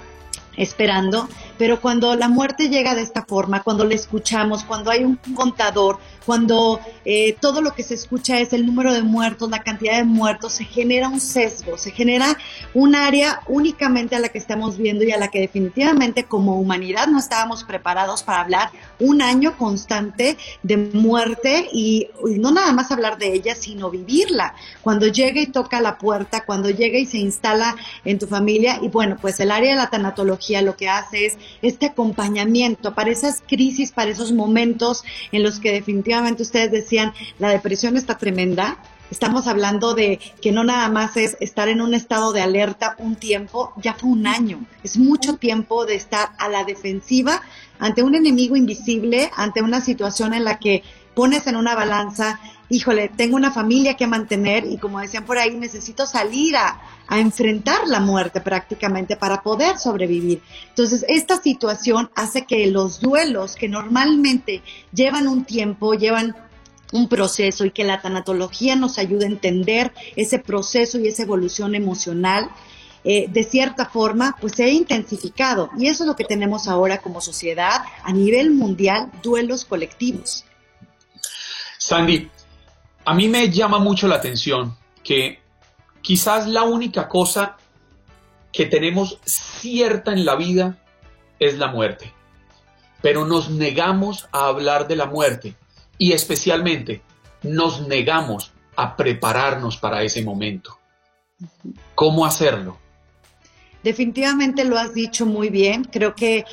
esperando, 0.57 1.29
pero 1.59 1.81
cuando 1.81 2.15
la 2.15 2.29
muerte 2.29 2.69
llega 2.69 2.95
de 2.95 3.03
esta 3.03 3.25
forma, 3.25 3.63
cuando 3.63 3.85
la 3.85 3.95
escuchamos, 3.95 4.65
cuando 4.65 4.91
hay 4.91 5.05
un 5.05 5.17
contador, 5.35 5.99
cuando 6.27 6.81
eh, 7.05 7.37
todo 7.41 7.63
lo 7.63 7.73
que 7.73 7.85
se 7.85 7.95
escucha 7.95 8.41
es 8.41 8.53
el 8.53 8.67
número 8.67 8.93
de 8.93 9.03
muertos, 9.03 9.49
la 9.49 9.63
cantidad 9.63 9.97
de 9.97 10.05
muertos, 10.05 10.55
se 10.55 10.65
genera 10.65 11.09
un 11.09 11.21
sesgo, 11.21 11.79
se 11.79 11.93
genera 11.93 12.37
un 12.75 12.95
área 12.95 13.41
únicamente 13.47 14.17
a 14.17 14.19
la 14.19 14.29
que 14.29 14.39
estamos 14.39 14.77
viendo 14.77 15.05
y 15.05 15.13
a 15.13 15.19
la 15.19 15.29
que 15.29 15.41
definitivamente 15.41 16.25
como 16.25 16.59
humanidad 16.59 17.07
no 17.07 17.19
estábamos 17.19 17.65
preparados 17.65 18.25
para 18.25 18.41
hablar 18.41 18.71
un 18.99 19.23
año 19.23 19.57
constante 19.57 20.37
de 20.63 20.77
muerte 20.77 21.69
y, 21.73 22.09
no 22.39 22.51
nada 22.51 22.73
más 22.73 22.91
hablar 22.91 23.19
de 23.19 23.33
ella, 23.33 23.55
sino 23.55 23.91
vivirla. 23.91 24.55
Cuando 24.83 25.07
llega 25.07 25.41
y 25.41 25.47
toca 25.47 25.81
la 25.81 25.99
puerta, 25.99 26.45
cuando 26.45 26.71
llega 26.71 26.99
y 26.99 27.07
se 27.07 27.19
instala 27.19 27.77
en 28.05 28.19
tu 28.19 28.27
familia 28.27 28.79
y 28.83 28.89
bueno, 28.89 29.17
pues 29.21 29.39
el 29.39 29.51
área 29.51 29.71
de 29.71 29.77
la 29.77 29.91
tanatología 29.91 30.61
lo 30.63 30.77
que 30.77 30.89
hace 30.89 31.27
es 31.27 31.39
este 31.63 31.87
acompañamiento 31.87 32.95
para 32.95 33.11
esas 33.11 33.43
crisis, 33.47 33.93
para 33.93 34.11
esos 34.11 34.33
momentos 34.33 35.05
en 35.33 35.43
los 35.43 35.61
que 35.61 35.73
definitivamente 35.73 36.43
ustedes 36.43 36.71
decían, 36.71 37.13
la 37.39 37.51
depresión 37.51 37.97
está 37.97 38.19
tremenda, 38.19 38.79
Estamos 39.09 39.47
hablando 39.47 39.95
de 39.95 40.19
que 40.43 40.51
no 40.51 40.65
nada 40.65 40.89
más 40.89 41.17
es 41.17 41.37
estar 41.39 41.69
en 41.69 41.81
un 41.81 41.95
estado 41.95 42.33
de 42.33 42.41
alerta 42.41 42.97
un 42.99 43.15
tiempo, 43.15 43.73
ya 43.77 43.95
fue 43.95 44.11
un 44.11 44.27
año. 44.27 44.67
Es 44.83 44.99
mucho 44.99 45.37
tiempo 45.37 45.87
de 45.87 45.95
estar 45.95 46.31
a 46.39 46.49
la 46.49 46.65
defensiva 46.65 47.41
ante 47.79 48.03
un 48.03 48.17
enemigo 48.17 48.57
invisible, 48.57 49.31
ante 49.37 49.63
una 49.63 49.81
situación 49.81 50.35
en 50.35 50.45
la 50.45 50.59
que 50.59 50.83
pones 51.15 51.47
en 51.47 51.57
una 51.57 51.77
balanza 51.77 52.41
híjole, 52.69 53.09
tengo 53.09 53.37
una 53.37 53.51
familia 53.51 53.95
que 53.95 54.07
mantener 54.07 54.65
y 54.65 54.77
como 54.79 55.01
decían 55.01 55.25
por 55.25 55.39
ahí, 55.39 55.55
necesito 55.57 56.07
salir 56.07 56.57
a, 56.57 56.81
enfrentar 57.09 57.87
la 57.87 58.01
muerte 58.01 58.41
prácticamente 58.41 59.17
para 59.17 59.41
poder 59.41 59.79
sobrevivir. 59.79 60.43
Entonces, 60.71 61.05
esta 61.07 61.41
situación 61.41 62.11
hace 62.17 62.47
que 62.47 62.67
los 62.67 63.01
duelos 63.01 63.55
que 63.55 63.69
normalmente 63.69 64.61
llevan 64.93 65.29
un 65.29 65.45
tiempo, 65.45 65.95
llevan 65.95 66.35
un 66.93 67.09
proceso 67.09 67.65
y 67.65 67.71
que 67.71 67.85
la 67.85 68.03
tanatología 68.03 68.75
nos 68.75 68.99
ayude 68.99 69.27
a 69.27 69.29
entender 69.29 69.93
ese 70.17 70.41
proceso 70.41 70.99
y 70.99 71.07
esa 71.07 71.23
evolución 71.23 71.77
emocional, 71.77 72.51
eh, 73.05 73.27
de 73.29 73.45
cierta 73.45 73.87
forma, 73.87 74.37
pues 74.41 74.55
se 74.55 74.65
ha 74.65 74.69
intensificado. 74.69 75.71
Y 75.79 75.87
eso 75.87 76.03
es 76.03 76.09
lo 76.09 76.17
que 76.17 76.25
tenemos 76.25 76.67
ahora 76.67 76.99
como 76.99 77.21
sociedad 77.21 77.83
a 78.03 78.13
nivel 78.13 78.51
mundial, 78.51 79.13
duelos 79.23 79.65
colectivos. 79.65 80.45
Sandy, 81.79 82.29
a 83.07 83.15
mí 83.15 83.29
me 83.29 83.49
llama 83.51 83.79
mucho 83.79 84.09
la 84.09 84.17
atención 84.17 84.77
que 85.05 85.39
quizás 86.03 86.49
la 86.49 86.65
única 86.65 87.09
cosa 87.09 87.57
que 88.53 88.67
tenemos 88.67 89.21
cierta 89.25 90.13
en 90.13 90.25
la 90.25 90.35
vida 90.35 90.77
es 91.39 91.57
la 91.57 91.69
muerte, 91.69 92.13
pero 93.01 93.25
nos 93.25 93.49
negamos 93.49 94.29
a 94.33 94.49
hablar 94.49 94.89
de 94.89 94.97
la 94.97 95.07
muerte 95.07 95.55
y 95.99 96.13
especialmente 96.13 97.01
nos 97.43 97.87
negamos 97.87 98.53
a 98.75 98.97
prepararnos 98.97 99.77
para 99.77 100.03
ese 100.03 100.23
momento. 100.23 100.77
¿Cómo 101.95 102.27
hacerlo? 102.27 102.77
Definitivamente 103.85 104.65
lo 104.65 104.79
has 104.79 104.95
dicho 104.95 105.27
muy 105.27 105.49
bien. 105.49 105.85
Creo 105.85 106.17
que 106.17 106.45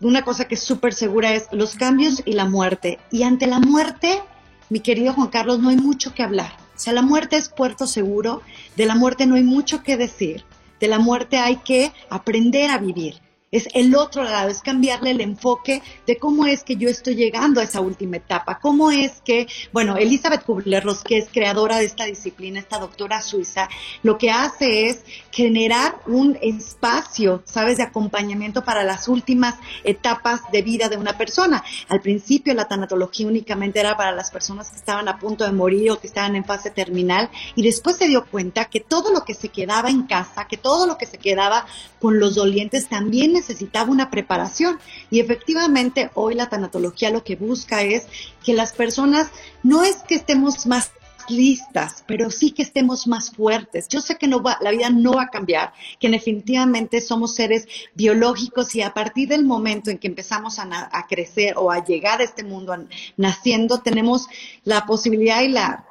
una 0.00 0.22
cosa 0.22 0.48
que 0.48 0.54
es 0.54 0.62
súper 0.62 0.94
segura 0.94 1.34
es 1.34 1.48
los 1.52 1.74
cambios 1.74 2.22
y 2.24 2.32
la 2.32 2.46
muerte. 2.46 2.98
Y 3.10 3.24
ante 3.24 3.46
la 3.46 3.58
muerte 3.58 4.22
mi 4.70 4.80
querido 4.80 5.12
Juan 5.12 5.28
Carlos, 5.28 5.58
no 5.58 5.68
hay 5.68 5.76
mucho 5.76 6.14
que 6.14 6.22
hablar. 6.22 6.52
O 6.74 6.78
sea, 6.78 6.94
la 6.94 7.02
muerte 7.02 7.36
es 7.36 7.50
puerto 7.50 7.86
seguro, 7.86 8.40
de 8.76 8.86
la 8.86 8.94
muerte 8.94 9.26
no 9.26 9.34
hay 9.34 9.42
mucho 9.42 9.82
que 9.82 9.98
decir, 9.98 10.44
de 10.80 10.88
la 10.88 10.98
muerte 10.98 11.36
hay 11.36 11.56
que 11.56 11.92
aprender 12.08 12.70
a 12.70 12.78
vivir 12.78 13.20
es 13.50 13.68
el 13.74 13.96
otro 13.96 14.22
lado, 14.22 14.48
es 14.48 14.62
cambiarle 14.62 15.10
el 15.10 15.20
enfoque 15.20 15.82
de 16.06 16.18
cómo 16.18 16.46
es 16.46 16.62
que 16.62 16.76
yo 16.76 16.88
estoy 16.88 17.16
llegando 17.16 17.60
a 17.60 17.64
esa 17.64 17.80
última 17.80 18.18
etapa, 18.18 18.60
cómo 18.60 18.92
es 18.92 19.20
que, 19.24 19.48
bueno, 19.72 19.96
Elizabeth 19.96 20.44
Kubler-Ross, 20.44 21.02
que 21.02 21.18
es 21.18 21.28
creadora 21.32 21.78
de 21.78 21.86
esta 21.86 22.04
disciplina, 22.04 22.60
esta 22.60 22.78
doctora 22.78 23.20
suiza, 23.20 23.68
lo 24.04 24.18
que 24.18 24.30
hace 24.30 24.86
es 24.88 25.02
generar 25.32 25.96
un 26.06 26.38
espacio, 26.40 27.42
¿sabes?, 27.44 27.78
de 27.78 27.82
acompañamiento 27.82 28.64
para 28.64 28.84
las 28.84 29.08
últimas 29.08 29.56
etapas 29.82 30.42
de 30.52 30.62
vida 30.62 30.88
de 30.88 30.96
una 30.96 31.18
persona. 31.18 31.64
Al 31.88 32.00
principio 32.00 32.54
la 32.54 32.68
tanatología 32.68 33.26
únicamente 33.26 33.80
era 33.80 33.96
para 33.96 34.12
las 34.12 34.30
personas 34.30 34.70
que 34.70 34.76
estaban 34.76 35.08
a 35.08 35.18
punto 35.18 35.44
de 35.44 35.52
morir 35.52 35.90
o 35.90 36.00
que 36.00 36.06
estaban 36.06 36.36
en 36.36 36.44
fase 36.44 36.70
terminal 36.70 37.30
y 37.56 37.62
después 37.62 37.96
se 37.96 38.06
dio 38.06 38.26
cuenta 38.26 38.66
que 38.66 38.80
todo 38.80 39.12
lo 39.12 39.24
que 39.24 39.34
se 39.34 39.48
quedaba 39.48 39.90
en 39.90 40.02
casa, 40.04 40.46
que 40.46 40.56
todo 40.56 40.86
lo 40.86 40.96
que 40.96 41.06
se 41.06 41.18
quedaba 41.18 41.66
con 41.98 42.20
los 42.20 42.36
dolientes 42.36 42.88
también 42.88 43.39
necesitaba 43.40 43.90
una 43.90 44.10
preparación. 44.10 44.78
Y 45.10 45.20
efectivamente 45.20 46.10
hoy 46.14 46.34
la 46.34 46.48
tanatología 46.48 47.10
lo 47.10 47.24
que 47.24 47.36
busca 47.36 47.82
es 47.82 48.06
que 48.44 48.54
las 48.54 48.72
personas 48.72 49.30
no 49.62 49.82
es 49.84 49.96
que 49.96 50.14
estemos 50.14 50.66
más 50.66 50.92
listas, 51.28 52.02
pero 52.06 52.30
sí 52.30 52.50
que 52.50 52.62
estemos 52.62 53.06
más 53.06 53.30
fuertes. 53.30 53.88
Yo 53.88 54.00
sé 54.00 54.16
que 54.16 54.26
no 54.26 54.42
va, 54.42 54.58
la 54.60 54.70
vida 54.70 54.90
no 54.90 55.12
va 55.12 55.24
a 55.24 55.30
cambiar, 55.30 55.72
que 55.98 56.08
definitivamente 56.08 57.00
somos 57.00 57.34
seres 57.34 57.68
biológicos 57.94 58.74
y 58.74 58.82
a 58.82 58.92
partir 58.92 59.28
del 59.28 59.44
momento 59.44 59.90
en 59.90 59.98
que 59.98 60.08
empezamos 60.08 60.58
a, 60.58 60.66
crecer 61.08 61.54
o 61.56 61.70
a 61.70 61.84
llegar 61.84 62.20
a 62.20 62.24
este 62.24 62.42
mundo 62.42 62.76
naciendo, 63.16 63.78
tenemos 63.78 64.26
la 64.64 64.86
posibilidad 64.86 65.42
y 65.42 65.48
la 65.48 65.84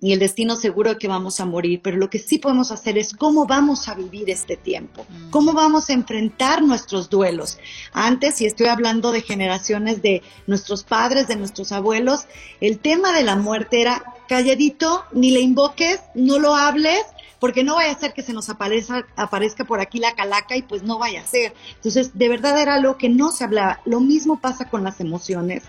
y 0.00 0.12
el 0.12 0.20
destino 0.20 0.54
seguro 0.54 0.90
de 0.90 0.98
que 0.98 1.08
vamos 1.08 1.40
a 1.40 1.44
morir, 1.44 1.80
pero 1.82 1.96
lo 1.96 2.08
que 2.08 2.20
sí 2.20 2.38
podemos 2.38 2.70
hacer 2.70 2.96
es 2.98 3.14
cómo 3.14 3.46
vamos 3.46 3.88
a 3.88 3.94
vivir 3.94 4.30
este 4.30 4.56
tiempo, 4.56 5.04
mm. 5.08 5.30
cómo 5.30 5.52
vamos 5.52 5.90
a 5.90 5.92
enfrentar 5.92 6.62
nuestros 6.62 7.10
duelos. 7.10 7.58
Antes, 7.92 8.40
y 8.40 8.46
estoy 8.46 8.68
hablando 8.68 9.10
de 9.10 9.22
generaciones 9.22 10.00
de 10.00 10.22
nuestros 10.46 10.84
padres, 10.84 11.26
de 11.26 11.36
nuestros 11.36 11.72
abuelos, 11.72 12.26
el 12.60 12.78
tema 12.78 13.12
de 13.12 13.24
la 13.24 13.34
muerte 13.34 13.80
era 13.80 14.04
calladito, 14.28 15.04
ni 15.12 15.32
le 15.32 15.40
invoques, 15.40 16.00
no 16.14 16.38
lo 16.38 16.54
hables, 16.54 17.00
porque 17.40 17.64
no 17.64 17.76
vaya 17.76 17.92
a 17.92 17.98
ser 17.98 18.12
que 18.12 18.22
se 18.22 18.32
nos 18.32 18.48
aparezca, 18.48 19.06
aparezca 19.16 19.64
por 19.64 19.80
aquí 19.80 19.98
la 19.98 20.14
calaca 20.14 20.56
y 20.56 20.62
pues 20.62 20.82
no 20.82 20.98
vaya 20.98 21.20
a 21.22 21.26
ser. 21.26 21.54
Entonces, 21.76 22.16
de 22.18 22.28
verdad 22.28 22.60
era 22.60 22.74
algo 22.74 22.96
que 22.96 23.08
no 23.08 23.30
se 23.30 23.44
hablaba. 23.44 23.80
Lo 23.84 24.00
mismo 24.00 24.40
pasa 24.40 24.68
con 24.68 24.84
las 24.84 25.00
emociones. 25.00 25.64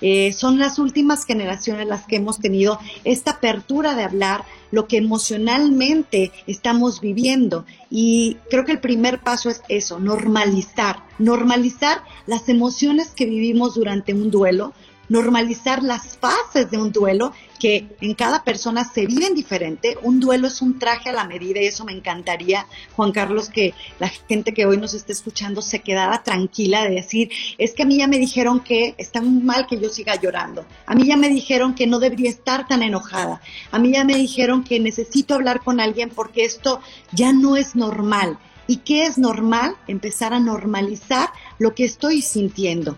Eh, 0.00 0.32
son 0.32 0.58
las 0.58 0.78
últimas 0.78 1.24
generaciones 1.24 1.86
las 1.86 2.04
que 2.06 2.16
hemos 2.16 2.38
tenido 2.38 2.78
esta 3.04 3.32
apertura 3.32 3.94
de 3.94 4.04
hablar 4.04 4.44
lo 4.70 4.86
que 4.86 4.96
emocionalmente 4.96 6.32
estamos 6.46 7.00
viviendo. 7.00 7.64
Y 7.90 8.36
creo 8.50 8.64
que 8.64 8.72
el 8.72 8.80
primer 8.80 9.20
paso 9.20 9.48
es 9.48 9.62
eso, 9.68 10.00
normalizar, 10.00 11.02
normalizar 11.18 12.02
las 12.26 12.48
emociones 12.48 13.10
que 13.10 13.26
vivimos 13.26 13.74
durante 13.74 14.12
un 14.12 14.30
duelo, 14.30 14.72
normalizar 15.08 15.82
las 15.82 16.16
fases 16.16 16.70
de 16.70 16.78
un 16.78 16.92
duelo 16.92 17.32
que 17.58 17.86
en 18.00 18.14
cada 18.14 18.44
persona 18.44 18.84
se 18.84 19.06
viven 19.06 19.34
diferente. 19.34 19.96
Un 20.02 20.20
duelo 20.20 20.48
es 20.48 20.60
un 20.60 20.78
traje 20.78 21.08
a 21.08 21.12
la 21.12 21.24
medida 21.24 21.60
y 21.60 21.66
eso 21.66 21.84
me 21.84 21.92
encantaría, 21.92 22.66
Juan 22.94 23.12
Carlos, 23.12 23.48
que 23.48 23.74
la 23.98 24.08
gente 24.08 24.52
que 24.52 24.66
hoy 24.66 24.76
nos 24.76 24.94
esté 24.94 25.12
escuchando 25.12 25.62
se 25.62 25.80
quedara 25.80 26.22
tranquila 26.22 26.84
de 26.84 26.96
decir, 26.96 27.30
es 27.58 27.72
que 27.72 27.84
a 27.84 27.86
mí 27.86 27.98
ya 27.98 28.06
me 28.06 28.18
dijeron 28.18 28.60
que 28.60 28.94
está 28.98 29.20
mal 29.20 29.66
que 29.66 29.80
yo 29.80 29.88
siga 29.88 30.20
llorando. 30.20 30.66
A 30.86 30.94
mí 30.94 31.06
ya 31.06 31.16
me 31.16 31.28
dijeron 31.28 31.74
que 31.74 31.86
no 31.86 31.98
debería 31.98 32.30
estar 32.30 32.66
tan 32.66 32.82
enojada. 32.82 33.40
A 33.70 33.78
mí 33.78 33.92
ya 33.92 34.04
me 34.04 34.16
dijeron 34.16 34.64
que 34.64 34.80
necesito 34.80 35.34
hablar 35.34 35.62
con 35.62 35.80
alguien 35.80 36.10
porque 36.10 36.44
esto 36.44 36.80
ya 37.12 37.32
no 37.32 37.56
es 37.56 37.74
normal. 37.76 38.38
¿Y 38.66 38.78
qué 38.78 39.06
es 39.06 39.18
normal? 39.18 39.76
Empezar 39.86 40.32
a 40.32 40.40
normalizar 40.40 41.30
lo 41.58 41.74
que 41.74 41.84
estoy 41.84 42.22
sintiendo. 42.22 42.96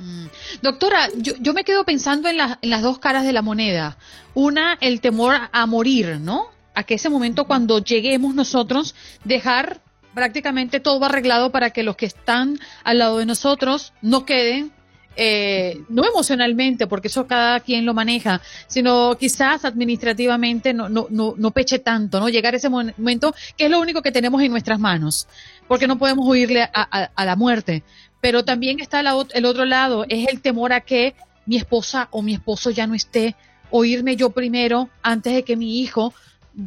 Mm. 0.00 0.26
Doctora, 0.62 1.08
yo, 1.16 1.52
me 1.52 1.64
quedo 1.64 1.84
pensando 1.84 2.28
en, 2.28 2.38
en, 2.40 2.70
las 2.70 2.82
dos 2.82 2.98
caras 2.98 3.24
de 3.24 3.32
la 3.32 3.42
moneda. 3.42 3.98
Una, 4.34 4.78
el 4.80 5.00
temor 5.00 5.36
a 5.52 5.66
morir, 5.66 6.18
¿no? 6.20 6.46
A 6.74 6.84
que 6.84 6.94
ese 6.94 7.10
momento 7.10 7.46
cuando 7.46 7.78
lleguemos 7.80 8.34
nosotros, 8.34 8.94
dejar 9.24 9.80
prácticamente 10.14 10.80
todo 10.80 11.04
arreglado 11.04 11.50
para 11.50 11.70
que 11.70 11.82
los 11.82 11.96
que 11.96 12.06
están 12.06 12.58
al 12.82 12.98
lado 12.98 13.18
de 13.18 13.26
nosotros 13.26 13.92
no 14.00 14.24
queden, 14.24 14.72
eh, 15.16 15.82
no 15.88 16.04
emocionalmente, 16.06 16.86
porque 16.86 17.08
eso 17.08 17.26
cada 17.26 17.60
quien 17.60 17.84
lo 17.84 17.92
maneja, 17.92 18.40
sino 18.68 19.16
quizás 19.18 19.64
administrativamente 19.64 20.72
no, 20.72 20.88
no, 20.88 21.08
no, 21.10 21.34
no 21.36 21.50
peche 21.50 21.78
tanto, 21.78 22.20
¿no? 22.20 22.28
Llegar 22.28 22.54
a 22.54 22.56
ese 22.56 22.68
momento 22.68 23.34
que 23.56 23.66
es 23.66 23.70
lo 23.70 23.80
único 23.80 24.02
que 24.02 24.12
tenemos 24.12 24.40
en 24.42 24.50
nuestras 24.50 24.78
manos, 24.78 25.28
porque 25.68 25.86
no 25.86 25.98
podemos 25.98 26.26
huirle 26.26 26.62
a, 26.62 27.10
a 27.14 27.24
la 27.24 27.36
muerte 27.36 27.82
pero 28.20 28.44
también 28.44 28.80
está 28.80 29.00
el 29.00 29.44
otro 29.44 29.64
lado, 29.64 30.04
es 30.08 30.28
el 30.28 30.40
temor 30.40 30.72
a 30.72 30.80
que 30.80 31.14
mi 31.46 31.56
esposa 31.56 32.08
o 32.10 32.22
mi 32.22 32.34
esposo 32.34 32.70
ya 32.70 32.86
no 32.86 32.94
esté, 32.94 33.34
o 33.70 33.84
irme 33.84 34.16
yo 34.16 34.30
primero 34.30 34.88
antes 35.02 35.32
de 35.32 35.44
que 35.44 35.56
mi 35.56 35.80
hijo 35.80 36.12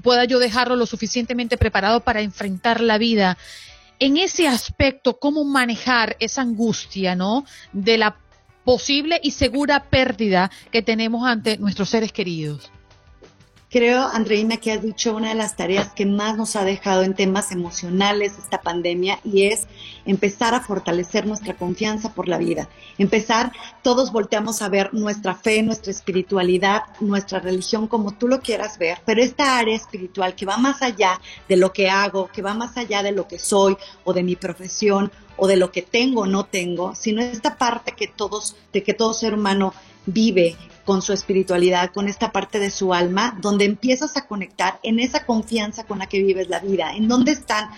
pueda 0.01 0.25
yo 0.25 0.39
dejarlo 0.39 0.75
lo 0.75 0.85
suficientemente 0.85 1.57
preparado 1.57 1.99
para 1.99 2.21
enfrentar 2.21 2.81
la 2.81 2.97
vida. 2.97 3.37
En 3.99 4.17
ese 4.17 4.47
aspecto, 4.47 5.19
¿cómo 5.19 5.43
manejar 5.43 6.15
esa 6.19 6.41
angustia, 6.41 7.15
¿no? 7.15 7.45
De 7.71 7.97
la 7.97 8.17
posible 8.63 9.19
y 9.21 9.31
segura 9.31 9.89
pérdida 9.89 10.49
que 10.71 10.81
tenemos 10.81 11.27
ante 11.27 11.57
nuestros 11.57 11.89
seres 11.89 12.11
queridos. 12.11 12.71
Creo, 13.73 14.03
Andreina, 14.03 14.57
que 14.57 14.71
has 14.71 14.83
dicho 14.83 15.15
una 15.15 15.29
de 15.29 15.33
las 15.33 15.55
tareas 15.55 15.93
que 15.93 16.05
más 16.05 16.37
nos 16.37 16.55
ha 16.55 16.63
dejado 16.63 17.01
en 17.01 17.15
temas 17.15 17.51
emocionales 17.51 18.37
esta 18.37 18.61
pandemia 18.61 19.19
y 19.23 19.45
es 19.45 19.65
empezar 20.05 20.53
a 20.53 20.59
fortalecer 20.59 21.25
nuestra 21.25 21.55
confianza 21.55 22.13
por 22.13 22.27
la 22.27 22.37
vida. 22.37 22.69
Empezar, 22.99 23.51
todos 23.81 24.11
volteamos 24.11 24.61
a 24.61 24.69
ver 24.69 24.93
nuestra 24.93 25.33
fe, 25.33 25.63
nuestra 25.63 25.91
espiritualidad, 25.91 26.83
nuestra 26.99 27.39
religión, 27.39 27.87
como 27.87 28.11
tú 28.11 28.27
lo 28.27 28.41
quieras 28.41 28.77
ver, 28.77 28.99
pero 29.07 29.23
esta 29.23 29.57
área 29.57 29.75
espiritual 29.75 30.35
que 30.35 30.45
va 30.45 30.57
más 30.57 30.83
allá 30.83 31.19
de 31.49 31.57
lo 31.57 31.73
que 31.73 31.89
hago, 31.89 32.27
que 32.27 32.43
va 32.43 32.53
más 32.53 32.77
allá 32.77 33.01
de 33.01 33.11
lo 33.11 33.27
que 33.27 33.39
soy 33.39 33.75
o 34.03 34.13
de 34.13 34.21
mi 34.21 34.35
profesión 34.35 35.11
o 35.35 35.47
de 35.47 35.57
lo 35.57 35.71
que 35.71 35.81
tengo 35.81 36.21
o 36.21 36.27
no 36.27 36.45
tengo, 36.45 36.93
sino 36.93 37.23
esta 37.23 37.57
parte 37.57 37.93
que 37.93 38.05
todos, 38.05 38.55
de 38.71 38.83
que 38.83 38.93
todo 38.93 39.15
ser 39.15 39.33
humano 39.33 39.73
vive 40.05 40.57
con 40.85 41.01
su 41.01 41.13
espiritualidad, 41.13 41.91
con 41.91 42.07
esta 42.07 42.31
parte 42.31 42.59
de 42.59 42.69
su 42.69 42.93
alma, 42.93 43.37
donde 43.41 43.65
empiezas 43.65 44.17
a 44.17 44.27
conectar 44.27 44.79
en 44.83 44.99
esa 44.99 45.25
confianza 45.25 45.85
con 45.85 45.99
la 45.99 46.07
que 46.07 46.21
vives 46.21 46.49
la 46.49 46.59
vida, 46.59 46.93
en 46.93 47.07
dónde 47.07 47.31
están 47.31 47.69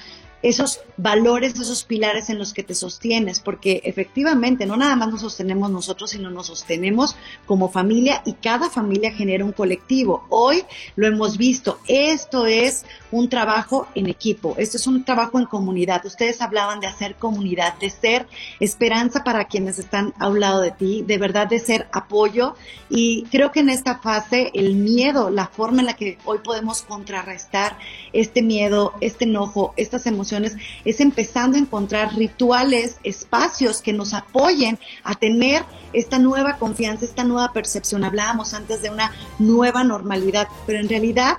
esos 0.46 0.82
valores, 0.96 1.60
esos 1.60 1.84
pilares 1.84 2.30
en 2.30 2.38
los 2.38 2.54
que 2.54 2.62
te 2.62 2.76
sostienes, 2.76 3.40
porque 3.40 3.82
efectivamente 3.84 4.68
no 4.68 4.78
nada 4.78 4.96
más 4.96 5.10
nos 5.10 5.22
sostenemos 5.22 5.72
nosotros, 5.72 6.12
sino 6.12 6.30
nos 6.30 6.46
sostenemos 6.46 7.16
como 7.48 7.70
familia 7.70 8.22
y 8.26 8.34
cada 8.34 8.70
familia 8.70 9.12
genera 9.12 9.44
un 9.44 9.54
colectivo. 9.54 10.28
Hoy 10.30 10.64
lo 10.96 11.08
hemos 11.08 11.40
visto, 11.40 11.80
esto 11.88 12.46
es 12.46 12.86
un 13.12 13.28
trabajo 13.28 13.88
en 13.96 14.06
equipo, 14.06 14.54
esto 14.60 14.78
es 14.78 14.86
un 14.86 15.04
trabajo 15.04 15.40
en 15.40 15.46
comunidad. 15.46 16.06
Ustedes 16.06 16.40
hablaban 16.42 16.80
de 16.80 16.88
hacer 16.88 17.16
comunidad, 17.16 17.74
de 17.80 17.90
ser 17.90 18.28
esperanza 18.60 19.24
para 19.24 19.46
quienes 19.46 19.80
están 19.80 20.14
a 20.20 20.30
un 20.30 20.40
lado 20.40 20.62
de 20.62 20.70
ti, 20.70 21.04
de 21.08 21.18
verdad 21.18 21.48
de 21.48 21.58
ser 21.58 21.88
apoyo 21.92 22.54
y 22.88 23.24
creo 23.32 23.52
que 23.52 23.62
en 23.62 23.70
esta 23.70 23.98
fase 23.98 24.52
el 24.54 24.76
miedo, 24.76 25.32
la 25.32 25.48
forma 25.48 25.80
en 25.80 25.88
la 25.88 25.96
que 25.96 26.20
hoy 26.24 26.38
podemos 26.44 26.84
contrarrestar 26.84 27.80
este 28.14 28.44
miedo, 28.44 28.94
este 29.02 29.26
enojo, 29.26 29.74
estas 29.76 30.06
emociones, 30.06 30.35
es 30.44 31.00
empezando 31.00 31.58
a 31.58 31.62
encontrar 31.62 32.16
rituales, 32.16 32.98
espacios 33.04 33.82
que 33.82 33.94
nos 33.94 34.14
apoyen 34.14 34.80
a 35.04 35.16
tener 35.16 35.64
esta 35.94 36.20
nueva 36.20 36.58
confianza, 36.58 37.06
esta 37.06 37.24
nueva 37.24 37.54
percepción. 37.54 38.04
Hablábamos 38.04 38.54
antes 38.54 38.82
de 38.82 38.90
una 38.90 39.12
nueva 39.40 39.84
normalidad, 39.84 40.48
pero 40.66 40.80
en 40.80 40.90
realidad 40.90 41.38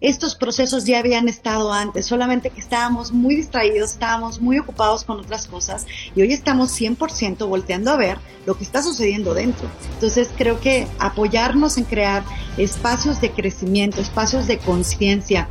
estos 0.00 0.34
procesos 0.34 0.86
ya 0.86 0.98
habían 0.98 1.28
estado 1.28 1.72
antes, 1.74 2.06
solamente 2.06 2.48
que 2.48 2.60
estábamos 2.60 3.12
muy 3.12 3.36
distraídos, 3.36 3.92
estábamos 3.92 4.40
muy 4.40 4.58
ocupados 4.58 5.04
con 5.04 5.20
otras 5.20 5.46
cosas 5.46 5.84
y 6.16 6.22
hoy 6.22 6.32
estamos 6.32 6.70
100% 6.80 7.46
volteando 7.46 7.90
a 7.90 7.96
ver 7.96 8.16
lo 8.46 8.56
que 8.56 8.64
está 8.64 8.82
sucediendo 8.82 9.34
dentro. 9.34 9.68
Entonces 9.92 10.30
creo 10.38 10.58
que 10.58 10.86
apoyarnos 10.98 11.76
en 11.76 11.84
crear 11.84 12.24
espacios 12.56 13.20
de 13.20 13.30
crecimiento, 13.30 14.00
espacios 14.00 14.46
de 14.46 14.56
conciencia, 14.56 15.48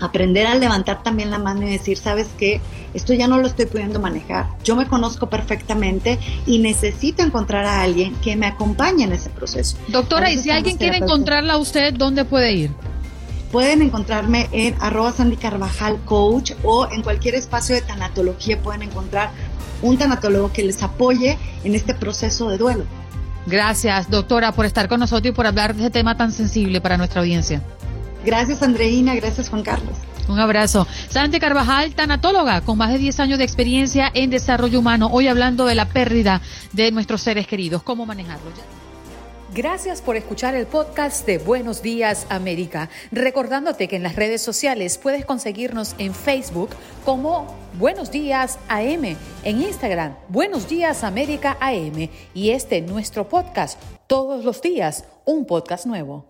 aprender 0.00 0.46
a 0.46 0.54
levantar 0.54 1.02
también 1.02 1.30
la 1.30 1.38
mano 1.38 1.66
y 1.66 1.70
decir, 1.70 1.96
sabes 1.96 2.28
qué, 2.38 2.60
esto 2.94 3.12
ya 3.12 3.28
no 3.28 3.38
lo 3.38 3.46
estoy 3.46 3.66
pudiendo 3.66 4.00
manejar, 4.00 4.48
yo 4.64 4.76
me 4.76 4.86
conozco 4.86 5.28
perfectamente 5.28 6.18
y 6.46 6.58
necesito 6.58 7.22
encontrar 7.22 7.66
a 7.66 7.82
alguien 7.82 8.14
que 8.16 8.36
me 8.36 8.46
acompañe 8.46 9.04
en 9.04 9.12
ese 9.12 9.30
proceso. 9.30 9.76
Doctora, 9.88 10.30
y 10.30 10.38
si 10.38 10.50
alguien 10.50 10.76
quiere 10.76 10.98
encontrarla 10.98 11.54
a 11.54 11.58
usted, 11.58 11.94
¿dónde 11.94 12.24
puede 12.24 12.52
ir? 12.52 12.70
Pueden 13.52 13.82
encontrarme 13.82 14.48
en 14.52 14.76
arroba 14.80 15.12
Sandy 15.12 15.36
Carvajal 15.36 15.98
Coach 16.04 16.52
o 16.62 16.88
en 16.90 17.02
cualquier 17.02 17.34
espacio 17.34 17.74
de 17.74 17.82
tanatología 17.82 18.62
pueden 18.62 18.82
encontrar 18.82 19.30
un 19.82 19.98
tanatólogo 19.98 20.52
que 20.52 20.62
les 20.62 20.82
apoye 20.82 21.36
en 21.64 21.74
este 21.74 21.94
proceso 21.94 22.48
de 22.48 22.58
duelo. 22.58 22.84
Gracias, 23.46 24.10
doctora, 24.10 24.52
por 24.52 24.66
estar 24.66 24.88
con 24.88 25.00
nosotros 25.00 25.32
y 25.32 25.34
por 25.34 25.46
hablar 25.46 25.74
de 25.74 25.86
este 25.86 25.90
tema 25.98 26.16
tan 26.16 26.30
sensible 26.30 26.80
para 26.80 26.96
nuestra 26.96 27.20
audiencia. 27.22 27.62
Gracias, 28.24 28.62
Andreina. 28.62 29.14
Gracias, 29.14 29.48
Juan 29.48 29.62
Carlos. 29.62 29.96
Un 30.28 30.38
abrazo. 30.38 30.86
Sandy 31.08 31.40
Carvajal, 31.40 31.94
tanatóloga, 31.94 32.60
con 32.60 32.78
más 32.78 32.92
de 32.92 32.98
10 32.98 33.20
años 33.20 33.38
de 33.38 33.44
experiencia 33.44 34.10
en 34.14 34.30
desarrollo 34.30 34.78
humano, 34.78 35.08
hoy 35.12 35.26
hablando 35.26 35.64
de 35.64 35.74
la 35.74 35.86
pérdida 35.86 36.40
de 36.72 36.92
nuestros 36.92 37.22
seres 37.22 37.46
queridos, 37.46 37.82
cómo 37.82 38.06
manejarlo. 38.06 38.50
Gracias 39.52 40.00
por 40.00 40.16
escuchar 40.16 40.54
el 40.54 40.66
podcast 40.68 41.26
de 41.26 41.38
Buenos 41.38 41.82
Días 41.82 42.24
América. 42.30 42.88
Recordándote 43.10 43.88
que 43.88 43.96
en 43.96 44.04
las 44.04 44.14
redes 44.14 44.40
sociales 44.40 44.96
puedes 44.96 45.24
conseguirnos 45.24 45.96
en 45.98 46.14
Facebook 46.14 46.70
como 47.04 47.52
Buenos 47.76 48.12
Días 48.12 48.60
AM, 48.68 49.16
en 49.42 49.62
Instagram 49.62 50.14
Buenos 50.28 50.68
Días 50.68 51.02
América 51.02 51.56
AM 51.60 52.08
y 52.32 52.50
este 52.50 52.80
nuestro 52.80 53.28
podcast, 53.28 53.80
todos 54.06 54.44
los 54.44 54.62
días, 54.62 55.04
un 55.24 55.46
podcast 55.46 55.84
nuevo. 55.84 56.29